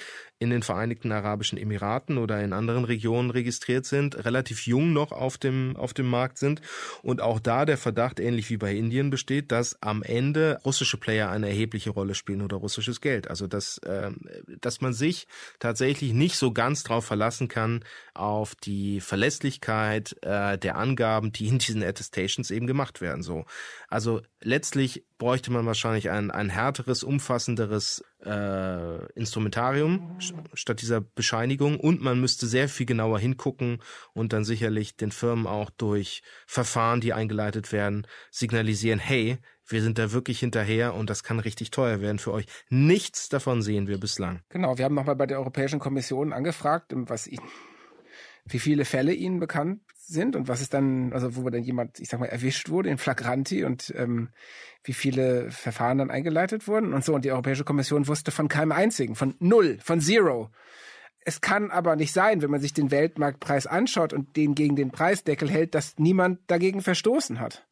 in 0.44 0.50
den 0.50 0.62
Vereinigten 0.62 1.12
Arabischen 1.12 1.58
Emiraten 1.58 2.18
oder 2.18 2.42
in 2.42 2.52
anderen 2.52 2.84
Regionen 2.84 3.30
registriert 3.30 3.86
sind, 3.86 4.26
relativ 4.26 4.68
jung 4.68 4.92
noch 4.92 5.14
auf 5.14 5.38
dem, 5.38 5.76
auf 5.78 5.94
dem 5.94 6.08
Markt 6.08 6.38
sind 6.38 6.62
und 7.02 7.22
auch 7.22 7.40
da 7.40 7.66
der 7.66 7.78
Verdacht, 7.78 8.20
ähnlich 8.20 8.50
wie 8.50 8.58
bei 8.58 8.76
Indien, 8.76 9.10
besteht, 9.10 9.52
dass 9.54 9.82
am 9.82 10.04
Ende 10.04 10.60
russische 10.66 10.98
Player 10.98 11.30
eine 11.30 11.48
erhebliche 11.48 11.92
Rolle 11.92 12.14
spielen 12.14 12.42
oder 12.42 12.58
russisches 12.58 13.00
Geld. 13.00 13.30
Also 13.30 13.48
dass, 13.48 13.78
äh, 13.80 14.12
dass 14.60 14.82
man 14.82 14.94
sich 14.94 15.28
tatsächlich 15.60 16.12
nicht 16.12 16.36
so 16.36 16.52
ganz 16.52 16.84
drauf 16.84 17.06
verlassen 17.06 17.48
kann 17.48 17.86
auf 18.14 18.54
die 18.56 19.00
Verlässlichkeit 19.14 20.16
äh, 20.24 20.58
der 20.58 20.76
Angaben, 20.76 21.32
die 21.32 21.48
in 21.48 21.60
diesen 21.60 21.84
Attestations 21.84 22.50
eben 22.50 22.66
gemacht 22.66 23.00
werden. 23.00 23.22
So, 23.22 23.46
also 23.88 24.22
letztlich 24.42 25.06
bräuchte 25.20 25.52
man 25.52 25.68
wahrscheinlich 25.68 26.10
ein, 26.10 26.32
ein 26.32 26.50
härteres, 26.50 27.04
umfassenderes 27.04 28.04
äh, 28.26 29.06
Instrumentarium 29.14 30.18
statt 30.56 30.82
dieser 30.82 31.02
Bescheinigung 31.02 31.80
und 31.80 32.02
man 32.02 32.20
müsste 32.20 32.48
sehr 32.48 32.68
viel 32.68 32.88
genauer 32.88 33.20
hingucken 33.20 33.84
und 34.14 34.34
dann 34.34 34.46
sicherlich 34.46 34.98
den 34.98 35.12
Firmen 35.12 35.46
auch 35.46 35.70
durch 35.70 36.24
Verfahren, 36.48 37.00
die 37.00 37.14
eingeleitet 37.14 37.72
werden, 37.72 38.08
signalisieren, 38.32 38.98
hey, 38.98 39.38
wir 39.68 39.84
sind 39.84 40.00
da 40.00 40.12
wirklich 40.12 40.40
hinterher 40.40 40.96
und 40.96 41.12
das 41.12 41.22
kann 41.22 41.40
richtig 41.40 41.70
teuer 41.70 42.02
werden 42.02 42.18
für 42.18 42.34
euch. 42.34 42.48
Nichts 42.70 43.30
davon 43.30 43.62
sehen 43.62 43.88
wir 43.88 44.00
bislang. 44.00 44.42
Genau, 44.50 44.80
wir 44.80 44.86
haben 44.86 44.96
nochmal 44.96 45.16
bei 45.16 45.28
der 45.28 45.38
Europäischen 45.38 45.78
Kommission 45.78 46.34
angefragt, 46.34 46.94
was 46.96 47.28
ihnen 47.28 47.48
wie 48.46 48.60
viele 48.60 48.86
Fälle 48.86 49.14
Ihnen 49.14 49.40
bekannt 49.40 49.82
sind 49.96 50.36
und 50.36 50.48
was 50.48 50.62
ist 50.62 50.74
dann, 50.74 51.14
also 51.14 51.36
wo 51.36 51.50
dann 51.50 51.64
jemand, 51.64 52.00
ich 52.00 52.10
sag 52.10 52.20
mal, 52.20 52.26
erwischt 52.26 52.70
wurde 52.70 52.90
in 52.90 52.98
Flagranti 52.98 53.64
und 53.64 53.94
ähm, 53.96 54.30
wie 54.84 54.94
viele 54.94 55.50
Verfahren 55.50 55.98
dann 55.98 56.12
eingeleitet 56.12 56.68
wurden 56.68 56.94
und 56.94 57.06
so. 57.06 57.16
Und 57.16 57.26
die 57.26 57.32
Europäische 57.32 57.64
Kommission 57.64 58.08
wusste 58.08 58.32
von 58.32 58.48
keinem 58.48 58.74
einzigen, 58.74 59.16
von 59.16 59.36
null, 59.40 59.80
von 59.82 60.02
zero. 60.02 60.50
es 61.26 61.40
kann 61.40 61.72
aber 61.72 61.96
nicht 61.96 62.12
sein, 62.12 62.42
wenn 62.42 62.52
man 62.52 62.60
sich 62.60 62.74
den 62.74 62.92
Weltmarktpreis 62.92 63.66
anschaut 63.66 64.12
und 64.12 64.36
den 64.36 64.56
gegen 64.56 64.76
den 64.76 64.92
Preisdeckel 64.92 65.50
hält, 65.50 65.74
dass 65.74 65.98
niemand 65.98 66.40
dagegen 66.48 66.82
verstoßen 66.82 67.40
hat. 67.40 67.66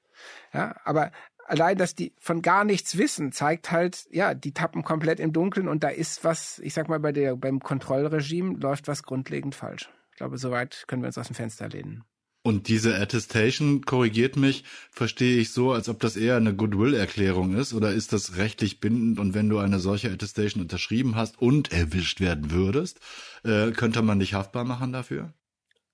Ja, 0.54 0.76
aber 0.86 1.12
allein, 1.46 1.78
dass 1.78 1.96
die 1.96 2.14
von 2.20 2.42
gar 2.42 2.64
nichts 2.64 2.98
wissen, 2.98 3.34
zeigt 3.34 3.72
halt, 3.72 4.08
ja, 4.12 4.34
die 4.34 4.54
tappen 4.54 4.84
komplett 4.84 5.20
im 5.20 5.34
Dunkeln 5.34 5.68
und 5.68 5.84
da 5.84 5.90
ist 5.90 6.24
was, 6.24 6.60
ich 6.60 6.74
sag 6.74 6.88
mal, 6.88 7.00
bei 7.00 7.12
der, 7.12 7.36
beim 7.36 7.60
Kontrollregime 7.60 8.58
läuft 8.58 8.88
was 8.88 9.04
grundlegend 9.04 9.56
falsch. 9.56 9.90
Glaube, 10.22 10.38
soweit 10.38 10.84
können 10.86 11.02
wir 11.02 11.08
uns 11.08 11.18
aus 11.18 11.26
dem 11.26 11.36
Fenster 11.36 11.68
lehnen. 11.68 12.04
Und 12.44 12.68
diese 12.68 12.96
Attestation, 12.96 13.82
korrigiert 13.82 14.36
mich, 14.36 14.64
verstehe 14.92 15.40
ich 15.40 15.50
so, 15.52 15.72
als 15.72 15.90
ob 15.90 16.00
das 16.00 16.16
eher 16.16 16.36
eine 16.36 16.56
Goodwill-Erklärung 16.56 17.56
ist 17.56 17.74
oder 17.74 17.92
ist 17.92 18.14
das 18.14 18.38
rechtlich 18.38 18.80
bindend 18.80 19.18
und 19.18 19.34
wenn 19.34 19.50
du 19.50 19.58
eine 19.58 19.80
solche 19.80 20.12
Attestation 20.12 20.62
unterschrieben 20.62 21.16
hast 21.16 21.42
und 21.42 21.72
erwischt 21.72 22.20
werden 22.20 22.52
würdest, 22.52 23.00
äh, 23.44 23.72
könnte 23.72 24.04
man 24.04 24.20
dich 24.20 24.36
haftbar 24.36 24.64
machen 24.64 24.94
dafür? 24.94 25.34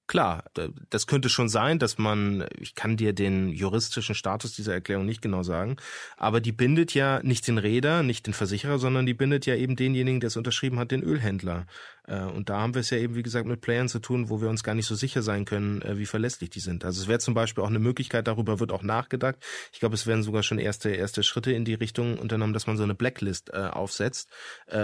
Klar, 0.08 0.45
das 0.89 1.05
könnte 1.05 1.28
schon 1.28 1.49
sein, 1.49 1.80
dass 1.80 1.97
man, 1.97 2.45
ich 2.60 2.76
kann 2.76 2.95
dir 2.95 3.12
den 3.12 3.49
juristischen 3.49 4.16
Status 4.16 4.53
dieser 4.53 4.74
Erklärung 4.74 5.05
nicht 5.05 5.22
genau 5.22 5.43
sagen, 5.43 5.76
aber 6.16 6.39
die 6.39 6.53
bindet 6.53 6.93
ja 6.93 7.22
nicht 7.24 7.45
den 7.45 7.58
Räder, 7.58 8.03
nicht 8.03 8.26
den 8.26 8.34
Versicherer, 8.34 8.80
sondern 8.80 9.05
die 9.05 9.14
bindet 9.14 9.45
ja 9.45 9.55
eben 9.55 9.76
denjenigen, 9.76 10.22
der 10.22 10.28
es 10.28 10.38
unterschrieben 10.38 10.80
hat, 10.80 10.91
den 10.91 11.03
Ölhändler. 11.03 11.66
Äh, 12.08 12.22
und 12.22 12.49
da 12.49 12.60
haben 12.60 12.74
wir 12.74 12.80
es 12.80 12.89
ja 12.89 12.97
eben, 12.97 13.16
wie 13.16 13.24
gesagt, 13.24 13.45
mit 13.45 13.62
Playern 13.62 13.89
zu 13.89 13.99
tun, 13.99 14.30
wo 14.30 14.41
wir 14.41 14.49
uns 14.49 14.64
gar 14.64 14.74
nicht 14.74 14.88
so 14.88 14.95
sicher 14.95 15.22
sein 15.22 15.45
können, 15.45 15.82
äh, 15.82 15.97
wie 15.97 16.05
verlässlich 16.05 16.49
die 16.49 16.60
sind. 16.60 16.86
Also 16.86 17.01
es 17.01 17.08
wäre 17.08 17.20
zum 17.20 17.34
Beispiel 17.34 17.64
auch 17.64 17.70
eine 17.70 17.80
Möglichkeit, 17.80 18.28
darüber 18.28 18.60
wird 18.60 18.72
auch 18.72 18.84
nachgedacht. 18.84 19.36
Ich 19.74 19.80
glaube, 19.80 19.95
es 19.95 20.08
werden 20.08 20.24
sogar 20.24 20.43
schon 20.43 20.58
erste, 20.58 20.89
erste 20.89 21.22
Schritte 21.22 21.51
in 21.51 21.66
die 21.66 21.74
Richtung 21.74 22.18
unternommen, 22.18 22.53
dass 22.53 22.68
man 22.68 22.78
so 22.78 22.84
eine 22.84 22.95
Blacklist 22.95 23.51
äh, 23.53 23.58
aufsetzt 23.58 24.30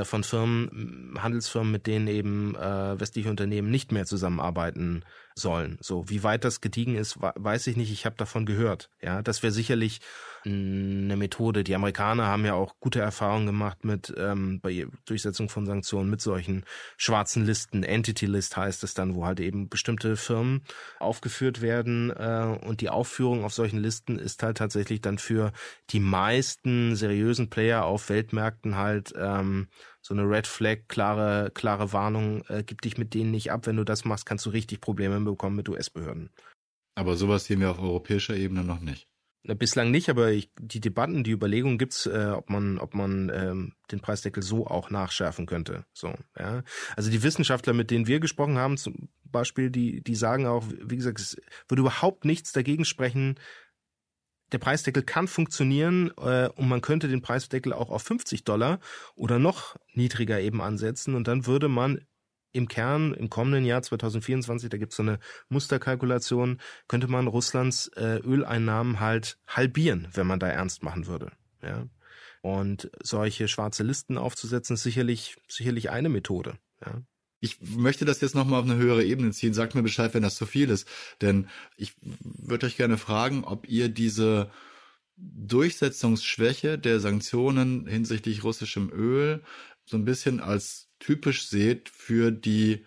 von 0.03 0.23
Firmen, 0.23 1.17
Handelsfirmen, 1.17 1.71
mit 1.71 1.87
denen 1.87 2.07
eben 2.07 2.55
westliche 2.55 3.29
Unternehmen 3.29 3.69
nicht 3.69 3.91
mehr 3.91 4.05
zusammenarbeiten 4.05 5.03
sollen. 5.35 5.77
So, 5.81 6.09
wie 6.09 6.23
weit 6.23 6.43
das 6.43 6.61
gediegen 6.61 6.95
ist, 6.95 7.17
weiß 7.19 7.67
ich 7.67 7.77
nicht. 7.77 7.91
Ich 7.91 8.05
habe 8.05 8.15
davon 8.15 8.45
gehört. 8.45 8.89
Ja, 9.01 9.21
das 9.21 9.43
wäre 9.43 9.51
sicherlich 9.51 9.99
eine 10.45 11.15
Methode. 11.15 11.63
Die 11.63 11.73
Amerikaner 11.73 12.27
haben 12.27 12.45
ja 12.45 12.53
auch 12.53 12.75
gute 12.79 12.99
Erfahrungen 12.99 13.45
gemacht 13.45 13.85
mit 13.85 14.13
ähm, 14.17 14.59
bei 14.61 14.87
Durchsetzung 15.05 15.49
von 15.49 15.65
Sanktionen 15.65 16.09
mit 16.09 16.21
solchen 16.21 16.65
schwarzen 16.97 17.45
Listen. 17.45 17.83
Entity 17.83 18.25
List 18.25 18.57
heißt 18.57 18.83
es 18.83 18.93
dann, 18.93 19.15
wo 19.15 19.25
halt 19.25 19.39
eben 19.39 19.69
bestimmte 19.69 20.17
Firmen 20.17 20.63
aufgeführt 20.99 21.61
werden 21.61 22.11
äh, 22.11 22.57
und 22.65 22.81
die 22.81 22.89
Aufführung 22.89 23.43
auf 23.45 23.53
solchen 23.53 23.79
Listen 23.79 24.19
ist 24.19 24.43
halt 24.43 24.57
tatsächlich 24.57 25.01
dann 25.01 25.17
für 25.17 25.53
die 25.91 26.01
meisten 26.01 26.95
seriösen 26.95 27.49
Player 27.49 27.85
auf 27.85 28.09
Weltmärkten 28.09 28.75
halt 28.75 29.13
ähm, 29.17 29.67
so 30.03 30.13
eine 30.13 30.29
Red 30.29 30.47
Flag, 30.47 30.89
klare, 30.89 31.49
klare 31.53 31.93
Warnung, 31.93 32.43
äh, 32.49 32.63
gib 32.63 32.81
dich 32.81 32.97
mit 32.97 33.13
denen 33.13 33.31
nicht 33.31 33.51
ab. 33.51 33.65
Wenn 33.65 33.77
du 33.77 33.85
das 33.85 34.03
machst, 34.03 34.25
kannst 34.25 34.45
du 34.45 34.49
richtig 34.49 34.81
Probleme 34.81 35.19
bekommen 35.21 35.55
mit 35.55 35.69
US-Behörden. 35.69 36.29
Aber 36.95 37.15
sowas 37.15 37.45
sehen 37.45 37.61
wir 37.61 37.71
auf 37.71 37.79
europäischer 37.79 38.35
Ebene 38.35 38.63
noch 38.63 38.81
nicht. 38.81 39.07
Bislang 39.45 39.91
nicht, 39.91 40.09
aber 40.09 40.31
ich, 40.31 40.51
die 40.57 40.79
Debatten, 40.79 41.23
die 41.23 41.31
Überlegungen 41.31 41.77
gibt's, 41.77 42.05
äh, 42.05 42.31
ob 42.33 42.49
man, 42.49 42.79
ob 42.79 42.93
man 42.93 43.29
ähm, 43.33 43.73
den 43.91 43.99
Preisdeckel 43.99 44.41
so 44.41 44.67
auch 44.67 44.89
nachschärfen 44.89 45.45
könnte. 45.45 45.85
So, 45.91 46.13
ja. 46.37 46.63
Also 46.95 47.09
die 47.09 47.23
Wissenschaftler, 47.23 47.73
mit 47.73 47.91
denen 47.91 48.07
wir 48.07 48.21
gesprochen 48.21 48.57
haben, 48.57 48.77
zum 48.77 49.09
Beispiel, 49.23 49.69
die, 49.69 50.01
die 50.01 50.15
sagen 50.15 50.45
auch, 50.45 50.65
wie 50.81 50.95
gesagt, 50.95 51.19
es 51.19 51.35
würde 51.67 51.81
überhaupt 51.81 52.23
nichts 52.23 52.53
dagegen 52.53 52.85
sprechen. 52.85 53.35
Der 54.53 54.59
Preisdeckel 54.59 55.03
kann 55.03 55.27
funktionieren 55.27 56.11
äh, 56.17 56.47
und 56.55 56.69
man 56.69 56.81
könnte 56.81 57.07
den 57.07 57.21
Preisdeckel 57.21 57.73
auch 57.73 57.89
auf 57.89 58.03
50 58.03 58.43
Dollar 58.43 58.79
oder 59.15 59.39
noch 59.39 59.75
niedriger 59.93 60.39
eben 60.39 60.61
ansetzen 60.61 61.15
und 61.15 61.27
dann 61.27 61.47
würde 61.47 61.67
man 61.67 62.05
im 62.53 62.67
Kern 62.67 63.15
im 63.15 63.31
kommenden 63.31 63.65
Jahr 63.65 63.81
2024, 63.81 64.69
da 64.69 64.77
gibt's 64.77 64.95
so 64.95 65.03
eine 65.03 65.19
Musterkalkulation, 65.49 66.61
könnte 66.87 67.07
man 67.07 67.27
Russlands 67.27 67.87
äh, 67.95 68.19
Öleinnahmen 68.23 68.99
halt 68.99 69.39
halbieren, 69.47 70.07
wenn 70.13 70.27
man 70.27 70.39
da 70.39 70.47
ernst 70.47 70.83
machen 70.83 71.07
würde. 71.07 71.31
Ja. 71.63 71.87
Und 72.41 72.91
solche 73.01 73.47
schwarze 73.47 73.83
Listen 73.83 74.19
aufzusetzen, 74.19 74.75
ist 74.75 74.83
sicherlich, 74.83 75.37
sicherlich 75.47 75.89
eine 75.89 76.09
Methode. 76.09 76.57
Ja. 76.85 77.01
Ich 77.43 77.57
möchte 77.59 78.05
das 78.05 78.21
jetzt 78.21 78.35
nochmal 78.35 78.61
auf 78.61 78.65
eine 78.65 78.77
höhere 78.77 79.03
Ebene 79.03 79.31
ziehen. 79.31 79.53
Sagt 79.53 79.75
mir 79.75 79.83
Bescheid, 79.83 80.13
wenn 80.13 80.23
das 80.23 80.35
zu 80.35 80.45
viel 80.45 80.69
ist. 80.69 80.87
Denn 81.19 81.49
ich 81.75 81.93
würde 82.01 82.67
euch 82.67 82.77
gerne 82.77 82.97
fragen, 82.97 83.43
ob 83.43 83.67
ihr 83.67 83.89
diese 83.89 84.49
Durchsetzungsschwäche 85.17 86.79
der 86.79 87.01
Sanktionen 87.01 87.85
hinsichtlich 87.85 88.45
russischem 88.45 88.89
Öl 88.93 89.43
so 89.83 89.97
ein 89.97 90.05
bisschen 90.05 90.39
als 90.39 90.87
typisch 90.99 91.49
seht 91.49 91.89
für 91.89 92.31
die 92.31 92.85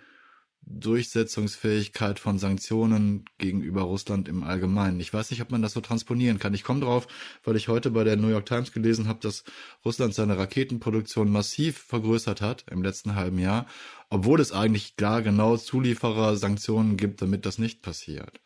Durchsetzungsfähigkeit 0.66 2.18
von 2.18 2.38
Sanktionen 2.38 3.24
gegenüber 3.38 3.82
Russland 3.82 4.28
im 4.28 4.42
Allgemeinen. 4.42 4.98
Ich 4.98 5.14
weiß 5.14 5.30
nicht, 5.30 5.40
ob 5.40 5.52
man 5.52 5.62
das 5.62 5.72
so 5.72 5.80
transponieren 5.80 6.40
kann. 6.40 6.54
Ich 6.54 6.64
komme 6.64 6.80
drauf, 6.80 7.06
weil 7.44 7.56
ich 7.56 7.68
heute 7.68 7.90
bei 7.92 8.02
der 8.02 8.16
New 8.16 8.28
York 8.28 8.46
Times 8.46 8.72
gelesen 8.72 9.06
habe, 9.06 9.20
dass 9.20 9.44
Russland 9.84 10.14
seine 10.14 10.36
Raketenproduktion 10.36 11.30
massiv 11.30 11.78
vergrößert 11.78 12.40
hat 12.40 12.64
im 12.70 12.82
letzten 12.82 13.14
halben 13.14 13.38
Jahr, 13.38 13.66
obwohl 14.10 14.40
es 14.40 14.50
eigentlich 14.50 14.96
klar 14.96 15.22
genau 15.22 15.56
Zulieferer 15.56 16.36
Sanktionen 16.36 16.96
gibt, 16.96 17.22
damit 17.22 17.46
das 17.46 17.58
nicht 17.58 17.80
passiert. 17.80 18.40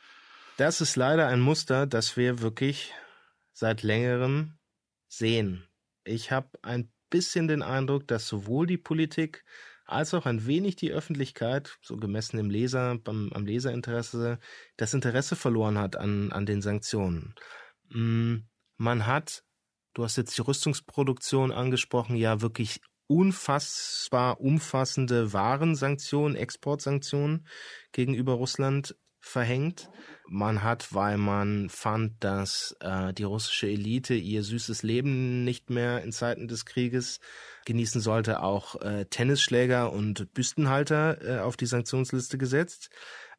Das 0.58 0.82
ist 0.82 0.96
leider 0.96 1.26
ein 1.26 1.40
Muster, 1.40 1.86
das 1.86 2.18
wir 2.18 2.42
wirklich 2.42 2.92
seit 3.54 3.82
längerem 3.82 4.58
sehen. 5.08 5.66
Ich 6.04 6.30
habe 6.32 6.50
ein 6.60 6.92
bisschen 7.08 7.48
den 7.48 7.62
Eindruck, 7.62 8.06
dass 8.08 8.28
sowohl 8.28 8.66
die 8.66 8.78
Politik 8.78 9.44
als 9.91 10.14
auch 10.14 10.26
ein 10.26 10.47
wenig 10.47 10.76
die 10.76 10.93
Öffentlichkeit, 10.93 11.78
so 11.82 11.97
gemessen 11.97 12.38
im 12.38 12.51
Leser, 12.51 12.99
beim, 12.99 13.30
am 13.32 13.45
Leserinteresse, 13.45 14.38
das 14.76 14.95
Interesse 14.95 15.36
verloren 15.36 15.78
hat 15.78 15.97
an, 15.97 16.32
an 16.32 16.47
den 16.47 16.62
Sanktionen. 16.62 17.34
Mm, 17.91 18.36
man 18.76 19.07
hat, 19.07 19.45
du 19.95 20.05
hast 20.05 20.16
jetzt 20.16 20.36
die 20.36 20.43
Rüstungsproduktion 20.43 21.53
angesprochen, 21.53 22.16
ja 22.16 22.41
wirklich 22.41 22.80
unfassbar 23.07 24.41
umfassende 24.41 25.32
Warensanktionen, 25.32 26.36
Exportsanktionen 26.36 27.47
gegenüber 27.91 28.34
Russland 28.34 28.97
verhängt. 29.20 29.90
Man 30.28 30.62
hat, 30.62 30.94
weil 30.94 31.18
man 31.18 31.68
fand, 31.68 32.22
dass 32.22 32.76
äh, 32.80 33.12
die 33.12 33.24
russische 33.24 33.66
Elite 33.66 34.14
ihr 34.14 34.42
süßes 34.42 34.82
Leben 34.82 35.44
nicht 35.44 35.70
mehr 35.70 36.02
in 36.02 36.12
Zeiten 36.12 36.48
des 36.48 36.64
Krieges 36.64 37.20
genießen 37.64 38.00
sollte, 38.00 38.42
auch 38.42 38.80
äh, 38.80 39.04
Tennisschläger 39.06 39.92
und 39.92 40.32
Büstenhalter 40.32 41.18
äh, 41.22 41.40
auf 41.40 41.56
die 41.56 41.66
Sanktionsliste 41.66 42.38
gesetzt. 42.38 42.90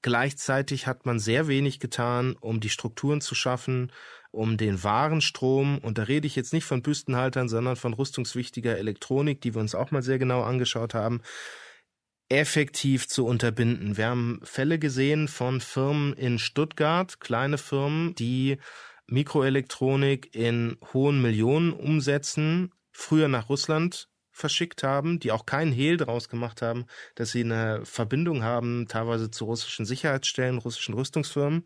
Gleichzeitig 0.01 0.87
hat 0.87 1.05
man 1.05 1.19
sehr 1.19 1.47
wenig 1.47 1.79
getan, 1.79 2.35
um 2.39 2.59
die 2.59 2.69
Strukturen 2.69 3.21
zu 3.21 3.35
schaffen, 3.35 3.91
um 4.31 4.57
den 4.57 4.83
Warenstrom, 4.83 5.77
und 5.79 5.97
da 5.97 6.03
rede 6.03 6.25
ich 6.25 6.35
jetzt 6.35 6.53
nicht 6.53 6.65
von 6.65 6.81
Büstenhaltern, 6.81 7.49
sondern 7.49 7.75
von 7.75 7.93
rüstungswichtiger 7.93 8.77
Elektronik, 8.77 9.41
die 9.41 9.53
wir 9.53 9.61
uns 9.61 9.75
auch 9.75 9.91
mal 9.91 10.01
sehr 10.01 10.19
genau 10.19 10.41
angeschaut 10.41 10.93
haben, 10.93 11.21
effektiv 12.31 13.09
zu 13.09 13.25
unterbinden. 13.25 13.97
Wir 13.97 14.07
haben 14.07 14.39
Fälle 14.43 14.79
gesehen 14.79 15.27
von 15.27 15.59
Firmen 15.59 16.13
in 16.13 16.39
Stuttgart, 16.39 17.19
kleine 17.19 17.57
Firmen, 17.57 18.15
die 18.15 18.57
Mikroelektronik 19.07 20.33
in 20.33 20.77
hohen 20.93 21.21
Millionen 21.21 21.73
umsetzen, 21.73 22.71
früher 22.91 23.27
nach 23.27 23.49
Russland 23.49 24.07
verschickt 24.31 24.81
haben, 24.81 25.19
die 25.19 25.33
auch 25.33 25.45
keinen 25.45 25.73
Hehl 25.73 25.97
daraus 25.97 26.29
gemacht 26.29 26.61
haben, 26.61 26.85
dass 27.15 27.31
sie 27.31 27.43
eine 27.43 27.81
Verbindung 27.83 28.43
haben, 28.43 28.87
teilweise 28.87 29.29
zu 29.29 29.43
russischen 29.43 29.85
Sicherheitsstellen, 29.85 30.57
russischen 30.57 30.95
Rüstungsfirmen 30.95 31.65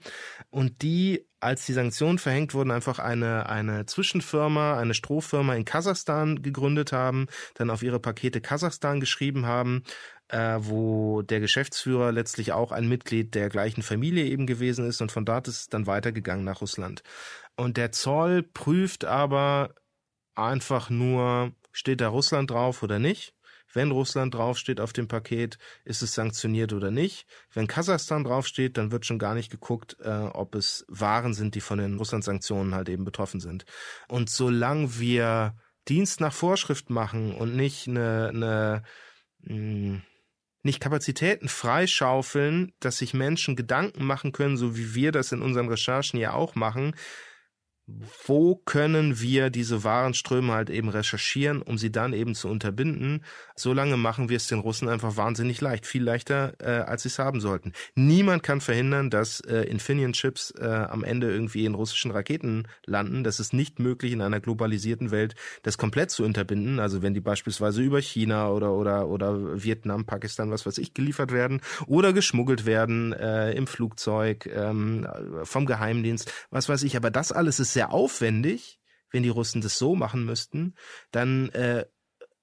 und 0.50 0.82
die, 0.82 1.28
als 1.40 1.68
die 1.68 1.74
Sanktionen 1.74 2.18
verhängt 2.18 2.56
wurden, 2.56 2.72
einfach 2.72 2.98
eine, 2.98 3.48
eine 3.50 3.86
Zwischenfirma, 3.86 4.80
eine 4.80 4.96
Strohfirma 4.96 5.54
in 5.54 5.64
Kasachstan 5.64 6.42
gegründet 6.42 6.92
haben, 6.92 7.28
dann 7.54 7.70
auf 7.70 7.84
ihre 7.84 8.00
Pakete 8.00 8.42
Kasachstan 8.42 9.00
geschrieben 9.00 9.46
haben 9.46 9.84
äh, 10.30 10.58
wo 10.60 11.22
der 11.22 11.40
Geschäftsführer 11.40 12.12
letztlich 12.12 12.52
auch 12.52 12.72
ein 12.72 12.88
Mitglied 12.88 13.36
der 13.36 13.50
gleichen 13.50 13.84
Familie 13.84 14.26
eben 14.26 14.48
gewesen 14.48 14.88
ist 14.88 15.02
und 15.02 15.12
von 15.12 15.26
dort 15.26 15.48
ist 15.48 15.60
es 15.60 15.70
dann 15.70 15.88
weitergegangen 15.88 16.46
nach 16.46 16.62
Russland. 16.62 17.04
Und 17.56 17.78
der 17.78 17.92
Zoll 17.92 18.44
prüft 18.44 19.06
aber 19.06 19.76
einfach 20.36 20.90
nur, 20.90 21.54
steht 21.72 22.02
da 22.02 22.10
Russland 22.10 22.52
drauf 22.52 22.84
oder 22.84 23.00
nicht? 23.00 23.34
Wenn 23.74 23.92
Russland 23.92 24.34
draufsteht 24.34 24.80
auf 24.80 24.94
dem 24.94 25.10
Paket, 25.10 25.58
ist 25.84 26.02
es 26.02 26.14
sanktioniert 26.14 26.72
oder 26.72 26.92
nicht. 26.92 27.28
Wenn 27.54 27.68
Kasachstan 27.68 28.24
draufsteht, 28.24 28.78
dann 28.78 28.92
wird 28.92 29.06
schon 29.06 29.20
gar 29.20 29.36
nicht 29.36 29.52
geguckt, 29.52 29.98
äh, 30.00 30.10
ob 30.10 30.56
es 30.56 30.86
Waren 30.88 31.34
sind, 31.34 31.56
die 31.56 31.62
von 31.62 31.80
den 31.80 31.98
Russland-Sanktionen 31.98 32.74
halt 32.74 32.88
eben 32.88 33.04
betroffen 33.04 33.42
sind. 33.42 33.66
Und 34.08 34.30
solange 34.30 34.98
wir 34.98 35.58
Dienst 35.90 36.22
nach 36.22 36.34
Vorschrift 36.34 36.90
machen 36.90 37.36
und 37.36 37.56
nicht 37.56 37.88
eine, 37.90 38.30
eine 38.30 38.84
mh, 39.42 39.54
hm, 39.54 40.02
nicht 40.66 40.80
Kapazitäten 40.80 41.48
freischaufeln, 41.48 42.74
dass 42.80 42.98
sich 42.98 43.14
Menschen 43.14 43.56
Gedanken 43.56 44.04
machen 44.04 44.32
können, 44.32 44.58
so 44.58 44.76
wie 44.76 44.96
wir 44.96 45.12
das 45.12 45.32
in 45.32 45.42
unseren 45.42 45.70
Recherchen 45.70 46.20
ja 46.20 46.34
auch 46.34 46.56
machen, 46.56 46.96
wo 47.88 48.56
können 48.56 49.20
wir 49.20 49.52
diese 49.52 49.84
Warenströme 49.84 50.54
halt 50.54 50.72
eben 50.72 50.90
recherchieren, 50.90 51.62
um 51.62 51.78
sie 51.78 51.92
dann 51.92 52.14
eben 52.14 52.34
zu 52.34 52.48
unterbinden. 52.48 53.24
Solange 53.56 53.96
machen 53.96 54.28
wir 54.28 54.38
es 54.38 54.48
den 54.48 54.60
Russen 54.60 54.90
einfach 54.90 55.18
wahnsinnig 55.18 55.62
leicht, 55.62 55.86
viel 55.86 56.04
leichter, 56.04 56.54
äh, 56.60 56.82
als 56.82 57.04
sie 57.04 57.10
es 57.10 57.20
haben 57.20 57.40
sollten. 57.40 57.74
Niemand 57.94 58.42
kann 58.42 58.60
verhindern, 58.60 59.12
dass 59.12 59.40
äh, 59.42 59.62
Infineon-Chips 59.64 60.56
äh, 60.60 60.66
am 60.66 61.04
Ende 61.04 61.32
irgendwie 61.32 61.66
in 61.66 61.76
russischen 61.76 62.10
Raketen 62.10 62.68
landen. 62.86 63.24
Das 63.24 63.40
ist 63.40 63.54
nicht 63.54 63.78
möglich 63.78 64.14
in 64.14 64.22
einer 64.22 64.40
globalisierten 64.40 65.12
Welt, 65.12 65.36
das 65.62 65.78
komplett 65.78 66.10
zu 66.10 66.24
unterbinden. 66.24 66.80
Also 66.80 67.04
wenn 67.04 67.14
die 67.14 67.22
beispielsweise 67.22 67.84
über 67.84 68.02
China 68.02 68.50
oder 68.50 68.74
oder 68.74 69.08
oder 69.08 69.64
Vietnam, 69.64 70.06
Pakistan, 70.06 70.50
was 70.50 70.66
weiß 70.66 70.80
ich, 70.80 70.96
geliefert 70.96 71.32
werden 71.32 71.62
oder 71.86 72.14
geschmuggelt 72.14 72.66
werden 72.66 73.14
äh, 73.14 73.52
im 73.52 73.68
Flugzeug 73.68 74.48
ähm, 74.48 75.08
vom 75.44 75.68
Geheimdienst, 75.68 76.32
was 76.50 76.68
weiß 76.68 76.82
ich. 76.82 76.98
Aber 76.98 77.12
das 77.12 77.32
alles 77.32 77.60
ist 77.60 77.75
sehr 77.76 77.94
aufwendig, 77.94 78.80
wenn 79.12 79.24
die 79.24 79.30
Russen 79.30 79.62
das 79.62 79.78
so 79.78 79.96
machen 79.96 80.26
müssten, 80.26 80.74
dann 81.12 81.50
äh, 81.50 81.86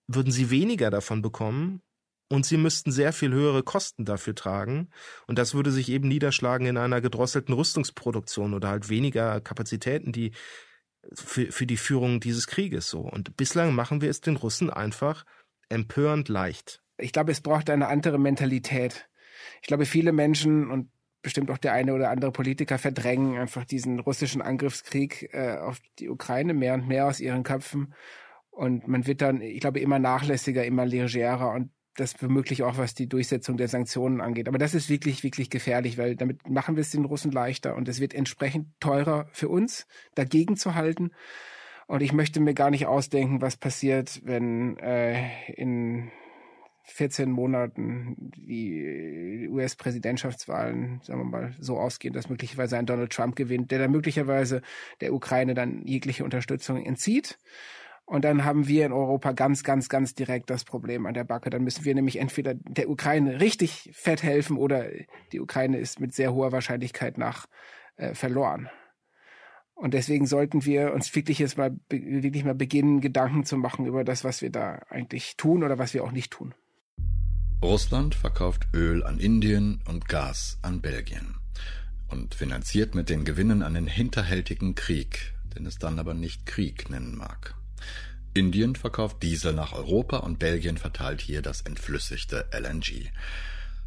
würden 0.06 0.32
sie 0.32 0.50
weniger 0.50 0.90
davon 0.90 1.20
bekommen 1.20 1.82
und 2.28 2.46
sie 2.46 2.56
müssten 2.56 2.92
sehr 2.92 3.12
viel 3.12 3.32
höhere 3.32 3.62
Kosten 3.62 4.04
dafür 4.04 4.34
tragen. 4.34 4.88
Und 5.26 5.38
das 5.38 5.54
würde 5.54 5.70
sich 5.70 5.90
eben 5.90 6.08
niederschlagen 6.08 6.66
in 6.66 6.78
einer 6.78 7.00
gedrosselten 7.00 7.54
Rüstungsproduktion 7.54 8.54
oder 8.54 8.68
halt 8.68 8.88
weniger 8.88 9.40
Kapazitäten, 9.40 10.12
die 10.12 10.32
für, 11.12 11.52
für 11.52 11.66
die 11.66 11.76
Führung 11.76 12.20
dieses 12.20 12.46
Krieges 12.46 12.88
so. 12.88 13.00
Und 13.00 13.36
bislang 13.36 13.74
machen 13.74 14.00
wir 14.00 14.08
es 14.08 14.20
den 14.20 14.36
Russen 14.36 14.70
einfach 14.70 15.24
empörend 15.68 16.28
leicht. 16.28 16.82
Ich 16.96 17.12
glaube, 17.12 17.32
es 17.32 17.40
braucht 17.40 17.68
eine 17.68 17.88
andere 17.88 18.18
Mentalität. 18.18 19.08
Ich 19.60 19.66
glaube, 19.66 19.86
viele 19.86 20.12
Menschen, 20.12 20.70
und 20.70 20.90
bestimmt 21.22 21.50
auch 21.50 21.58
der 21.58 21.72
eine 21.72 21.94
oder 21.94 22.10
andere 22.10 22.32
Politiker 22.32 22.78
verdrängen 22.78 23.38
einfach 23.38 23.64
diesen 23.64 24.00
russischen 24.00 24.42
Angriffskrieg 24.42 25.30
äh, 25.32 25.56
auf 25.58 25.78
die 25.98 26.08
Ukraine 26.08 26.54
mehr 26.54 26.74
und 26.74 26.88
mehr 26.88 27.06
aus 27.06 27.20
ihren 27.20 27.44
Köpfen. 27.44 27.94
Und 28.50 28.86
man 28.88 29.06
wird 29.06 29.22
dann, 29.22 29.40
ich 29.40 29.60
glaube, 29.60 29.80
immer 29.80 29.98
nachlässiger, 29.98 30.64
immer 30.64 30.84
legerer 30.84 31.52
und 31.52 31.70
das 31.96 32.20
womöglich 32.22 32.62
auch, 32.62 32.78
was 32.78 32.94
die 32.94 33.08
Durchsetzung 33.08 33.56
der 33.56 33.68
Sanktionen 33.68 34.20
angeht. 34.20 34.48
Aber 34.48 34.58
das 34.58 34.74
ist 34.74 34.88
wirklich, 34.88 35.22
wirklich 35.22 35.50
gefährlich, 35.50 35.98
weil 35.98 36.16
damit 36.16 36.48
machen 36.48 36.76
wir 36.76 36.80
es 36.80 36.90
den 36.90 37.04
Russen 37.04 37.30
leichter 37.30 37.76
und 37.76 37.88
es 37.88 38.00
wird 38.00 38.14
entsprechend 38.14 38.68
teurer 38.80 39.28
für 39.32 39.48
uns, 39.48 39.86
dagegen 40.14 40.56
zu 40.56 40.74
halten. 40.74 41.10
Und 41.86 42.02
ich 42.02 42.12
möchte 42.12 42.40
mir 42.40 42.54
gar 42.54 42.70
nicht 42.70 42.86
ausdenken, 42.86 43.42
was 43.42 43.56
passiert, 43.56 44.22
wenn 44.24 44.78
äh, 44.78 45.52
in 45.52 46.10
14 46.84 47.30
Monaten 47.30 48.16
die 48.36 49.48
US-Präsidentschaftswahlen, 49.50 51.00
sagen 51.02 51.20
wir 51.20 51.24
mal, 51.24 51.54
so 51.58 51.78
ausgehen, 51.78 52.12
dass 52.12 52.28
möglicherweise 52.28 52.76
ein 52.76 52.86
Donald 52.86 53.12
Trump 53.12 53.36
gewinnt, 53.36 53.70
der 53.70 53.78
dann 53.78 53.92
möglicherweise 53.92 54.62
der 55.00 55.14
Ukraine 55.14 55.54
dann 55.54 55.86
jegliche 55.86 56.24
Unterstützung 56.24 56.84
entzieht. 56.84 57.38
Und 58.04 58.24
dann 58.24 58.44
haben 58.44 58.66
wir 58.66 58.84
in 58.84 58.92
Europa 58.92 59.32
ganz, 59.32 59.62
ganz, 59.62 59.88
ganz 59.88 60.14
direkt 60.14 60.50
das 60.50 60.64
Problem 60.64 61.06
an 61.06 61.14
der 61.14 61.24
Backe. 61.24 61.50
Dann 61.50 61.62
müssen 61.62 61.84
wir 61.84 61.94
nämlich 61.94 62.18
entweder 62.18 62.54
der 62.54 62.90
Ukraine 62.90 63.40
richtig 63.40 63.90
fett 63.94 64.22
helfen 64.22 64.58
oder 64.58 64.86
die 65.30 65.40
Ukraine 65.40 65.78
ist 65.78 66.00
mit 66.00 66.12
sehr 66.12 66.34
hoher 66.34 66.52
Wahrscheinlichkeit 66.52 67.16
nach 67.16 67.46
äh, 67.96 68.14
verloren. 68.14 68.68
Und 69.74 69.94
deswegen 69.94 70.26
sollten 70.26 70.64
wir 70.64 70.92
uns 70.92 71.14
wirklich 71.14 71.38
jetzt 71.38 71.56
mal 71.56 71.76
wirklich 71.88 72.44
mal 72.44 72.54
beginnen, 72.54 73.00
Gedanken 73.00 73.44
zu 73.44 73.56
machen 73.56 73.86
über 73.86 74.04
das, 74.04 74.24
was 74.24 74.42
wir 74.42 74.50
da 74.50 74.82
eigentlich 74.90 75.36
tun 75.36 75.64
oder 75.64 75.78
was 75.78 75.94
wir 75.94 76.04
auch 76.04 76.12
nicht 76.12 76.32
tun. 76.32 76.54
Russland 77.62 78.16
verkauft 78.16 78.66
Öl 78.74 79.04
an 79.04 79.20
Indien 79.20 79.80
und 79.86 80.08
Gas 80.08 80.58
an 80.62 80.80
Belgien 80.80 81.36
und 82.08 82.34
finanziert 82.34 82.96
mit 82.96 83.08
den 83.08 83.24
Gewinnen 83.24 83.62
einen 83.62 83.86
hinterhältigen 83.86 84.74
Krieg, 84.74 85.32
den 85.54 85.66
es 85.66 85.78
dann 85.78 86.00
aber 86.00 86.12
nicht 86.12 86.44
Krieg 86.44 86.90
nennen 86.90 87.16
mag. 87.16 87.54
Indien 88.34 88.74
verkauft 88.74 89.22
Diesel 89.22 89.52
nach 89.52 89.74
Europa 89.74 90.16
und 90.16 90.40
Belgien 90.40 90.76
verteilt 90.76 91.20
hier 91.20 91.40
das 91.40 91.60
entflüssigte 91.60 92.46
LNG. 92.50 93.10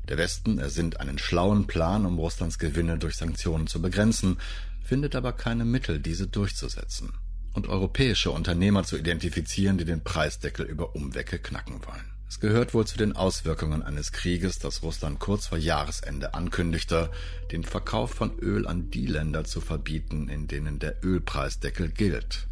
Der 0.08 0.18
Westen 0.18 0.58
ersinnt 0.58 1.02
einen 1.02 1.18
schlauen 1.18 1.68
Plan, 1.68 2.06
um 2.06 2.18
Russlands 2.18 2.60
Gewinne 2.60 2.98
durch 2.98 3.18
Sanktionen 3.18 3.68
zu 3.68 3.82
begrenzen, 3.82 4.38
findet 4.86 5.18
aber 5.18 5.34
keine 5.34 5.66
Mittel, 5.66 6.00
diese 6.00 6.28
durchzusetzen 6.28 7.12
und 7.52 7.68
europäische 7.68 8.32
Unternehmer 8.32 8.86
zu 8.86 8.96
identifizieren, 8.98 9.78
die 9.78 9.86
den 9.86 10.02
Preisdeckel 10.02 10.66
über 10.66 10.96
Umwege 10.96 11.40
knacken 11.40 11.86
wollen. 11.86 12.15
Es 12.28 12.40
gehört 12.40 12.74
wohl 12.74 12.88
zu 12.88 12.98
den 12.98 13.16
Auswirkungen 13.16 13.84
eines 13.84 14.12
Krieges, 14.12 14.58
dass 14.60 14.82
Russland 14.82 15.20
kurz 15.20 15.48
vor 15.48 15.58
Jahresende 15.58 16.34
ankündigte, 16.34 17.12
den 17.52 17.64
Verkauf 17.64 18.12
von 18.12 18.38
Öl 18.40 18.68
an 18.68 18.90
die 18.90 19.06
Länder 19.06 19.44
zu 19.44 19.62
verbieten, 19.62 20.28
in 20.28 20.48
denen 20.48 20.80
der 20.80 21.04
Ölpreisdeckel 21.04 21.90
gilt. 21.90 22.48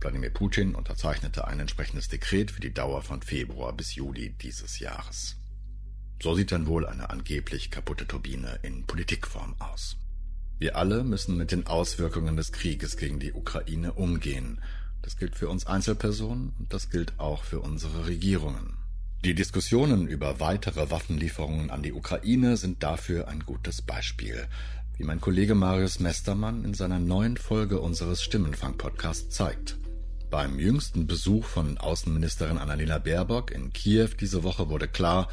Wladimir 0.00 0.30
Putin 0.30 0.74
unterzeichnete 0.74 1.46
ein 1.46 1.60
entsprechendes 1.60 2.08
Dekret 2.08 2.50
für 2.50 2.60
die 2.60 2.74
Dauer 2.74 3.02
von 3.02 3.22
Februar 3.22 3.72
bis 3.72 3.94
Juli 3.94 4.34
dieses 4.42 4.78
Jahres. 4.78 5.36
So 6.22 6.34
sieht 6.34 6.52
dann 6.52 6.66
wohl 6.66 6.86
eine 6.86 7.10
angeblich 7.10 7.70
kaputte 7.70 8.06
Turbine 8.06 8.58
in 8.62 8.84
Politikform 8.84 9.54
aus. 9.60 9.96
Wir 10.58 10.76
alle 10.76 11.04
müssen 11.04 11.36
mit 11.36 11.52
den 11.52 11.66
Auswirkungen 11.66 12.36
des 12.36 12.52
Krieges 12.52 12.96
gegen 12.96 13.18
die 13.18 13.32
Ukraine 13.32 13.94
umgehen. 13.94 14.60
Das 15.02 15.16
gilt 15.16 15.36
für 15.36 15.48
uns 15.48 15.66
Einzelpersonen 15.66 16.52
und 16.58 16.72
das 16.72 16.90
gilt 16.90 17.18
auch 17.18 17.44
für 17.44 17.60
unsere 17.60 18.06
Regierungen. 18.06 18.83
Die 19.24 19.34
Diskussionen 19.34 20.06
über 20.06 20.38
weitere 20.38 20.90
Waffenlieferungen 20.90 21.70
an 21.70 21.82
die 21.82 21.94
Ukraine 21.94 22.58
sind 22.58 22.82
dafür 22.82 23.26
ein 23.26 23.40
gutes 23.40 23.80
Beispiel, 23.80 24.46
wie 24.98 25.04
mein 25.04 25.18
Kollege 25.18 25.54
Marius 25.54 25.98
Mestermann 25.98 26.62
in 26.62 26.74
seiner 26.74 26.98
neuen 26.98 27.38
Folge 27.38 27.80
unseres 27.80 28.22
Stimmenfang-Podcasts 28.22 29.30
zeigt. 29.34 29.78
Beim 30.28 30.58
jüngsten 30.58 31.06
Besuch 31.06 31.46
von 31.46 31.78
Außenministerin 31.78 32.58
Annalena 32.58 32.98
Baerbock 32.98 33.50
in 33.50 33.72
Kiew 33.72 34.10
diese 34.20 34.42
Woche 34.42 34.68
wurde 34.68 34.88
klar, 34.88 35.28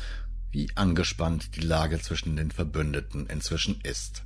wie 0.51 0.69
angespannt 0.75 1.57
die 1.57 1.67
Lage 1.67 1.99
zwischen 1.99 2.37
den 2.37 2.51
Verbündeten 2.51 3.27
inzwischen 3.27 3.81
ist. 3.83 4.23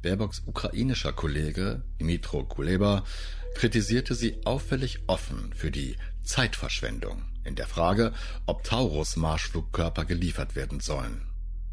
Baerbocks 0.00 0.40
ukrainischer 0.46 1.12
Kollege 1.12 1.82
Dmitro 2.00 2.44
Kuleba 2.44 3.04
kritisierte 3.54 4.14
sie 4.14 4.38
auffällig 4.46 5.00
offen 5.08 5.52
für 5.52 5.70
die 5.70 5.96
Zeitverschwendung 6.22 7.33
in 7.44 7.54
der 7.54 7.66
Frage, 7.66 8.12
ob 8.46 8.64
Taurus-Marschflugkörper 8.64 10.04
geliefert 10.04 10.56
werden 10.56 10.80
sollen. 10.80 11.22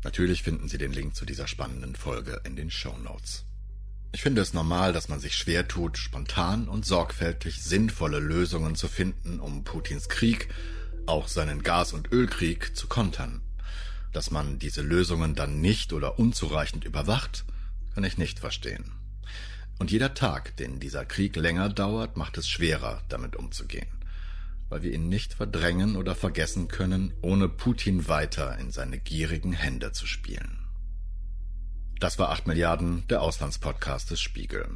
Natürlich 0.03 0.43
finden 0.43 0.67
Sie 0.67 0.77
den 0.77 0.93
Link 0.93 1.15
zu 1.15 1.25
dieser 1.25 1.47
spannenden 1.47 1.95
Folge 1.95 2.41
in 2.43 2.55
den 2.55 2.71
Show 2.71 2.97
Notes. 2.97 3.45
Ich 4.13 4.21
finde 4.21 4.41
es 4.41 4.53
normal, 4.53 4.91
dass 4.91 5.07
man 5.07 5.19
sich 5.19 5.35
schwer 5.35 5.67
tut, 5.67 5.97
spontan 5.97 6.67
und 6.67 6.85
sorgfältig 6.85 7.63
sinnvolle 7.63 8.19
Lösungen 8.19 8.75
zu 8.75 8.87
finden, 8.87 9.39
um 9.39 9.63
Putins 9.63 10.09
Krieg, 10.09 10.49
auch 11.05 11.27
seinen 11.27 11.63
Gas- 11.63 11.93
und 11.93 12.11
Ölkrieg, 12.11 12.75
zu 12.75 12.87
kontern. 12.87 13.41
Dass 14.11 14.29
man 14.29 14.59
diese 14.59 14.81
Lösungen 14.81 15.35
dann 15.35 15.61
nicht 15.61 15.93
oder 15.93 16.19
unzureichend 16.19 16.83
überwacht, 16.83 17.45
kann 17.93 18.03
ich 18.03 18.17
nicht 18.17 18.39
verstehen. 18.39 18.91
Und 19.79 19.91
jeder 19.91 20.13
Tag, 20.13 20.57
den 20.57 20.79
dieser 20.79 21.05
Krieg 21.05 21.35
länger 21.37 21.69
dauert, 21.69 22.17
macht 22.17 22.37
es 22.37 22.49
schwerer, 22.49 23.01
damit 23.07 23.35
umzugehen 23.37 24.00
weil 24.71 24.83
wir 24.83 24.93
ihn 24.93 25.09
nicht 25.09 25.33
verdrängen 25.33 25.97
oder 25.97 26.15
vergessen 26.15 26.69
können, 26.69 27.13
ohne 27.21 27.49
Putin 27.49 28.07
weiter 28.07 28.57
in 28.57 28.71
seine 28.71 28.97
gierigen 28.97 29.51
Hände 29.51 29.91
zu 29.91 30.07
spielen. 30.07 30.57
Das 31.99 32.17
war 32.17 32.31
8 32.31 32.47
Milliarden, 32.47 33.05
der 33.09 33.21
Auslandspodcast 33.21 34.09
des 34.09 34.21
Spiegel. 34.21 34.67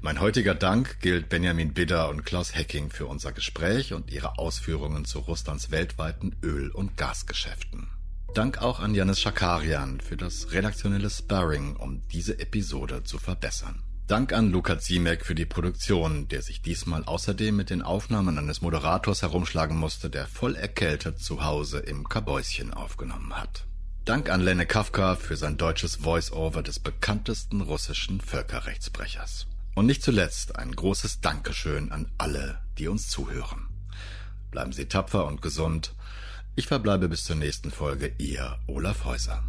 Mein 0.00 0.20
heutiger 0.20 0.54
Dank 0.54 1.00
gilt 1.00 1.28
Benjamin 1.28 1.74
Bidder 1.74 2.08
und 2.08 2.24
Klaus 2.24 2.54
Hecking 2.54 2.88
für 2.88 3.06
unser 3.06 3.32
Gespräch 3.32 3.92
und 3.92 4.10
ihre 4.10 4.38
Ausführungen 4.38 5.04
zu 5.04 5.18
Russlands 5.18 5.70
weltweiten 5.70 6.34
Öl- 6.42 6.70
und 6.70 6.96
Gasgeschäften. 6.96 7.88
Dank 8.34 8.62
auch 8.62 8.80
an 8.80 8.94
Janis 8.94 9.20
Schakarian 9.20 10.00
für 10.00 10.16
das 10.16 10.52
redaktionelle 10.52 11.10
Sparring, 11.10 11.76
um 11.76 12.00
diese 12.08 12.38
Episode 12.38 13.02
zu 13.02 13.18
verbessern. 13.18 13.82
Dank 14.08 14.32
an 14.32 14.50
Luca 14.50 14.78
Ziemek 14.78 15.24
für 15.24 15.36
die 15.36 15.46
Produktion, 15.46 16.26
der 16.28 16.42
sich 16.42 16.60
diesmal 16.60 17.04
außerdem 17.04 17.54
mit 17.54 17.70
den 17.70 17.82
Aufnahmen 17.82 18.36
eines 18.36 18.60
Moderators 18.60 19.22
herumschlagen 19.22 19.76
musste, 19.76 20.10
der 20.10 20.26
voll 20.26 20.56
erkältet 20.56 21.20
zu 21.20 21.44
Hause 21.44 21.78
im 21.78 22.08
Kabäuschen 22.08 22.74
aufgenommen 22.74 23.32
hat. 23.34 23.66
Dank 24.04 24.28
an 24.28 24.40
Lenne 24.40 24.66
Kafka 24.66 25.14
für 25.14 25.36
sein 25.36 25.56
deutsches 25.56 25.96
Voice-Over 25.96 26.64
des 26.64 26.80
bekanntesten 26.80 27.60
russischen 27.60 28.20
Völkerrechtsbrechers. 28.20 29.46
Und 29.76 29.86
nicht 29.86 30.02
zuletzt 30.02 30.56
ein 30.56 30.72
großes 30.72 31.20
Dankeschön 31.20 31.92
an 31.92 32.10
alle, 32.18 32.58
die 32.78 32.88
uns 32.88 33.08
zuhören. 33.08 33.68
Bleiben 34.50 34.72
Sie 34.72 34.86
tapfer 34.86 35.26
und 35.26 35.40
gesund. 35.40 35.94
Ich 36.56 36.66
verbleibe 36.66 37.08
bis 37.08 37.24
zur 37.24 37.36
nächsten 37.36 37.70
Folge, 37.70 38.12
Ihr 38.18 38.58
Olaf 38.66 39.04
Häuser. 39.04 39.44